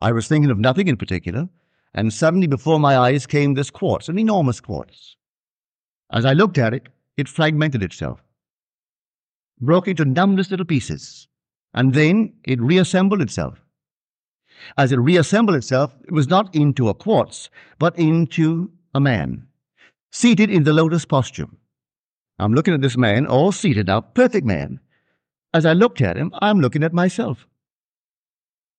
I 0.02 0.12
was 0.12 0.28
thinking 0.28 0.50
of 0.50 0.58
nothing 0.58 0.88
in 0.88 0.98
particular, 0.98 1.48
and 1.94 2.12
suddenly 2.12 2.48
before 2.48 2.80
my 2.80 2.98
eyes 2.98 3.28
came 3.28 3.54
this 3.54 3.70
quartz, 3.70 4.10
an 4.10 4.18
enormous 4.18 4.60
quartz. 4.60 5.16
As 6.12 6.26
I 6.26 6.34
looked 6.34 6.58
at 6.58 6.74
it, 6.74 6.90
it 7.18 7.30
fragmented 7.30 7.84
itself, 7.84 8.20
broke 9.60 9.88
into 9.88 10.04
numberless 10.04 10.50
little 10.50 10.66
pieces, 10.66 11.28
and 11.74 11.94
then 11.94 12.34
it 12.44 12.60
reassembled 12.60 13.22
itself. 13.22 13.62
As 14.78 14.92
it 14.92 14.98
reassembled 14.98 15.56
itself, 15.56 15.96
it 16.04 16.12
was 16.12 16.28
not 16.28 16.54
into 16.56 16.90
a 16.90 16.96
quartz, 16.96 17.50
but 17.78 17.98
into 18.00 18.72
a 18.96 19.00
man, 19.00 19.48
seated 20.12 20.50
in 20.50 20.64
the 20.64 20.74
lotus 20.74 21.06
posture. 21.06 21.48
I'm 22.40 22.54
looking 22.54 22.74
at 22.74 22.82
this 22.82 22.98
man, 22.98 23.28
all 23.28 23.52
seated 23.52 23.86
now, 23.88 24.02
perfect 24.02 24.48
man. 24.48 24.80
As 25.54 25.66
I 25.66 25.74
looked 25.74 26.02
at 26.02 26.18
him, 26.18 26.32
I'm 26.42 26.62
looking 26.62 26.84
at 26.84 26.94
myself. 26.94 27.46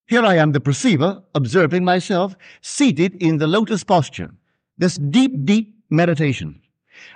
Here 0.06 0.22
I 0.22 0.36
am, 0.36 0.52
the 0.52 0.60
perceiver, 0.60 1.22
observing 1.34 1.84
myself, 1.84 2.34
seated 2.60 3.14
in 3.22 3.38
the 3.38 3.46
lotus 3.46 3.84
posture, 3.84 4.30
this 4.78 4.96
deep, 4.96 5.44
deep 5.44 5.74
meditation. 5.90 6.60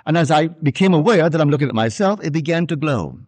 And 0.05 0.17
as 0.17 0.31
I 0.31 0.47
became 0.47 0.93
aware 0.93 1.29
that 1.29 1.39
I'm 1.41 1.49
looking 1.49 1.69
at 1.69 1.75
myself, 1.75 2.19
it 2.23 2.33
began 2.33 2.67
to 2.67 2.75
glow. 2.75 3.19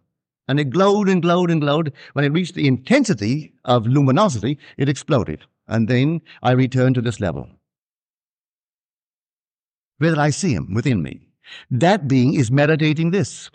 And 0.48 0.58
it 0.58 0.70
glowed 0.70 1.08
and 1.08 1.22
glowed 1.22 1.50
and 1.50 1.60
glowed. 1.60 1.92
When 2.14 2.24
it 2.24 2.32
reached 2.32 2.54
the 2.54 2.66
intensity 2.66 3.52
of 3.64 3.86
luminosity, 3.86 4.58
it 4.76 4.88
exploded. 4.88 5.44
And 5.68 5.86
then 5.86 6.20
I 6.42 6.52
returned 6.52 6.96
to 6.96 7.00
this 7.00 7.20
level. 7.20 7.48
Where 9.98 10.10
did 10.10 10.18
I 10.18 10.30
see 10.30 10.52
him? 10.52 10.74
Within 10.74 11.02
me. 11.02 11.20
That 11.70 12.08
being 12.08 12.34
is 12.34 12.50
meditating 12.50 13.10
this. 13.10 13.50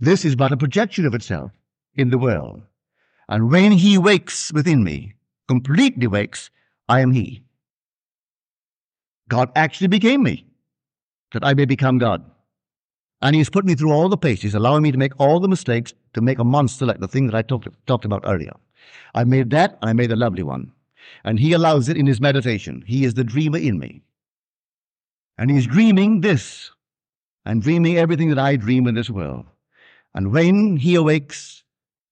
This 0.00 0.24
is 0.24 0.36
but 0.36 0.52
a 0.52 0.56
projection 0.56 1.06
of 1.06 1.14
itself 1.14 1.50
in 1.94 2.10
the 2.10 2.18
world. 2.18 2.62
And 3.28 3.50
when 3.50 3.72
he 3.72 3.98
wakes 3.98 4.52
within 4.52 4.84
me, 4.84 5.14
completely 5.48 6.06
wakes, 6.06 6.50
I 6.88 7.00
am 7.00 7.12
he. 7.12 7.42
God 9.28 9.50
actually 9.54 9.88
became 9.88 10.22
me, 10.22 10.46
that 11.32 11.44
I 11.44 11.52
may 11.54 11.66
become 11.66 11.98
God. 11.98 12.24
And 13.20 13.34
he 13.34 13.40
has 13.40 13.50
put 13.50 13.64
me 13.64 13.74
through 13.74 13.92
all 13.92 14.08
the 14.08 14.16
paces, 14.16 14.54
allowing 14.54 14.82
me 14.82 14.92
to 14.92 14.98
make 14.98 15.18
all 15.18 15.40
the 15.40 15.48
mistakes 15.48 15.92
to 16.14 16.20
make 16.20 16.38
a 16.38 16.44
monster 16.44 16.86
like 16.86 17.00
the 17.00 17.08
thing 17.08 17.26
that 17.26 17.34
I 17.34 17.42
talked, 17.42 17.68
talked 17.86 18.04
about 18.04 18.24
earlier. 18.24 18.54
I 19.14 19.24
made 19.24 19.50
that, 19.50 19.76
and 19.82 19.90
I 19.90 19.92
made 19.92 20.12
a 20.12 20.16
lovely 20.16 20.44
one. 20.44 20.72
And 21.24 21.38
he 21.38 21.52
allows 21.52 21.88
it 21.88 21.96
in 21.96 22.06
his 22.06 22.20
meditation. 22.20 22.84
He 22.86 23.04
is 23.04 23.14
the 23.14 23.24
dreamer 23.24 23.58
in 23.58 23.78
me. 23.78 24.02
And 25.36 25.50
he's 25.50 25.66
dreaming 25.66 26.20
this, 26.20 26.70
and 27.44 27.60
dreaming 27.60 27.98
everything 27.98 28.28
that 28.30 28.38
I 28.38 28.56
dream 28.56 28.86
in 28.86 28.94
this 28.94 29.10
world. 29.10 29.46
And 30.14 30.32
when 30.32 30.76
he 30.76 30.94
awakes, 30.94 31.64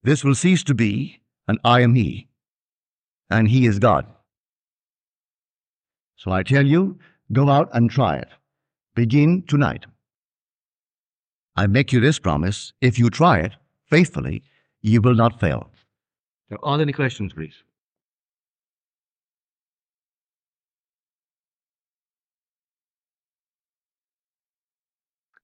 this 0.03 0.23
will 0.23 0.35
cease 0.35 0.63
to 0.65 0.75
be, 0.75 1.21
and 1.49 1.59
I 1.65 1.81
am 1.81 1.95
He, 1.95 2.29
and 3.29 3.49
He 3.49 3.67
is 3.67 3.81
God. 3.81 4.07
So 6.17 6.31
I 6.31 6.43
tell 6.43 6.65
you, 6.65 6.99
go 7.33 7.49
out 7.49 7.69
and 7.73 7.91
try 7.91 8.17
it. 8.17 8.29
Begin 8.95 9.43
tonight. 9.49 9.85
I 11.57 11.67
make 11.67 11.93
you 11.93 12.01
this 12.01 12.19
promise 12.19 12.73
if 12.81 12.99
you 12.99 13.11
try 13.11 13.41
it 13.41 13.53
faithfully, 13.87 14.43
you 14.81 15.01
will 15.01 15.15
not 15.15 15.41
fail. 15.41 15.59
Are 15.59 15.71
there 16.51 16.59
are 16.65 16.81
any 16.81 16.93
questions, 16.93 17.33
please? 17.33 17.55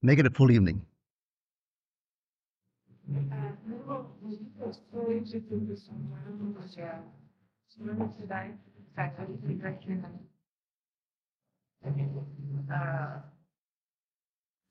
Make 0.02 0.18
it 0.18 0.26
a 0.26 0.30
full 0.30 0.50
evening. 0.50 0.84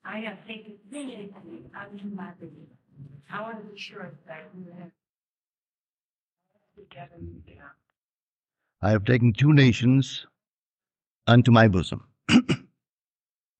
I 0.03 0.17
am 0.17 0.37
taking 0.47 0.77
really 0.91 1.31
out 1.75 1.93
of 1.93 2.13
my 2.13 2.31
belief. 2.39 2.69
I 3.31 3.41
want 3.41 3.59
to 3.59 3.73
be 3.73 3.79
sure 3.79 4.11
that. 4.27 4.51
I 8.81 8.89
have 8.89 9.05
taken 9.05 9.33
two 9.33 9.53
nations 9.53 10.25
unto 11.27 11.51
my 11.51 11.67
bosom. 11.67 12.07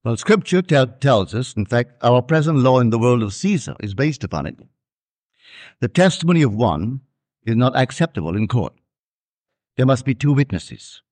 well, 0.04 0.16
Scripture 0.16 0.62
tell, 0.62 0.86
tells 0.86 1.34
us, 1.34 1.54
in 1.54 1.66
fact, 1.66 1.92
our 2.02 2.22
present 2.22 2.58
law 2.58 2.80
in 2.80 2.90
the 2.90 2.98
world 2.98 3.22
of 3.22 3.34
Caesar 3.34 3.76
is 3.80 3.94
based 3.94 4.24
upon 4.24 4.46
it. 4.46 4.56
The 5.80 5.88
testimony 5.88 6.42
of 6.42 6.54
one 6.54 7.00
is 7.44 7.56
not 7.56 7.76
acceptable 7.76 8.36
in 8.36 8.48
court. 8.48 8.74
There 9.76 9.86
must 9.86 10.04
be 10.04 10.14
two 10.14 10.32
witnesses. 10.32 11.02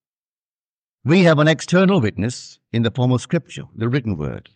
We 1.04 1.22
have 1.22 1.38
an 1.38 1.48
external 1.48 2.00
witness 2.00 2.58
in 2.72 2.82
the 2.82 2.90
form 2.90 3.12
of 3.12 3.22
Scripture, 3.22 3.64
the 3.74 3.88
written 3.88 4.16
word. 4.16 4.50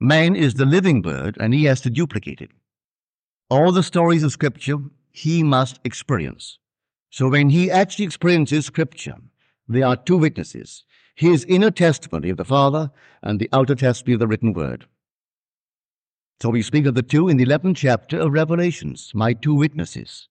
Man 0.00 0.36
is 0.36 0.54
the 0.54 0.64
living 0.64 1.02
word, 1.02 1.36
and 1.40 1.52
he 1.52 1.64
has 1.64 1.80
to 1.82 1.90
duplicate 1.90 2.40
it. 2.40 2.50
All 3.50 3.72
the 3.72 3.82
stories 3.82 4.22
of 4.22 4.32
Scripture 4.32 4.78
he 5.10 5.42
must 5.42 5.80
experience. 5.84 6.58
So 7.10 7.28
when 7.28 7.50
he 7.50 7.70
actually 7.70 8.04
experiences 8.04 8.66
Scripture, 8.66 9.16
there 9.68 9.86
are 9.86 9.96
two 9.96 10.18
witnesses 10.18 10.84
his 11.16 11.44
inner 11.46 11.70
testimony 11.70 12.30
of 12.30 12.36
the 12.36 12.44
Father 12.44 12.90
and 13.22 13.40
the 13.40 13.48
outer 13.52 13.74
testimony 13.74 14.14
of 14.14 14.20
the 14.20 14.26
written 14.28 14.52
word. 14.52 14.86
So 16.42 16.50
we 16.50 16.60
speak 16.60 16.84
of 16.84 16.94
the 16.94 17.02
two 17.02 17.28
in 17.28 17.38
the 17.38 17.46
11th 17.46 17.76
chapter 17.76 18.20
of 18.20 18.32
Revelations, 18.32 19.10
my 19.14 19.32
two 19.32 19.54
witnesses. 19.54 20.28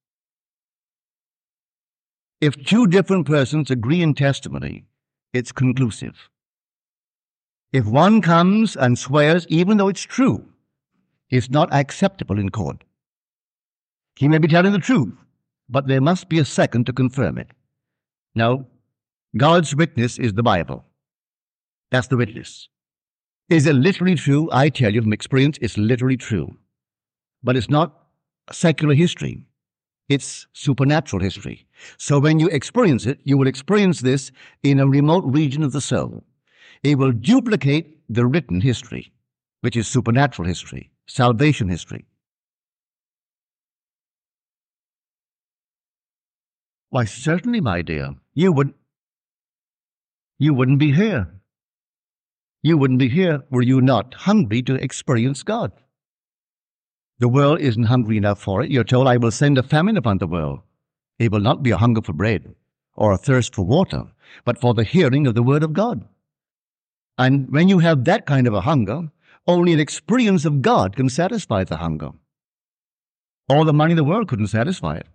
If 2.39 2.63
two 2.63 2.85
different 2.85 3.25
persons 3.25 3.71
agree 3.71 4.03
in 4.03 4.13
testimony, 4.13 4.85
it's 5.33 5.51
conclusive. 5.51 6.29
If 7.73 7.85
one 7.87 8.21
comes 8.21 8.75
and 8.75 8.99
swears, 8.99 9.47
even 9.49 9.77
though 9.77 9.87
it's 9.87 10.03
true, 10.03 10.45
it's 11.31 11.49
not 11.49 11.73
acceptable 11.73 12.37
in 12.37 12.49
court. 12.49 12.83
He 14.15 14.27
may 14.27 14.37
be 14.37 14.47
telling 14.47 14.71
the 14.71 14.79
truth, 14.79 15.15
but 15.67 15.87
there 15.87 16.01
must 16.01 16.29
be 16.29 16.37
a 16.37 16.45
second 16.45 16.85
to 16.85 16.93
confirm 16.93 17.39
it. 17.39 17.47
No, 18.35 18.67
God's 19.37 19.75
witness 19.75 20.17
is 20.17 20.33
the 20.33 20.43
Bible. 20.43 20.85
That's 21.91 22.07
the 22.07 22.17
witness. 22.17 22.69
Is 23.49 23.65
it 23.65 23.73
literally 23.73 24.15
true? 24.15 24.49
I 24.51 24.69
tell 24.69 24.93
you 24.93 25.01
from 25.01 25.13
experience, 25.13 25.57
it's 25.61 25.77
literally 25.77 26.17
true. 26.17 26.57
But 27.43 27.55
it's 27.55 27.69
not 27.69 28.05
secular 28.51 28.95
history. 28.95 29.45
It's 30.07 30.47
supernatural 30.53 31.21
history. 31.21 31.67
So 31.97 32.19
when 32.19 32.39
you 32.39 32.47
experience 32.47 33.05
it, 33.05 33.19
you 33.23 33.37
will 33.37 33.47
experience 33.47 34.01
this 34.01 34.31
in 34.63 34.79
a 34.79 34.87
remote 34.87 35.25
region 35.25 35.63
of 35.63 35.73
the 35.73 35.81
soul. 35.81 36.23
It 36.83 36.97
will 36.97 37.11
duplicate 37.11 38.01
the 38.07 38.25
written 38.25 38.61
history, 38.61 39.11
which 39.61 39.75
is 39.75 39.87
supernatural 39.87 40.47
history, 40.47 40.91
salvation 41.07 41.69
history. 41.69 42.05
Why, 46.89 47.05
certainly, 47.05 47.59
my 47.61 47.81
dear, 47.81 48.15
you 48.33 48.53
would 48.53 48.73
you 50.37 50.53
wouldn't 50.53 50.79
be 50.79 50.91
here. 50.91 51.27
You 52.61 52.77
wouldn't 52.77 52.99
be 52.99 53.09
here 53.09 53.43
were 53.49 53.61
you 53.61 53.79
not 53.81 54.13
hungry 54.13 54.61
to 54.63 54.75
experience 54.75 55.43
God. 55.43 55.71
The 57.19 57.29
world 57.29 57.61
isn't 57.61 57.83
hungry 57.83 58.17
enough 58.17 58.41
for 58.41 58.61
it. 58.61 58.71
You're 58.71 58.83
told, 58.83 59.07
I 59.07 59.17
will 59.17 59.31
send 59.31 59.57
a 59.57 59.63
famine 59.63 59.95
upon 59.97 60.17
the 60.17 60.27
world. 60.27 60.59
It 61.17 61.31
will 61.31 61.39
not 61.39 61.63
be 61.63 61.71
a 61.71 61.77
hunger 61.77 62.01
for 62.01 62.11
bread 62.11 62.55
or 62.95 63.11
a 63.11 63.17
thirst 63.17 63.55
for 63.55 63.65
water, 63.65 64.03
but 64.43 64.59
for 64.59 64.73
the 64.73 64.83
hearing 64.83 65.27
of 65.27 65.35
the 65.35 65.43
word 65.43 65.63
of 65.63 65.73
God. 65.73 66.07
And 67.17 67.49
when 67.51 67.69
you 67.69 67.79
have 67.79 68.03
that 68.03 68.25
kind 68.25 68.47
of 68.47 68.53
a 68.53 68.61
hunger, 68.61 69.11
only 69.47 69.71
an 69.71 69.79
experience 69.79 70.43
of 70.43 70.61
God 70.61 70.95
can 70.95 71.07
satisfy 71.07 71.63
the 71.63 71.77
hunger. 71.77 72.11
All 73.47 73.63
the 73.63 73.73
money 73.73 73.91
in 73.91 73.97
the 73.97 74.03
world 74.03 74.27
couldn't 74.27 74.47
satisfy 74.47 74.97
it. 74.97 75.07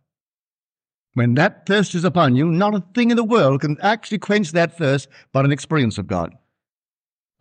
When 1.14 1.34
that 1.34 1.66
thirst 1.66 1.94
is 1.94 2.04
upon 2.04 2.36
you, 2.36 2.46
not 2.46 2.74
a 2.74 2.84
thing 2.94 3.10
in 3.10 3.16
the 3.16 3.24
world 3.24 3.62
can 3.62 3.76
actually 3.80 4.18
quench 4.18 4.52
that 4.52 4.78
thirst 4.78 5.08
but 5.32 5.44
an 5.44 5.52
experience 5.52 5.98
of 5.98 6.06
God. 6.06 6.36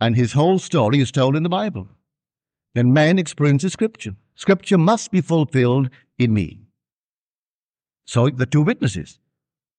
And 0.00 0.16
his 0.16 0.32
whole 0.32 0.58
story 0.58 1.00
is 1.00 1.12
told 1.12 1.36
in 1.36 1.42
the 1.42 1.48
Bible. 1.48 1.88
Then 2.74 2.92
man 2.92 3.18
experiences 3.18 3.72
Scripture. 3.72 4.16
Scripture 4.34 4.78
must 4.78 5.10
be 5.10 5.20
fulfilled 5.20 5.90
in 6.18 6.32
me. 6.32 6.60
So 8.06 8.28
the 8.28 8.46
two 8.46 8.62
witnesses, 8.62 9.20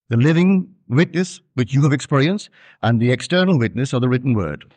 the 0.08 0.16
living 0.16 0.74
witness 0.88 1.40
which 1.54 1.74
you 1.74 1.82
have 1.82 1.92
experienced 1.92 2.48
and 2.82 3.00
the 3.00 3.10
external 3.10 3.58
witness 3.58 3.92
of 3.92 4.00
the 4.00 4.08
written 4.08 4.34
word. 4.34 4.74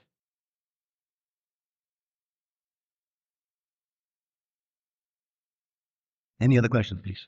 Any 6.42 6.58
other 6.58 6.68
questions, 6.68 7.02
please? 7.02 7.28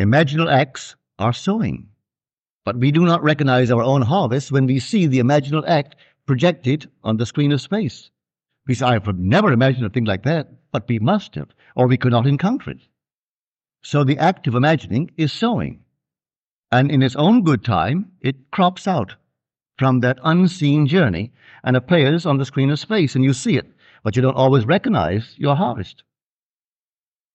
Imaginal 0.00 0.50
acts 0.52 0.96
are 1.18 1.32
sowing. 1.32 1.88
But 2.64 2.78
we 2.78 2.90
do 2.90 3.04
not 3.04 3.22
recognize 3.22 3.70
our 3.70 3.82
own 3.82 4.02
harvest 4.02 4.50
when 4.50 4.66
we 4.66 4.80
see 4.80 5.06
the 5.06 5.20
imaginal 5.20 5.62
act 5.68 5.96
projected 6.26 6.90
on 7.02 7.16
the 7.16 7.26
screen 7.26 7.52
of 7.52 7.60
space. 7.60 8.10
We 8.66 8.74
say, 8.74 8.86
I 8.86 8.92
have 8.94 9.18
never 9.18 9.52
imagined 9.52 9.86
a 9.86 9.90
thing 9.90 10.06
like 10.06 10.22
that, 10.24 10.48
but 10.72 10.88
we 10.88 10.98
must 10.98 11.34
have, 11.34 11.50
or 11.76 11.86
we 11.86 11.98
could 11.98 12.12
not 12.12 12.26
encounter 12.26 12.70
it. 12.70 12.80
So 13.82 14.02
the 14.02 14.18
act 14.18 14.46
of 14.46 14.54
imagining 14.54 15.10
is 15.16 15.32
sowing. 15.32 15.84
And 16.72 16.90
in 16.90 17.02
its 17.02 17.14
own 17.14 17.44
good 17.44 17.62
time, 17.62 18.12
it 18.20 18.50
crops 18.50 18.88
out 18.88 19.14
from 19.78 20.00
that 20.00 20.18
unseen 20.24 20.86
journey 20.86 21.32
and 21.62 21.76
appears 21.76 22.24
on 22.24 22.38
the 22.38 22.44
screen 22.44 22.70
of 22.70 22.78
space, 22.78 23.14
and 23.14 23.22
you 23.22 23.32
see 23.32 23.56
it, 23.56 23.70
but 24.02 24.16
you 24.16 24.22
don't 24.22 24.36
always 24.36 24.64
recognize 24.64 25.34
your 25.36 25.54
harvest. 25.54 26.02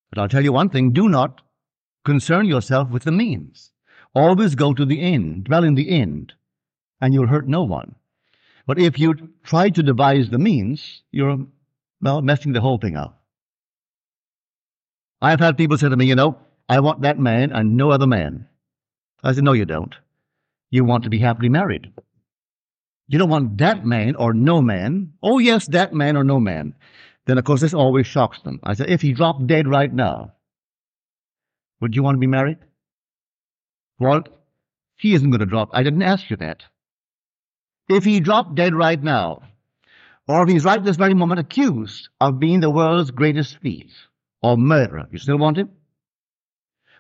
But 0.10 0.20
I'll 0.20 0.28
tell 0.28 0.44
you 0.44 0.52
one 0.52 0.70
thing 0.70 0.92
do 0.92 1.08
not 1.08 1.42
concern 2.06 2.46
yourself 2.46 2.90
with 2.90 3.04
the 3.04 3.12
means. 3.12 3.72
Always 4.16 4.56
go 4.56 4.74
to 4.74 4.86
the 4.86 5.02
end, 5.02 5.46
dwell 5.46 5.64
in 5.64 5.76
the 5.76 5.90
end, 5.90 6.34
and 7.00 7.14
you'll 7.14 7.28
hurt 7.28 7.48
no 7.48 7.64
one. 7.64 7.96
But 8.66 8.80
if 8.80 9.00
you 9.00 9.30
try 9.44 9.70
to 9.70 9.84
devise 9.84 10.30
the 10.30 10.38
means, 10.38 11.04
you're, 11.12 11.40
well, 12.02 12.22
messing 12.22 12.54
the 12.54 12.62
whole 12.62 12.78
thing 12.78 12.96
up. 12.96 13.22
I've 15.22 15.40
had 15.40 15.58
people 15.58 15.78
say 15.78 15.90
to 15.90 15.98
me, 15.98 16.06
you 16.06 16.16
know, 16.16 16.38
I 16.68 16.80
want 16.80 17.02
that 17.02 17.20
man 17.20 17.52
and 17.52 17.76
no 17.76 17.92
other 17.92 18.08
man. 18.08 18.48
I 19.24 19.34
said, 19.34 19.44
no, 19.44 19.54
you 19.54 19.66
don't. 19.66 19.96
You 20.72 20.86
want 20.86 21.04
to 21.04 21.10
be 21.10 21.20
happily 21.20 21.50
married. 21.50 21.92
You 23.08 23.18
don't 23.18 23.30
want 23.30 23.58
that 23.58 23.86
man 23.86 24.16
or 24.16 24.34
no 24.34 24.62
man. 24.62 25.14
Oh, 25.24 25.40
yes, 25.40 25.66
that 25.68 25.94
man 25.94 26.16
or 26.16 26.24
no 26.24 26.40
man. 26.40 26.76
Then, 27.26 27.38
of 27.38 27.44
course, 27.44 27.62
this 27.62 27.74
always 27.74 28.08
shocks 28.08 28.40
them. 28.42 28.60
I 28.64 28.76
said, 28.76 28.90
if 28.90 29.02
he 29.02 29.14
dropped 29.14 29.48
dead 29.48 29.68
right 29.68 29.92
now, 29.92 30.34
would 31.82 31.96
you 31.96 32.04
want 32.04 32.16
to 32.16 32.20
be 32.20 32.28
married? 32.28 32.58
Walt, 34.00 34.30
he 34.98 35.14
isn't 35.14 35.30
going 35.30 35.40
to 35.40 35.46
drop. 35.46 35.70
I 35.74 35.84
didn't 35.84 36.04
ask 36.04 36.30
you 36.30 36.38
that. 36.38 36.64
If 37.88 38.04
he 38.04 38.20
dropped 38.20 38.56
dead 38.56 38.76
right 38.76 39.02
now, 39.02 39.44
or 40.28 40.44
if 40.44 40.50
he's 40.50 40.66
right 40.66 40.84
this 40.84 40.98
very 40.98 41.14
moment 41.14 41.40
accused 41.40 42.10
of 42.22 42.40
being 42.40 42.60
the 42.60 42.70
world's 42.70 43.12
greatest 43.12 43.58
thief 43.58 44.08
or 44.42 44.58
murderer, 44.58 45.08
you 45.12 45.18
still 45.18 45.38
want 45.38 45.58
him? 45.58 45.70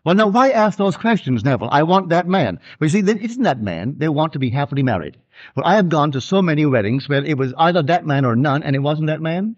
Well, 0.06 0.16
now, 0.16 0.28
why 0.28 0.50
ask 0.52 0.78
those 0.78 0.96
questions, 0.96 1.44
Neville? 1.44 1.70
I 1.72 1.84
want 1.84 2.10
that 2.10 2.28
man. 2.28 2.60
But 2.80 2.86
you 2.86 2.90
see, 2.90 3.12
it 3.12 3.22
isn't 3.22 3.44
that 3.44 3.62
man. 3.62 3.96
They 3.98 4.08
want 4.08 4.34
to 4.34 4.40
be 4.40 4.50
happily 4.50 4.82
married. 4.82 5.18
But 5.56 5.66
I 5.66 5.76
have 5.76 5.90
gone 5.90 6.12
to 6.14 6.22
so 6.22 6.42
many 6.42 6.66
weddings 6.66 7.10
where 7.10 7.24
it 7.24 7.38
was 7.38 7.54
either 7.58 7.84
that 7.84 8.06
man 8.06 8.26
or 8.26 8.36
none, 8.36 8.64
and 8.64 8.76
it 8.76 8.80
wasn't 8.80 9.08
that 9.08 9.22
man. 9.22 9.58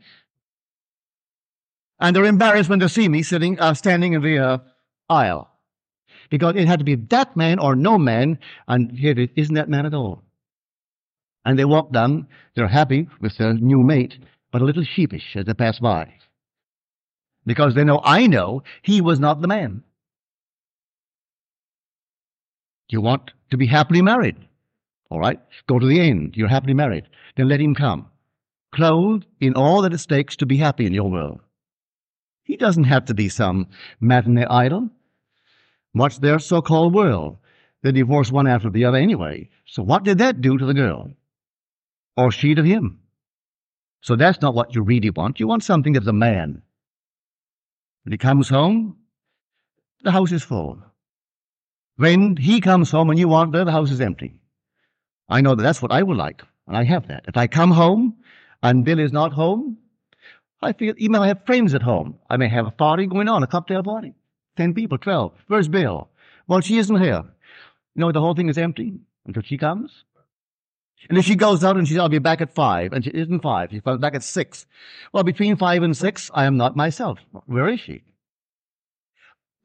And 1.99 2.15
they're 2.15 2.25
embarrassed 2.25 2.69
when 2.69 2.79
they 2.79 2.87
see 2.87 3.07
me 3.07 3.21
sitting, 3.21 3.59
uh, 3.59 3.75
standing 3.75 4.13
in 4.13 4.21
the 4.23 4.39
uh, 4.39 4.57
aisle. 5.11 5.49
Because 6.29 6.55
it 6.55 6.67
had 6.67 6.79
to 6.79 6.85
be 6.85 6.95
that 6.95 7.35
man 7.35 7.59
or 7.59 7.75
no 7.75 7.97
man, 7.97 8.39
and 8.67 8.97
here 8.97 9.19
it 9.19 9.31
isn't 9.35 9.55
that 9.55 9.69
man 9.69 9.85
at 9.85 9.93
all. 9.93 10.23
And 11.43 11.59
they 11.59 11.65
walk 11.65 11.91
down, 11.91 12.27
they're 12.55 12.67
happy 12.67 13.09
with 13.19 13.37
their 13.37 13.53
new 13.53 13.83
mate, 13.83 14.17
but 14.51 14.61
a 14.61 14.65
little 14.65 14.83
sheepish 14.83 15.35
as 15.35 15.45
they 15.45 15.53
pass 15.53 15.79
by. 15.79 16.13
Because 17.45 17.73
they 17.73 17.83
know 17.83 17.99
I 18.03 18.27
know 18.27 18.63
he 18.81 19.01
was 19.01 19.19
not 19.19 19.41
the 19.41 19.47
man. 19.47 19.83
You 22.89 23.01
want 23.01 23.31
to 23.49 23.57
be 23.57 23.67
happily 23.67 24.01
married. 24.01 24.37
All 25.09 25.19
right, 25.19 25.39
go 25.67 25.79
to 25.79 25.85
the 25.85 25.99
end. 25.99 26.35
You're 26.37 26.47
happily 26.47 26.73
married. 26.73 27.07
Then 27.35 27.49
let 27.49 27.59
him 27.59 27.73
come. 27.73 28.07
Clothed 28.73 29.25
in 29.39 29.55
all 29.55 29.81
that 29.81 29.93
it 29.93 30.05
takes 30.07 30.35
to 30.37 30.45
be 30.45 30.57
happy 30.57 30.85
in 30.85 30.93
your 30.93 31.09
world. 31.09 31.41
He 32.43 32.57
doesn't 32.57 32.85
have 32.85 33.05
to 33.05 33.13
be 33.13 33.29
some 33.29 33.67
matinee 33.99 34.45
idol. 34.45 34.89
What's 35.93 36.19
their 36.19 36.39
so-called 36.39 36.93
world? 36.93 37.37
They 37.83 37.91
divorce 37.91 38.31
one 38.31 38.47
after 38.47 38.69
the 38.69 38.85
other 38.85 38.97
anyway. 38.97 39.49
So 39.65 39.83
what 39.83 40.03
did 40.03 40.19
that 40.19 40.41
do 40.41 40.57
to 40.57 40.65
the 40.65 40.73
girl? 40.73 41.11
Or 42.15 42.31
she 42.31 42.55
to 42.55 42.63
him? 42.63 42.99
So 44.01 44.15
that's 44.15 44.41
not 44.41 44.55
what 44.55 44.75
you 44.75 44.81
really 44.81 45.09
want. 45.09 45.39
You 45.39 45.47
want 45.47 45.63
something 45.63 45.93
that's 45.93 46.07
a 46.07 46.13
man. 46.13 46.61
When 48.03 48.11
he 48.11 48.17
comes 48.17 48.49
home, 48.49 48.97
the 50.03 50.11
house 50.11 50.31
is 50.31 50.43
full. 50.43 50.81
When 51.97 52.35
he 52.35 52.61
comes 52.61 52.89
home 52.89 53.09
and 53.09 53.19
you 53.19 53.27
want 53.27 53.51
there, 53.51 53.65
the 53.65 53.71
house 53.71 53.91
is 53.91 54.01
empty. 54.01 54.35
I 55.29 55.41
know 55.41 55.55
that 55.55 55.61
that's 55.61 55.81
what 55.81 55.91
I 55.91 56.01
would 56.01 56.17
like, 56.17 56.41
and 56.67 56.75
I 56.75 56.83
have 56.83 57.07
that. 57.07 57.25
If 57.27 57.37
I 57.37 57.47
come 57.47 57.71
home 57.71 58.17
and 58.63 58.83
Bill 58.83 58.99
is 58.99 59.11
not 59.11 59.33
home, 59.33 59.77
I 60.61 60.73
feel, 60.73 60.93
even 60.97 61.15
I 61.15 61.27
have 61.27 61.45
friends 61.45 61.73
at 61.73 61.81
home. 61.81 62.19
I 62.29 62.37
may 62.37 62.47
have 62.47 62.67
a 62.67 62.71
party 62.71 63.05
going 63.05 63.27
on, 63.27 63.43
a 63.43 63.47
cocktail 63.47 63.83
party. 63.83 64.13
Ten 64.57 64.73
people, 64.73 64.97
twelve. 64.97 65.33
Where's 65.47 65.67
Bill? 65.67 66.09
Well, 66.47 66.61
she 66.61 66.77
isn't 66.77 67.01
here. 67.01 67.23
You 67.95 67.99
know, 68.01 68.11
the 68.11 68.21
whole 68.21 68.35
thing 68.35 68.49
is 68.49 68.57
empty 68.57 68.93
until 69.25 69.43
she 69.43 69.57
comes. 69.57 70.03
And 71.09 71.17
if 71.17 71.25
she 71.25 71.35
goes 71.35 71.63
out 71.63 71.77
and 71.77 71.87
she 71.87 71.95
says, 71.95 72.01
I'll 72.01 72.09
be 72.09 72.19
back 72.19 72.41
at 72.41 72.53
five, 72.53 72.93
and 72.93 73.03
she 73.03 73.09
isn't 73.09 73.41
five, 73.41 73.71
she's 73.71 73.81
back 73.81 74.13
at 74.13 74.23
six. 74.23 74.65
Well, 75.13 75.23
between 75.23 75.55
five 75.55 75.81
and 75.81 75.97
six, 75.97 76.29
I 76.33 76.45
am 76.45 76.57
not 76.57 76.75
myself. 76.75 77.17
Where 77.47 77.67
is 77.69 77.79
she? 77.79 78.03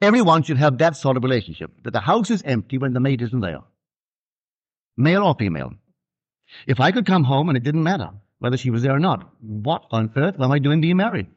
Everyone 0.01 0.43
should 0.43 0.57
have 0.57 0.77
that 0.79 0.95
sort 0.95 1.15
of 1.17 1.23
relationship, 1.23 1.71
that 1.83 1.91
the 1.91 1.99
house 1.99 2.31
is 2.31 2.41
empty 2.43 2.77
when 2.77 2.93
the 2.93 2.99
maid 2.99 3.21
isn't 3.21 3.39
there. 3.39 3.61
Male 4.95 5.23
or 5.23 5.35
female. 5.37 5.73
If 6.65 6.79
I 6.79 6.91
could 6.91 7.05
come 7.05 7.23
home 7.23 7.49
and 7.49 7.57
it 7.57 7.63
didn't 7.63 7.83
matter 7.83 8.09
whether 8.39 8.57
she 8.57 8.71
was 8.71 8.81
there 8.81 8.95
or 8.95 8.99
not, 8.99 9.29
what 9.41 9.85
on 9.91 10.11
earth 10.15 10.39
am 10.39 10.51
I 10.51 10.59
doing 10.59 10.81
being 10.81 10.97
married? 10.97 11.27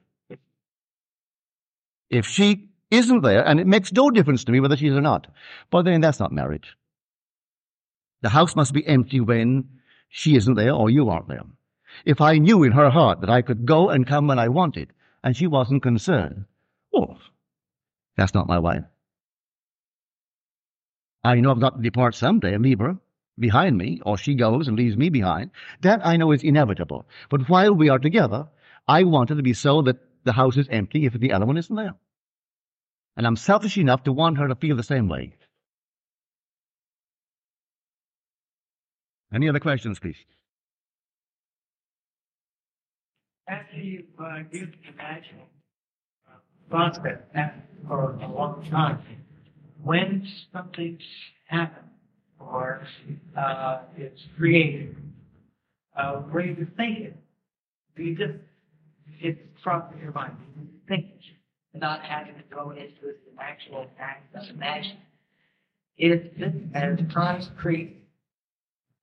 If 2.08 2.26
she 2.26 2.69
isn't 2.90 3.22
there, 3.22 3.46
and 3.46 3.60
it 3.60 3.66
makes 3.66 3.92
no 3.92 4.10
difference 4.10 4.44
to 4.44 4.52
me 4.52 4.60
whether 4.60 4.76
she's 4.76 4.92
or 4.92 5.00
not, 5.00 5.26
but 5.70 5.82
then 5.84 6.00
that's 6.00 6.20
not 6.20 6.32
marriage. 6.32 6.76
The 8.22 8.28
house 8.28 8.54
must 8.56 8.72
be 8.72 8.86
empty 8.86 9.20
when 9.20 9.68
she 10.08 10.36
isn't 10.36 10.54
there 10.54 10.74
or 10.74 10.90
you 10.90 11.08
aren't 11.08 11.28
there. 11.28 11.42
If 12.04 12.20
I 12.20 12.38
knew 12.38 12.62
in 12.62 12.72
her 12.72 12.90
heart 12.90 13.20
that 13.20 13.30
I 13.30 13.42
could 13.42 13.66
go 13.66 13.88
and 13.90 14.06
come 14.06 14.26
when 14.26 14.38
I 14.38 14.48
wanted, 14.48 14.92
and 15.22 15.36
she 15.36 15.46
wasn't 15.46 15.82
concerned, 15.82 16.44
well, 16.92 17.18
that's 18.16 18.34
not 18.34 18.48
my 18.48 18.58
wife. 18.58 18.84
I 21.22 21.36
know 21.36 21.50
I've 21.50 21.60
got 21.60 21.76
to 21.76 21.82
depart 21.82 22.14
someday 22.14 22.54
and 22.54 22.62
leave 22.62 22.78
her 22.78 22.96
behind 23.38 23.76
me, 23.78 24.00
or 24.04 24.16
she 24.16 24.34
goes 24.34 24.68
and 24.68 24.76
leaves 24.76 24.96
me 24.96 25.08
behind. 25.08 25.50
That 25.80 26.04
I 26.06 26.16
know 26.16 26.32
is 26.32 26.42
inevitable. 26.42 27.06
But 27.28 27.48
while 27.48 27.74
we 27.74 27.88
are 27.88 27.98
together, 27.98 28.48
I 28.88 29.04
want 29.04 29.30
it 29.30 29.36
to 29.36 29.42
be 29.42 29.52
so 29.52 29.82
that 29.82 29.98
the 30.24 30.32
house 30.32 30.56
is 30.56 30.68
empty 30.70 31.06
if 31.06 31.14
the 31.14 31.32
other 31.32 31.46
one 31.46 31.56
isn't 31.56 31.74
there. 31.74 31.94
And 33.20 33.26
I'm 33.26 33.36
selfish 33.36 33.76
enough 33.76 34.04
to 34.04 34.14
want 34.14 34.38
her 34.38 34.48
to 34.48 34.54
feel 34.54 34.76
the 34.76 34.82
same 34.82 35.06
way. 35.06 35.34
Any 39.30 39.46
other 39.46 39.60
questions, 39.60 39.98
please? 39.98 40.16
After 43.46 43.76
you, 43.76 44.04
uh, 44.18 44.38
you 44.50 44.68
imagine 44.94 45.36
that 46.70 47.66
for 47.86 48.14
a 48.22 48.26
long 48.26 48.66
time, 48.70 49.02
when 49.82 50.26
something's 50.50 51.02
happened 51.46 51.90
or 52.38 52.86
uh, 53.36 53.80
it's 53.98 54.22
created, 54.38 54.96
uh, 55.94 56.20
where 56.20 56.46
you 56.46 56.66
think 56.78 57.00
it, 57.00 57.16
you 57.98 58.16
just 58.16 58.38
it's 59.20 59.40
from 59.62 59.82
your 60.00 60.12
mind. 60.12 60.38
Not 61.74 62.02
having 62.02 62.34
to 62.34 62.42
go 62.50 62.70
into 62.70 63.00
the 63.02 63.40
actual 63.42 63.86
act 63.98 64.34
of 64.34 64.48
imagine. 64.48 64.98
It, 65.96 66.34
as 66.74 66.98
concrete 67.12 68.00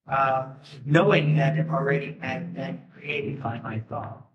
uh, 0.07 0.47
knowing 0.85 1.35
that 1.35 1.57
it 1.57 1.67
already 1.69 2.17
has 2.21 2.43
been 2.47 2.81
created 2.93 3.43
by 3.43 3.59
my 3.59 3.79
thought. 3.89 4.25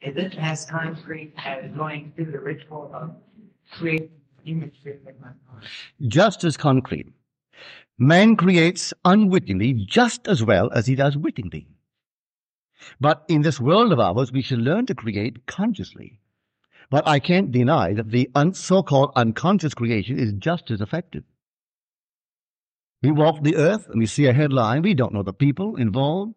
Is 0.00 0.16
it 0.16 0.36
as 0.38 0.64
concrete 0.66 1.32
as 1.36 1.70
going 1.72 2.12
through 2.14 2.30
the 2.30 2.38
ritual 2.38 2.90
of 2.94 3.16
creating 3.72 4.10
imagery 4.44 4.98
in 5.06 5.14
my 5.20 5.28
mind? 5.28 5.66
Just 6.06 6.44
as 6.44 6.56
concrete. 6.56 7.12
Man 7.98 8.36
creates 8.36 8.92
unwittingly 9.04 9.72
just 9.72 10.28
as 10.28 10.42
well 10.42 10.70
as 10.72 10.86
he 10.86 10.94
does 10.94 11.16
wittingly. 11.16 11.68
But 13.00 13.24
in 13.28 13.42
this 13.42 13.60
world 13.60 13.92
of 13.92 14.00
ours, 14.00 14.30
we 14.30 14.42
should 14.42 14.58
learn 14.58 14.86
to 14.86 14.94
create 14.94 15.46
consciously. 15.46 16.20
But 16.90 17.06
I 17.06 17.18
can't 17.18 17.50
deny 17.52 17.94
that 17.94 18.10
the 18.10 18.30
un- 18.34 18.54
so-called 18.54 19.12
unconscious 19.16 19.74
creation 19.74 20.18
is 20.18 20.32
just 20.32 20.70
as 20.70 20.80
effective. 20.80 21.24
We 23.02 23.10
walk 23.10 23.42
the 23.42 23.56
earth 23.56 23.88
and 23.88 23.98
we 23.98 24.06
see 24.06 24.26
a 24.26 24.32
headline. 24.32 24.82
We 24.82 24.94
don't 24.94 25.12
know 25.12 25.22
the 25.22 25.32
people 25.32 25.76
involved 25.76 26.34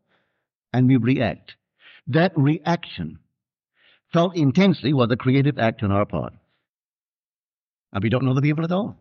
and 0.73 0.87
we 0.87 0.97
react. 0.97 1.55
That 2.07 2.33
reaction 2.35 3.19
felt 4.11 4.35
intensely 4.35 4.93
was 4.93 5.09
a 5.11 5.17
creative 5.17 5.57
act 5.59 5.83
on 5.83 5.91
our 5.91 6.05
part. 6.05 6.33
And 7.93 8.03
we 8.03 8.09
don't 8.09 8.25
know 8.25 8.33
the 8.33 8.41
people 8.41 8.63
at 8.63 8.71
all. 8.71 8.97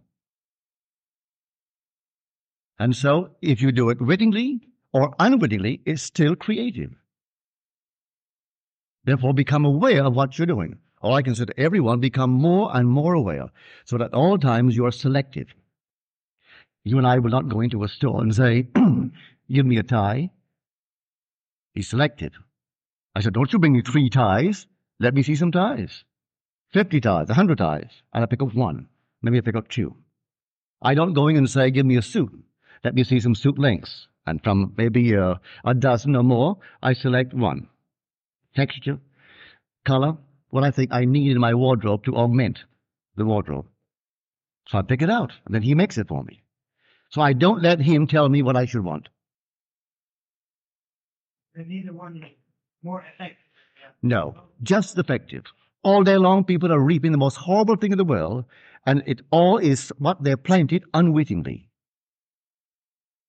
And 2.79 2.95
so, 2.95 3.31
if 3.41 3.63
you 3.63 3.73
do 3.73 3.91
it 3.91 4.01
wittingly 4.01 4.61
or 4.93 5.15
unwittingly, 5.19 5.81
it's 5.87 6.03
still 6.03 6.37
creative. 6.37 6.93
Therefore, 9.05 9.33
become 9.33 9.65
aware 9.65 10.05
of 10.05 10.15
what 10.15 10.39
you're 10.39 10.47
doing. 10.47 10.79
Or 11.03 11.17
I 11.17 11.23
can 11.23 11.35
say 11.35 11.45
to 11.45 11.61
everyone, 11.61 12.01
become 12.01 12.31
more 12.31 12.71
and 12.75 12.89
more 12.89 13.15
aware, 13.15 13.51
so 13.85 13.99
that 13.99 14.07
at 14.07 14.15
all 14.15 14.39
times 14.39 14.77
you 14.77 14.87
are 14.87 14.93
selective. 14.93 15.49
You 16.85 16.99
and 16.99 17.07
I 17.07 17.19
will 17.19 17.31
not 17.31 17.49
go 17.49 17.61
into 17.61 17.85
a 17.85 17.89
store 17.89 18.23
and 18.23 18.35
say, 18.35 18.69
give 19.51 19.67
me 19.67 19.77
a 19.77 19.83
tie. 19.83 20.31
He's 21.75 21.89
selective. 21.89 22.33
I 23.15 23.21
said, 23.21 23.35
don't 23.35 23.53
you 23.53 23.59
bring 23.59 23.73
me 23.73 23.83
three 23.83 24.09
ties. 24.09 24.67
Let 25.01 25.15
me 25.15 25.23
see 25.23 25.37
some 25.37 25.53
ties. 25.53 26.05
Fifty 26.73 27.01
ties, 27.01 27.29
a 27.29 27.35
hundred 27.35 27.59
ties. 27.59 27.91
And 28.13 28.23
I 28.23 28.27
pick 28.27 28.43
up 28.43 28.55
one. 28.55 28.89
Maybe 29.23 29.39
I 29.39 29.43
pick 29.43 29.57
up 29.57 29.69
two. 29.69 29.97
I 30.83 30.95
don't 30.95 31.15
go 31.15 31.29
in 31.29 31.37
and 31.37 31.51
say, 31.51 31.71
give 31.71 31.87
me 31.87 31.97
a 31.97 32.03
suit. 32.03 32.33
Let 32.85 32.95
me 32.95 33.05
see 33.05 33.21
some 33.21 33.35
suit 33.35 33.59
lengths. 33.59 34.09
And 34.27 34.43
from 34.43 34.75
maybe 34.77 35.15
a, 35.15 35.41
a 35.65 35.75
dozen 35.75 36.17
or 36.17 36.23
more, 36.23 36.59
I 36.83 36.93
select 36.93 37.33
one. 37.33 37.69
Texture, 38.55 38.99
color, 39.85 40.17
what 40.51 40.65
I 40.65 40.71
think 40.71 40.93
I 40.93 41.05
need 41.05 41.33
in 41.33 41.41
my 41.41 41.55
wardrobe 41.55 42.05
to 42.05 42.17
augment 42.17 42.61
the 43.17 43.25
wardrobe. 43.25 43.67
So 44.69 44.79
I 44.79 44.83
pick 44.83 45.03
it 45.03 45.11
out, 45.11 45.33
and 45.45 45.55
then 45.55 45.63
he 45.63 45.75
makes 45.75 45.99
it 45.99 46.09
for 46.09 46.23
me. 46.25 46.43
So 47.11 47.21
I 47.21 47.33
don't 47.33 47.63
let 47.63 47.81
him 47.81 48.07
tell 48.07 48.29
me 48.29 48.43
what 48.43 48.57
I 48.57 48.67
should 48.67 48.85
want. 48.85 49.09
And 51.55 51.69
neither 51.69 51.93
one 51.93 52.25
more 52.83 53.05
effective. 53.15 53.37
No, 54.03 54.35
just 54.63 54.99
effective. 54.99 55.45
All 55.83 56.03
day 56.03 56.17
long, 56.17 56.45
people 56.45 56.73
are 56.73 56.81
reaping 56.81 57.13
the 57.13 57.19
most 57.19 57.37
horrible 57.37 57.77
thing 57.77 57.93
in 57.93 57.99
the 57.99 58.05
world, 58.05 58.45
and 58.85 59.03
it 59.07 59.21
all 59.31 59.59
is 59.59 59.93
what 59.99 60.23
they 60.23 60.35
planted 60.37 60.85
unwittingly. 60.93 61.69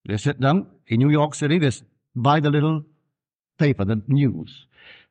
They 0.08 0.18
sit 0.18 0.40
down 0.40 0.68
in 0.88 1.00
New 1.00 1.10
York 1.10 1.36
City, 1.36 1.60
they 1.60 1.72
buy 2.16 2.40
the 2.40 2.50
little 2.50 2.84
paper, 3.58 3.86
the 3.86 4.02
news. 4.08 4.66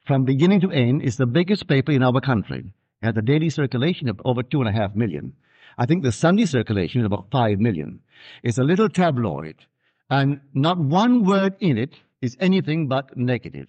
From 0.06 0.24
beginning 0.24 0.60
to 0.60 0.70
end, 0.70 1.02
is 1.02 1.16
the 1.16 1.26
biggest 1.26 1.66
paper 1.66 1.90
in 1.90 2.04
our 2.04 2.20
country. 2.20 2.58
It 3.02 3.06
has 3.06 3.16
a 3.16 3.22
daily 3.22 3.50
circulation 3.50 4.08
of 4.08 4.20
over 4.24 4.40
two 4.40 4.60
and 4.60 4.68
a 4.68 4.72
half 4.72 4.94
million. 4.94 5.32
I 5.78 5.86
think 5.86 6.04
the 6.04 6.12
Sunday 6.12 6.44
circulation 6.44 7.00
is 7.00 7.06
about 7.06 7.32
five 7.32 7.58
million. 7.58 7.98
It's 8.44 8.58
a 8.58 8.62
little 8.62 8.88
tabloid, 8.88 9.56
and 10.08 10.40
not 10.54 10.78
one 10.78 11.24
word 11.24 11.56
in 11.58 11.76
it 11.76 11.96
is 12.22 12.36
anything 12.38 12.86
but 12.86 13.16
negative. 13.16 13.66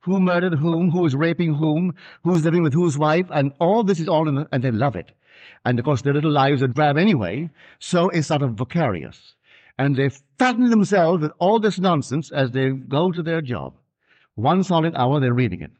Who 0.00 0.18
murdered 0.18 0.58
whom, 0.58 0.90
who 0.90 1.06
is 1.06 1.14
raping 1.14 1.54
whom, 1.54 1.94
who's 2.24 2.44
living 2.44 2.64
with 2.64 2.74
whose 2.74 2.98
wife, 2.98 3.26
and 3.30 3.52
all 3.60 3.84
this 3.84 4.00
is 4.00 4.08
all 4.08 4.28
in 4.28 4.34
the, 4.34 4.48
and 4.50 4.64
they 4.64 4.72
love 4.72 4.96
it. 4.96 5.12
And 5.64 5.78
of 5.78 5.84
course, 5.84 6.02
their 6.02 6.12
little 6.12 6.32
lives 6.32 6.60
are 6.60 6.66
drab 6.66 6.98
anyway, 6.98 7.50
so 7.78 8.08
it's 8.08 8.26
sort 8.26 8.42
of 8.42 8.54
vicarious. 8.54 9.34
And 9.78 9.94
they 9.94 10.08
fatten 10.40 10.70
themselves 10.70 11.22
with 11.22 11.32
all 11.38 11.60
this 11.60 11.78
nonsense 11.78 12.32
as 12.32 12.50
they 12.50 12.70
go 12.70 13.12
to 13.12 13.22
their 13.22 13.40
job. 13.40 13.74
One 14.38 14.62
solid 14.62 14.94
hour 14.94 15.18
they're 15.18 15.34
reading 15.34 15.62
it. 15.62 15.72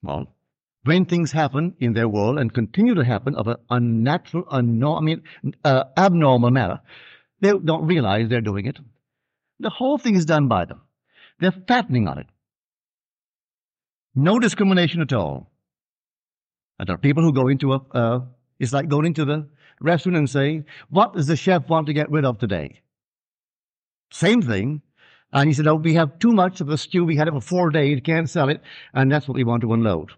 Well, 0.00 0.28
when 0.84 1.04
things 1.06 1.32
happen 1.32 1.74
in 1.80 1.92
their 1.92 2.08
world 2.08 2.38
and 2.38 2.54
continue 2.54 2.94
to 2.94 3.04
happen 3.04 3.34
of 3.34 3.48
an 3.48 3.56
unnatural, 3.68 4.44
I 4.48 4.60
mean, 4.60 5.22
uh, 5.64 5.84
abnormal 5.96 6.52
manner, 6.52 6.80
they 7.40 7.50
don't 7.58 7.88
realize 7.88 8.28
they're 8.28 8.40
doing 8.40 8.66
it. 8.66 8.78
The 9.58 9.70
whole 9.70 9.98
thing 9.98 10.14
is 10.14 10.24
done 10.24 10.46
by 10.46 10.66
them. 10.66 10.80
They're 11.40 11.64
fattening 11.66 12.06
on 12.06 12.18
it. 12.18 12.26
No 14.14 14.38
discrimination 14.38 15.00
at 15.00 15.12
all. 15.12 15.50
And 16.78 16.88
there 16.88 16.94
are 16.94 16.98
people 16.98 17.24
who 17.24 17.32
go 17.32 17.48
into 17.48 17.72
a, 17.72 17.80
uh, 17.90 18.20
it's 18.60 18.72
like 18.72 18.88
going 18.88 19.06
into 19.06 19.24
the 19.24 19.48
restaurant 19.80 20.16
and 20.16 20.30
saying, 20.30 20.66
what 20.90 21.12
does 21.12 21.26
the 21.26 21.34
chef 21.34 21.68
want 21.68 21.88
to 21.88 21.92
get 21.92 22.08
rid 22.08 22.24
of 22.24 22.38
today? 22.38 22.82
Same 24.12 24.42
thing. 24.42 24.82
And 25.32 25.48
he 25.48 25.54
said, 25.54 25.66
oh, 25.66 25.76
we 25.76 25.94
have 25.94 26.18
too 26.18 26.32
much 26.32 26.60
of 26.60 26.66
the 26.66 26.76
stew. 26.76 27.04
We 27.04 27.16
had 27.16 27.28
it 27.28 27.32
for 27.32 27.40
four 27.40 27.70
days. 27.70 28.00
Can't 28.04 28.28
sell 28.28 28.48
it. 28.48 28.60
And 28.92 29.10
that's 29.10 29.26
what 29.26 29.34
we 29.34 29.44
want 29.44 29.62
to 29.62 29.72
unload 29.72 30.12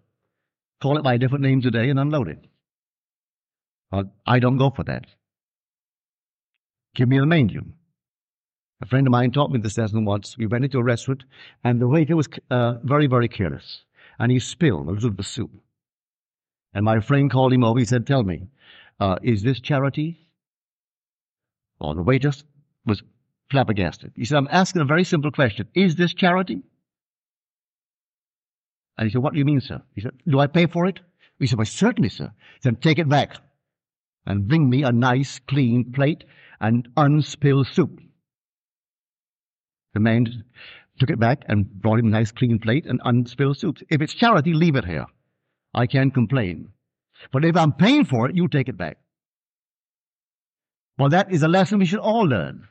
call 0.84 0.98
it 0.98 1.02
by 1.02 1.14
a 1.14 1.18
different 1.18 1.42
name 1.42 1.62
today, 1.62 1.88
and 1.88 1.98
unload 1.98 2.28
it. 2.28 2.44
But 3.90 4.08
I 4.26 4.38
don't 4.38 4.58
go 4.58 4.68
for 4.68 4.84
that. 4.84 5.06
Give 6.94 7.08
me 7.08 7.18
the 7.18 7.24
menu. 7.24 7.64
A 8.82 8.86
friend 8.86 9.06
of 9.06 9.10
mine 9.10 9.30
taught 9.30 9.50
me 9.50 9.58
this 9.58 9.78
lesson 9.78 10.04
once. 10.04 10.36
We 10.36 10.46
went 10.46 10.66
into 10.66 10.78
a 10.78 10.82
restaurant, 10.82 11.24
and 11.64 11.80
the 11.80 11.88
waiter 11.88 12.16
was 12.16 12.28
uh, 12.50 12.74
very, 12.82 13.06
very 13.06 13.28
careless, 13.28 13.84
and 14.18 14.30
he 14.30 14.38
spilled 14.38 14.86
a 14.86 14.90
little 14.90 15.08
bit 15.08 15.12
of 15.12 15.16
the 15.16 15.22
soup. 15.22 15.52
And 16.74 16.84
my 16.84 17.00
friend 17.00 17.30
called 17.30 17.54
him 17.54 17.64
over. 17.64 17.78
He 17.78 17.86
said, 17.86 18.06
"Tell 18.06 18.22
me, 18.22 18.48
uh, 19.00 19.16
is 19.22 19.42
this 19.42 19.60
charity?" 19.60 20.28
Well, 21.78 21.94
the 21.94 22.02
waiter 22.02 22.32
was 22.84 23.02
flabbergasted. 23.54 24.12
He 24.16 24.24
said, 24.24 24.36
"I'm 24.36 24.48
asking 24.50 24.82
a 24.82 24.92
very 24.92 25.04
simple 25.04 25.30
question. 25.30 25.68
Is 25.74 25.96
this 25.96 26.12
charity?" 26.12 26.62
And 28.96 29.06
he 29.08 29.12
said, 29.12 29.22
What 29.22 29.32
do 29.32 29.38
you 29.38 29.44
mean, 29.44 29.60
sir? 29.60 29.82
He 29.94 30.00
said, 30.00 30.12
Do 30.26 30.40
I 30.40 30.46
pay 30.46 30.66
for 30.66 30.86
it? 30.86 31.00
He 31.38 31.46
said, 31.46 31.58
Why, 31.58 31.64
certainly, 31.64 32.08
sir. 32.08 32.32
He 32.54 32.62
said, 32.62 32.80
Take 32.80 32.98
it 32.98 33.08
back 33.08 33.36
and 34.26 34.48
bring 34.48 34.70
me 34.70 34.82
a 34.84 34.92
nice, 34.92 35.40
clean 35.40 35.92
plate 35.92 36.24
and 36.60 36.88
unspilled 36.96 37.66
soup. 37.66 38.00
The 39.94 40.00
man 40.00 40.44
took 40.98 41.10
it 41.10 41.18
back 41.18 41.42
and 41.48 41.68
brought 41.68 41.98
him 41.98 42.06
a 42.06 42.10
nice, 42.10 42.32
clean 42.32 42.58
plate 42.58 42.86
and 42.86 43.00
unspilled 43.04 43.58
soup. 43.58 43.78
If 43.90 44.00
it's 44.00 44.14
charity, 44.14 44.54
leave 44.54 44.76
it 44.76 44.84
here. 44.84 45.06
I 45.74 45.86
can't 45.86 46.14
complain. 46.14 46.68
But 47.32 47.44
if 47.44 47.56
I'm 47.56 47.72
paying 47.72 48.04
for 48.04 48.28
it, 48.28 48.36
you 48.36 48.48
take 48.48 48.68
it 48.68 48.76
back. 48.76 48.98
Well, 50.98 51.08
that 51.08 51.32
is 51.32 51.42
a 51.42 51.48
lesson 51.48 51.80
we 51.80 51.86
should 51.86 51.98
all 51.98 52.22
learn. 52.22 52.68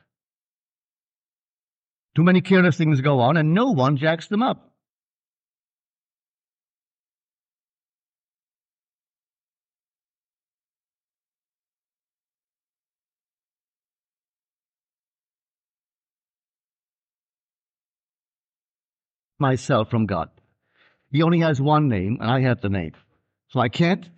Too 2.14 2.22
many 2.22 2.40
careless 2.40 2.76
things 2.76 3.00
go 3.00 3.20
on 3.20 3.36
and 3.36 3.54
no 3.54 3.72
one 3.72 3.96
jacks 3.96 4.28
them 4.28 4.42
up. 4.42 4.70
Myself 19.40 19.90
from 19.90 20.06
God. 20.06 20.30
He 21.10 21.22
only 21.22 21.40
has 21.40 21.60
one 21.60 21.88
name, 21.88 22.18
and 22.20 22.30
I 22.30 22.40
have 22.40 22.60
the 22.60 22.68
name. 22.68 22.92
So 23.48 23.60
I 23.60 23.68
can't 23.68 24.08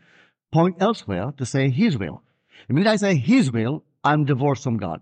point 0.53 0.77
elsewhere 0.81 1.33
to 1.39 1.47
say 1.47 1.71
His 1.71 1.97
will. 1.99 2.23
The 2.69 2.75
minute 2.75 2.89
I 2.89 2.97
say 2.97 3.17
His 3.17 3.51
will, 3.51 3.83
I'm 4.05 4.25
divorced 4.25 4.63
from 4.63 4.77
God. 4.77 5.01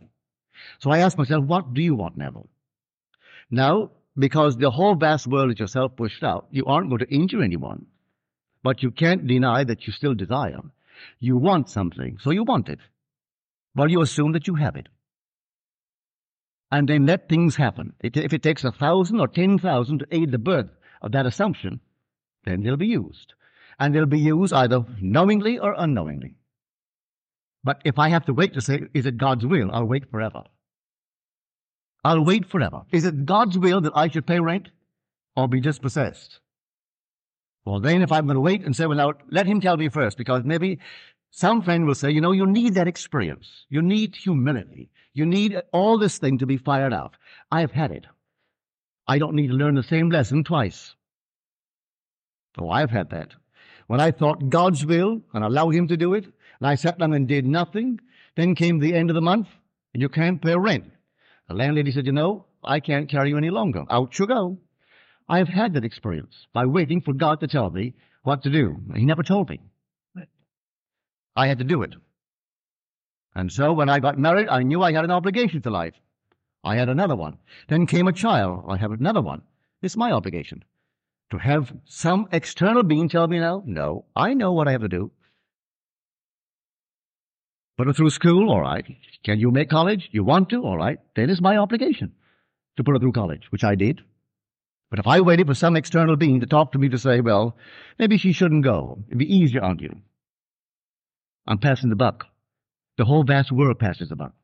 So 0.78 0.90
I 0.90 0.98
ask 0.98 1.18
myself, 1.18 1.44
what 1.44 1.74
do 1.74 1.82
you 1.82 1.94
want, 1.94 2.16
Neville? 2.16 2.48
Now, 3.50 3.90
because 4.16 4.56
the 4.56 4.70
whole 4.70 4.94
vast 4.94 5.26
world 5.26 5.52
is 5.52 5.58
yourself 5.58 5.96
pushed 5.96 6.22
out, 6.22 6.46
you 6.50 6.64
aren't 6.66 6.88
going 6.88 7.00
to 7.00 7.14
injure 7.14 7.42
anyone. 7.42 7.86
But 8.62 8.82
you 8.82 8.90
can't 8.90 9.26
deny 9.26 9.64
that 9.64 9.86
you 9.86 9.92
still 9.92 10.14
desire. 10.14 10.60
You 11.20 11.36
want 11.36 11.68
something, 11.68 12.18
so 12.20 12.30
you 12.30 12.44
want 12.44 12.68
it. 12.68 12.78
Well, 13.74 13.90
you 13.90 14.00
assume 14.00 14.32
that 14.32 14.46
you 14.46 14.54
have 14.54 14.76
it. 14.76 14.88
And 16.70 16.88
then 16.88 17.06
let 17.06 17.28
things 17.28 17.56
happen. 17.56 17.92
If 18.02 18.32
it 18.32 18.42
takes 18.42 18.64
a 18.64 18.72
thousand 18.72 19.20
or 19.20 19.28
ten 19.28 19.58
thousand 19.58 19.98
to 20.00 20.06
aid 20.10 20.30
the 20.30 20.38
birth 20.38 20.70
of 21.02 21.12
that 21.12 21.26
assumption, 21.26 21.80
then 22.44 22.62
they'll 22.62 22.76
be 22.76 22.86
used. 22.86 23.34
And 23.78 23.94
they'll 23.94 24.06
be 24.06 24.18
used 24.18 24.52
either 24.52 24.84
knowingly 25.00 25.58
or 25.58 25.74
unknowingly. 25.76 26.36
But 27.62 27.80
if 27.84 27.98
I 27.98 28.08
have 28.08 28.24
to 28.26 28.34
wait 28.34 28.54
to 28.54 28.60
say, 28.60 28.82
is 28.94 29.06
it 29.06 29.18
God's 29.18 29.46
will, 29.46 29.70
I'll 29.72 29.84
wait 29.84 30.10
forever. 30.10 30.44
I'll 32.04 32.24
wait 32.24 32.46
forever. 32.46 32.82
Is 32.92 33.04
it 33.04 33.24
God's 33.24 33.58
will 33.58 33.80
that 33.80 33.96
I 33.96 34.08
should 34.08 34.26
pay 34.26 34.38
rent 34.38 34.68
or 35.36 35.48
be 35.48 35.60
dispossessed? 35.60 36.40
Well, 37.64 37.80
then 37.80 38.02
if 38.02 38.12
I'm 38.12 38.26
going 38.26 38.34
to 38.34 38.40
wait 38.40 38.62
and 38.62 38.76
say, 38.76 38.84
well, 38.86 38.98
now 38.98 39.14
let 39.30 39.46
him 39.46 39.60
tell 39.60 39.78
me 39.78 39.88
first, 39.88 40.18
because 40.18 40.44
maybe 40.44 40.78
some 41.30 41.62
friend 41.62 41.86
will 41.86 41.94
say, 41.94 42.10
you 42.10 42.20
know, 42.20 42.32
you 42.32 42.46
need 42.46 42.74
that 42.74 42.86
experience. 42.86 43.48
You 43.70 43.80
need 43.80 44.14
humility. 44.14 44.90
You 45.14 45.24
need 45.24 45.60
all 45.72 45.96
this 45.96 46.18
thing 46.18 46.38
to 46.38 46.46
be 46.46 46.58
fired 46.58 46.92
out. 46.92 47.14
I 47.50 47.60
have 47.60 47.72
had 47.72 47.90
it. 47.90 48.04
I 49.08 49.18
don't 49.18 49.34
need 49.34 49.48
to 49.48 49.54
learn 49.54 49.74
the 49.74 49.82
same 49.82 50.10
lesson 50.10 50.44
twice. 50.44 50.94
Oh, 52.58 52.68
I've 52.68 52.90
had 52.90 53.10
that. 53.10 53.32
When 53.86 54.00
I 54.00 54.10
thought 54.10 54.48
God's 54.48 54.84
will 54.84 55.22
and 55.32 55.44
allow 55.44 55.70
him 55.70 55.88
to 55.88 55.96
do 55.96 56.14
it, 56.14 56.24
and 56.24 56.68
I 56.68 56.74
sat 56.74 56.98
down 56.98 57.12
and 57.14 57.26
did 57.26 57.46
nothing, 57.46 58.00
then 58.36 58.54
came 58.54 58.78
the 58.78 58.94
end 58.94 59.10
of 59.10 59.14
the 59.14 59.20
month, 59.20 59.48
and 59.92 60.02
you 60.02 60.08
can't 60.08 60.40
pay 60.40 60.56
rent. 60.56 60.90
The 61.48 61.54
landlady 61.54 61.92
said, 61.92 62.06
you 62.06 62.12
know, 62.12 62.46
I 62.62 62.80
can't 62.80 63.08
carry 63.08 63.28
you 63.28 63.36
any 63.36 63.50
longer. 63.50 63.84
Out 63.90 64.18
you 64.18 64.26
go. 64.26 64.58
I 65.28 65.38
have 65.38 65.48
had 65.48 65.74
that 65.74 65.84
experience 65.84 66.46
by 66.52 66.66
waiting 66.66 67.00
for 67.00 67.12
God 67.12 67.40
to 67.40 67.46
tell 67.46 67.70
me 67.70 67.94
what 68.22 68.42
to 68.42 68.50
do. 68.50 68.76
He 68.94 69.04
never 69.04 69.22
told 69.22 69.50
me. 69.50 69.60
I 71.36 71.46
had 71.46 71.58
to 71.58 71.64
do 71.64 71.82
it. 71.82 71.94
And 73.34 73.50
so 73.50 73.72
when 73.72 73.88
I 73.88 73.98
got 73.98 74.18
married, 74.18 74.48
I 74.48 74.62
knew 74.62 74.82
I 74.82 74.92
had 74.92 75.04
an 75.04 75.10
obligation 75.10 75.60
to 75.62 75.70
life. 75.70 75.94
I 76.62 76.76
had 76.76 76.88
another 76.88 77.16
one. 77.16 77.38
Then 77.68 77.86
came 77.86 78.08
a 78.08 78.12
child. 78.12 78.64
I 78.68 78.76
have 78.76 78.92
another 78.92 79.20
one. 79.20 79.42
It's 79.82 79.96
my 79.96 80.12
obligation. 80.12 80.64
To 81.30 81.38
have 81.38 81.72
some 81.84 82.28
external 82.32 82.82
being 82.82 83.08
tell 83.08 83.26
me 83.26 83.40
now, 83.40 83.62
no, 83.66 84.06
I 84.14 84.34
know 84.34 84.52
what 84.52 84.68
I 84.68 84.72
have 84.72 84.82
to 84.82 84.88
do. 84.88 85.10
Put 87.76 87.88
her 87.88 87.92
through 87.92 88.10
school, 88.10 88.50
all 88.50 88.60
right. 88.60 88.84
Can 89.24 89.40
you 89.40 89.50
make 89.50 89.68
college? 89.68 90.08
You 90.12 90.22
want 90.22 90.50
to, 90.50 90.62
all 90.62 90.76
right. 90.76 90.98
Then 91.16 91.30
it's 91.30 91.40
my 91.40 91.56
obligation 91.56 92.12
to 92.76 92.84
put 92.84 92.92
her 92.92 92.98
through 92.98 93.12
college, 93.12 93.50
which 93.50 93.64
I 93.64 93.74
did. 93.74 94.00
But 94.90 95.00
if 95.00 95.06
I 95.06 95.20
waited 95.20 95.48
for 95.48 95.54
some 95.54 95.76
external 95.76 96.16
being 96.16 96.40
to 96.40 96.46
talk 96.46 96.72
to 96.72 96.78
me 96.78 96.88
to 96.90 96.98
say, 96.98 97.20
well, 97.20 97.56
maybe 97.98 98.16
she 98.16 98.32
shouldn't 98.32 98.62
go, 98.62 99.02
it'd 99.08 99.18
be 99.18 99.34
easier 99.34 99.62
on 99.62 99.80
you. 99.80 100.02
I'm 101.46 101.58
passing 101.58 101.90
the 101.90 101.96
buck. 101.96 102.26
The 102.96 103.04
whole 103.04 103.24
vast 103.24 103.50
world 103.50 103.80
passes 103.80 104.08
the 104.08 104.16
buck. 104.16 104.34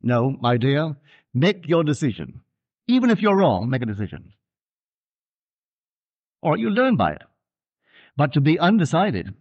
No, 0.00 0.36
my 0.40 0.56
dear, 0.56 0.96
make 1.34 1.66
your 1.66 1.82
decision. 1.82 2.42
Even 2.86 3.10
if 3.10 3.20
you're 3.20 3.36
wrong, 3.36 3.68
make 3.68 3.82
a 3.82 3.86
decision. 3.86 4.32
Or 6.40 6.56
you 6.56 6.70
learn 6.70 6.96
by 6.96 7.12
it. 7.12 7.22
But 8.16 8.34
to 8.34 8.40
be 8.40 8.58
undecided 8.58 9.34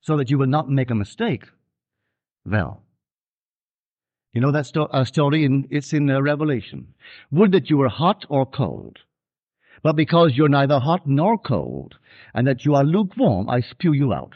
so 0.00 0.16
that 0.16 0.30
you 0.30 0.38
will 0.38 0.46
not 0.46 0.68
make 0.68 0.90
a 0.90 0.94
mistake, 0.94 1.44
well, 2.44 2.82
you 4.32 4.40
know 4.40 4.52
that 4.52 4.66
sto- 4.66 4.84
uh, 4.92 5.04
story, 5.04 5.44
in, 5.44 5.66
it's 5.70 5.92
in 5.92 6.10
uh, 6.10 6.20
Revelation. 6.20 6.94
Would 7.30 7.52
that 7.52 7.70
you 7.70 7.78
were 7.78 7.88
hot 7.88 8.24
or 8.28 8.46
cold. 8.46 8.98
But 9.82 9.96
because 9.96 10.36
you're 10.36 10.48
neither 10.48 10.78
hot 10.78 11.06
nor 11.06 11.38
cold, 11.38 11.96
and 12.34 12.46
that 12.46 12.64
you 12.64 12.74
are 12.74 12.84
lukewarm, 12.84 13.48
I 13.48 13.60
spew 13.60 13.92
you 13.92 14.12
out. 14.12 14.34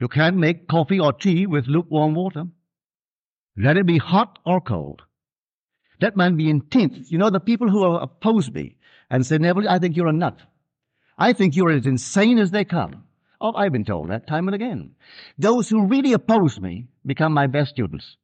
You 0.00 0.08
can't 0.08 0.36
make 0.36 0.66
coffee 0.66 0.98
or 0.98 1.12
tea 1.12 1.46
with 1.46 1.66
lukewarm 1.66 2.14
water. 2.14 2.44
Let 3.56 3.76
it 3.76 3.86
be 3.86 3.98
hot 3.98 4.38
or 4.44 4.60
cold. 4.60 5.02
Let 6.00 6.16
man 6.16 6.36
be 6.36 6.50
intense. 6.50 7.12
You 7.12 7.18
know, 7.18 7.30
the 7.30 7.38
people 7.38 7.68
who 7.68 7.84
oppose 7.84 8.50
me 8.50 8.76
and 9.08 9.24
say, 9.24 9.38
Neville, 9.38 9.68
I 9.68 9.78
think 9.78 9.96
you're 9.96 10.08
a 10.08 10.12
nut. 10.12 10.40
I 11.16 11.32
think 11.32 11.54
you're 11.54 11.70
as 11.70 11.86
insane 11.86 12.38
as 12.38 12.50
they 12.50 12.64
come. 12.64 13.04
Oh, 13.42 13.52
I've 13.56 13.72
been 13.72 13.84
told 13.84 14.08
that 14.08 14.28
time 14.28 14.46
and 14.46 14.54
again. 14.54 14.92
Those 15.36 15.68
who 15.68 15.86
really 15.86 16.12
oppose 16.12 16.60
me 16.60 16.86
become 17.04 17.32
my 17.32 17.48
best 17.48 17.70
students. 17.70 18.16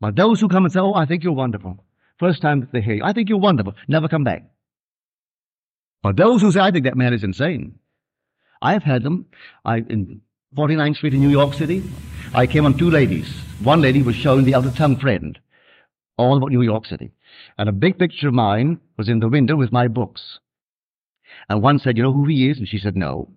But 0.00 0.16
those 0.16 0.40
who 0.40 0.48
come 0.48 0.64
and 0.64 0.72
say, 0.72 0.80
oh, 0.80 0.94
I 0.94 1.04
think 1.04 1.22
you're 1.22 1.34
wonderful. 1.34 1.84
First 2.18 2.40
time 2.40 2.66
they 2.72 2.80
hear 2.80 2.94
you, 2.94 3.04
I 3.04 3.12
think 3.12 3.28
you're 3.28 3.38
wonderful. 3.38 3.74
Never 3.86 4.08
come 4.08 4.24
back. 4.24 4.44
But 6.02 6.16
those 6.16 6.40
who 6.40 6.50
say, 6.50 6.60
I 6.60 6.70
think 6.70 6.84
that 6.84 6.96
man 6.96 7.12
is 7.12 7.22
insane. 7.22 7.78
I've 8.62 8.82
had 8.82 9.02
them. 9.02 9.26
I, 9.64 9.78
in 9.78 10.22
49th 10.56 10.96
Street 10.96 11.14
in 11.14 11.20
New 11.20 11.28
York 11.28 11.52
City, 11.52 11.82
I 12.32 12.46
came 12.46 12.64
on 12.64 12.78
two 12.78 12.90
ladies. 12.90 13.28
One 13.62 13.82
lady 13.82 14.02
was 14.02 14.16
showing 14.16 14.44
the 14.44 14.54
other 14.54 14.70
tongue 14.70 14.98
friend 14.98 15.38
all 16.16 16.38
about 16.38 16.50
New 16.50 16.62
York 16.62 16.86
City. 16.86 17.10
And 17.58 17.68
a 17.68 17.72
big 17.72 17.98
picture 17.98 18.28
of 18.28 18.34
mine 18.34 18.80
was 18.96 19.08
in 19.08 19.20
the 19.20 19.28
window 19.28 19.54
with 19.54 19.70
my 19.70 19.86
books. 19.86 20.38
And 21.48 21.62
one 21.62 21.78
said, 21.78 21.98
you 21.98 22.02
know 22.02 22.12
who 22.12 22.24
he 22.24 22.48
is? 22.48 22.58
And 22.58 22.66
she 22.66 22.78
said, 22.78 22.96
no. 22.96 23.30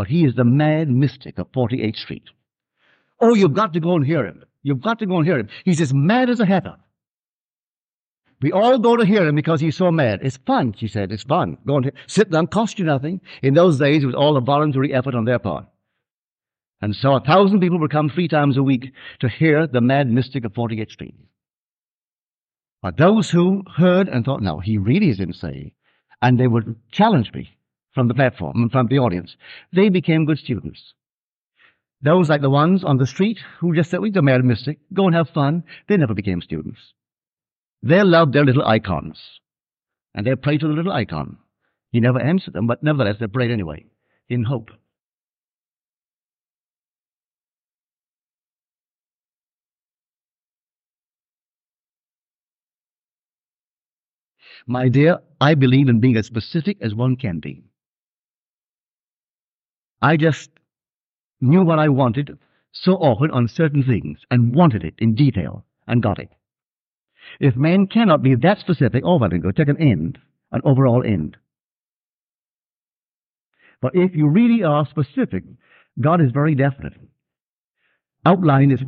But 0.00 0.08
he 0.08 0.24
is 0.24 0.34
the 0.34 0.44
mad 0.44 0.88
mystic 0.88 1.38
of 1.38 1.52
48th 1.52 1.96
Street. 1.96 2.22
Oh, 3.20 3.34
you've 3.34 3.52
got 3.52 3.74
to 3.74 3.80
go 3.80 3.96
and 3.96 4.06
hear 4.06 4.24
him. 4.24 4.42
You've 4.62 4.80
got 4.80 4.98
to 5.00 5.06
go 5.06 5.18
and 5.18 5.26
hear 5.26 5.38
him. 5.38 5.50
He's 5.66 5.82
as 5.82 5.92
mad 5.92 6.30
as 6.30 6.40
a 6.40 6.46
hatter. 6.46 6.76
We 8.40 8.50
all 8.50 8.78
go 8.78 8.96
to 8.96 9.04
hear 9.04 9.28
him 9.28 9.34
because 9.34 9.60
he's 9.60 9.76
so 9.76 9.90
mad. 9.90 10.20
It's 10.22 10.38
fun, 10.38 10.72
she 10.72 10.88
said. 10.88 11.12
It's 11.12 11.24
fun. 11.24 11.58
Go 11.66 11.76
and 11.76 11.92
sit 12.06 12.30
down, 12.30 12.46
cost 12.46 12.78
you 12.78 12.86
nothing. 12.86 13.20
In 13.42 13.52
those 13.52 13.78
days, 13.78 14.02
it 14.02 14.06
was 14.06 14.14
all 14.14 14.38
a 14.38 14.40
voluntary 14.40 14.94
effort 14.94 15.14
on 15.14 15.26
their 15.26 15.38
part. 15.38 15.66
And 16.80 16.96
so 16.96 17.14
a 17.14 17.20
thousand 17.20 17.60
people 17.60 17.78
would 17.80 17.90
come 17.90 18.08
three 18.08 18.26
times 18.26 18.56
a 18.56 18.62
week 18.62 18.94
to 19.18 19.28
hear 19.28 19.66
the 19.66 19.82
mad 19.82 20.08
mystic 20.08 20.46
of 20.46 20.54
48th 20.54 20.92
Street. 20.92 21.14
But 22.80 22.96
those 22.96 23.28
who 23.28 23.64
heard 23.76 24.08
and 24.08 24.24
thought, 24.24 24.40
no, 24.40 24.60
he 24.60 24.78
really 24.78 25.10
is 25.10 25.20
insane, 25.20 25.72
and 26.22 26.40
they 26.40 26.46
would 26.46 26.76
challenge 26.90 27.34
me 27.34 27.50
from 27.94 28.08
the 28.08 28.14
platform 28.14 28.62
and 28.62 28.70
from 28.70 28.86
the 28.86 28.98
audience, 28.98 29.36
they 29.72 29.88
became 29.88 30.24
good 30.24 30.38
students. 30.38 30.94
Those 32.02 32.28
like 32.30 32.40
the 32.40 32.50
ones 32.50 32.82
on 32.82 32.96
the 32.96 33.06
street 33.06 33.38
who 33.60 33.74
just 33.74 33.90
said, 33.90 34.00
we're 34.00 34.12
the 34.12 34.22
mad 34.22 34.44
mystic, 34.44 34.78
go 34.92 35.06
and 35.06 35.14
have 35.14 35.28
fun, 35.28 35.64
they 35.88 35.96
never 35.96 36.14
became 36.14 36.40
students. 36.40 36.80
They 37.82 38.02
loved 38.02 38.32
their 38.32 38.44
little 38.44 38.64
icons, 38.64 39.18
and 40.14 40.26
they 40.26 40.34
prayed 40.34 40.60
to 40.60 40.68
the 40.68 40.74
little 40.74 40.92
icon. 40.92 41.38
He 41.92 42.00
never 42.00 42.20
answered 42.20 42.54
them, 42.54 42.66
but 42.66 42.82
nevertheless 42.82 43.16
they 43.20 43.26
prayed 43.26 43.50
anyway, 43.50 43.86
in 44.28 44.44
hope. 44.44 44.70
My 54.66 54.88
dear, 54.88 55.18
I 55.40 55.54
believe 55.54 55.88
in 55.88 56.00
being 56.00 56.16
as 56.16 56.26
specific 56.26 56.78
as 56.80 56.94
one 56.94 57.16
can 57.16 57.40
be. 57.40 57.69
I 60.02 60.16
just 60.16 60.50
knew 61.40 61.62
what 61.62 61.78
I 61.78 61.88
wanted 61.88 62.38
so 62.72 62.92
often 62.94 63.30
on 63.30 63.48
certain 63.48 63.82
things 63.82 64.20
and 64.30 64.54
wanted 64.54 64.84
it 64.84 64.94
in 64.98 65.14
detail 65.14 65.64
and 65.86 66.02
got 66.02 66.18
it. 66.18 66.30
If 67.38 67.56
man 67.56 67.86
cannot 67.86 68.22
be 68.22 68.34
that 68.34 68.58
specific, 68.58 69.02
oh, 69.04 69.18
well, 69.18 69.30
go 69.30 69.50
take 69.50 69.68
an 69.68 69.80
end, 69.80 70.18
an 70.52 70.62
overall 70.64 71.04
end. 71.04 71.36
But 73.80 73.94
if 73.94 74.14
you 74.14 74.28
really 74.28 74.62
are 74.62 74.86
specific, 74.86 75.44
God 76.00 76.20
is 76.20 76.32
very 76.32 76.54
definite. 76.54 76.94
Outline 78.24 78.70
is 78.70 78.82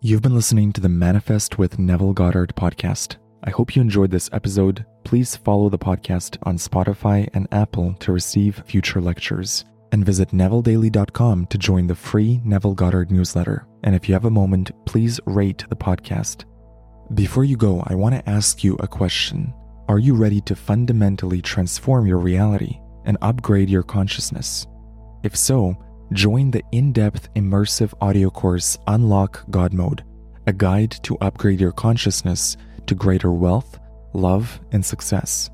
You've 0.00 0.22
been 0.22 0.36
listening 0.36 0.72
to 0.74 0.80
the 0.80 0.88
Manifest 0.88 1.58
with 1.58 1.80
Neville 1.80 2.12
Goddard 2.12 2.54
podcast. 2.54 3.16
I 3.42 3.50
hope 3.50 3.74
you 3.74 3.82
enjoyed 3.82 4.12
this 4.12 4.30
episode. 4.32 4.86
Please 5.02 5.34
follow 5.34 5.68
the 5.68 5.76
podcast 5.76 6.36
on 6.44 6.56
Spotify 6.56 7.28
and 7.34 7.48
Apple 7.50 7.94
to 7.94 8.12
receive 8.12 8.62
future 8.64 9.00
lectures. 9.00 9.64
And 9.90 10.06
visit 10.06 10.28
NevilleDaily.com 10.30 11.46
to 11.46 11.58
join 11.58 11.88
the 11.88 11.96
free 11.96 12.40
Neville 12.44 12.74
Goddard 12.74 13.10
newsletter. 13.10 13.66
And 13.82 13.92
if 13.92 14.08
you 14.08 14.12
have 14.14 14.26
a 14.26 14.30
moment, 14.30 14.70
please 14.86 15.18
rate 15.26 15.64
the 15.68 15.74
podcast. 15.74 16.44
Before 17.14 17.42
you 17.42 17.56
go, 17.56 17.82
I 17.88 17.96
want 17.96 18.14
to 18.14 18.30
ask 18.30 18.62
you 18.62 18.76
a 18.76 18.86
question. 18.86 19.52
Are 19.88 19.98
you 19.98 20.14
ready 20.14 20.40
to 20.42 20.54
fundamentally 20.54 21.42
transform 21.42 22.06
your 22.06 22.18
reality 22.18 22.78
and 23.04 23.18
upgrade 23.20 23.68
your 23.68 23.82
consciousness? 23.82 24.64
If 25.24 25.34
so, 25.34 25.76
join 26.12 26.50
the 26.50 26.62
in 26.72 26.92
depth 26.92 27.32
immersive 27.34 27.92
audio 28.00 28.30
course 28.30 28.78
Unlock 28.86 29.44
God 29.50 29.72
Mode, 29.74 30.04
a 30.46 30.52
guide 30.52 30.90
to 31.02 31.18
upgrade 31.18 31.60
your 31.60 31.72
consciousness 31.72 32.56
to 32.86 32.94
greater 32.94 33.32
wealth, 33.32 33.78
love, 34.14 34.60
and 34.72 34.84
success. 34.84 35.50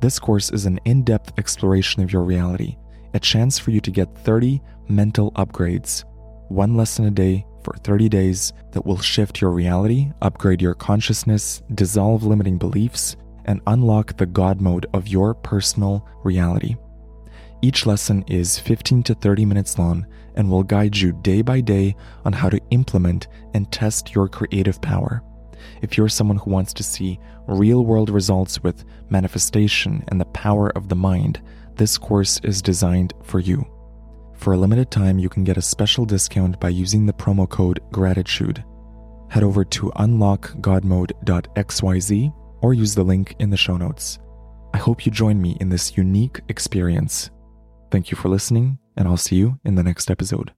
This 0.00 0.18
course 0.18 0.50
is 0.50 0.66
an 0.66 0.78
in 0.84 1.02
depth 1.02 1.38
exploration 1.38 2.02
of 2.02 2.12
your 2.12 2.22
reality, 2.22 2.76
a 3.14 3.20
chance 3.20 3.58
for 3.58 3.70
you 3.70 3.80
to 3.80 3.90
get 3.90 4.14
30 4.18 4.60
mental 4.88 5.32
upgrades, 5.32 6.04
one 6.48 6.76
lesson 6.76 7.06
a 7.06 7.10
day 7.10 7.46
for 7.64 7.74
30 7.74 8.08
days 8.08 8.52
that 8.72 8.84
will 8.84 8.98
shift 8.98 9.40
your 9.40 9.50
reality, 9.50 10.10
upgrade 10.22 10.60
your 10.60 10.74
consciousness, 10.74 11.62
dissolve 11.74 12.24
limiting 12.24 12.58
beliefs, 12.58 13.16
and 13.46 13.60
unlock 13.66 14.16
the 14.16 14.26
God 14.26 14.60
mode 14.60 14.86
of 14.92 15.08
your 15.08 15.34
personal 15.34 16.06
reality. 16.22 16.76
Each 17.62 17.84
lesson 17.84 18.24
is 18.26 18.58
15 18.58 19.02
to 19.04 19.14
30 19.14 19.44
minutes 19.44 19.78
long 19.78 20.06
and 20.34 20.50
will 20.50 20.62
guide 20.62 20.96
you 20.96 21.12
day 21.12 21.42
by 21.42 21.60
day 21.60 21.94
on 22.24 22.32
how 22.32 22.48
to 22.48 22.58
implement 22.70 23.28
and 23.52 23.70
test 23.70 24.14
your 24.14 24.28
creative 24.28 24.80
power. 24.80 25.22
If 25.82 25.98
you're 25.98 26.08
someone 26.08 26.38
who 26.38 26.50
wants 26.50 26.72
to 26.74 26.82
see 26.82 27.20
real 27.46 27.84
world 27.84 28.08
results 28.08 28.62
with 28.62 28.86
manifestation 29.10 30.02
and 30.08 30.18
the 30.18 30.24
power 30.26 30.70
of 30.70 30.88
the 30.88 30.96
mind, 30.96 31.42
this 31.74 31.98
course 31.98 32.40
is 32.44 32.62
designed 32.62 33.12
for 33.22 33.40
you. 33.40 33.66
For 34.36 34.54
a 34.54 34.56
limited 34.56 34.90
time, 34.90 35.18
you 35.18 35.28
can 35.28 35.44
get 35.44 35.58
a 35.58 35.62
special 35.62 36.06
discount 36.06 36.58
by 36.60 36.70
using 36.70 37.04
the 37.04 37.12
promo 37.12 37.46
code 37.46 37.80
GRATITUDE. 37.92 38.64
Head 39.28 39.42
over 39.42 39.66
to 39.66 39.92
unlockgodmode.xyz 39.96 42.34
or 42.62 42.74
use 42.74 42.94
the 42.94 43.04
link 43.04 43.34
in 43.38 43.50
the 43.50 43.56
show 43.58 43.76
notes. 43.76 44.18
I 44.72 44.78
hope 44.78 45.04
you 45.04 45.12
join 45.12 45.42
me 45.42 45.58
in 45.60 45.68
this 45.68 45.98
unique 45.98 46.40
experience. 46.48 47.28
Thank 47.90 48.10
you 48.10 48.16
for 48.16 48.28
listening, 48.28 48.78
and 48.96 49.08
I'll 49.08 49.16
see 49.16 49.36
you 49.36 49.58
in 49.64 49.74
the 49.74 49.82
next 49.82 50.10
episode. 50.10 50.52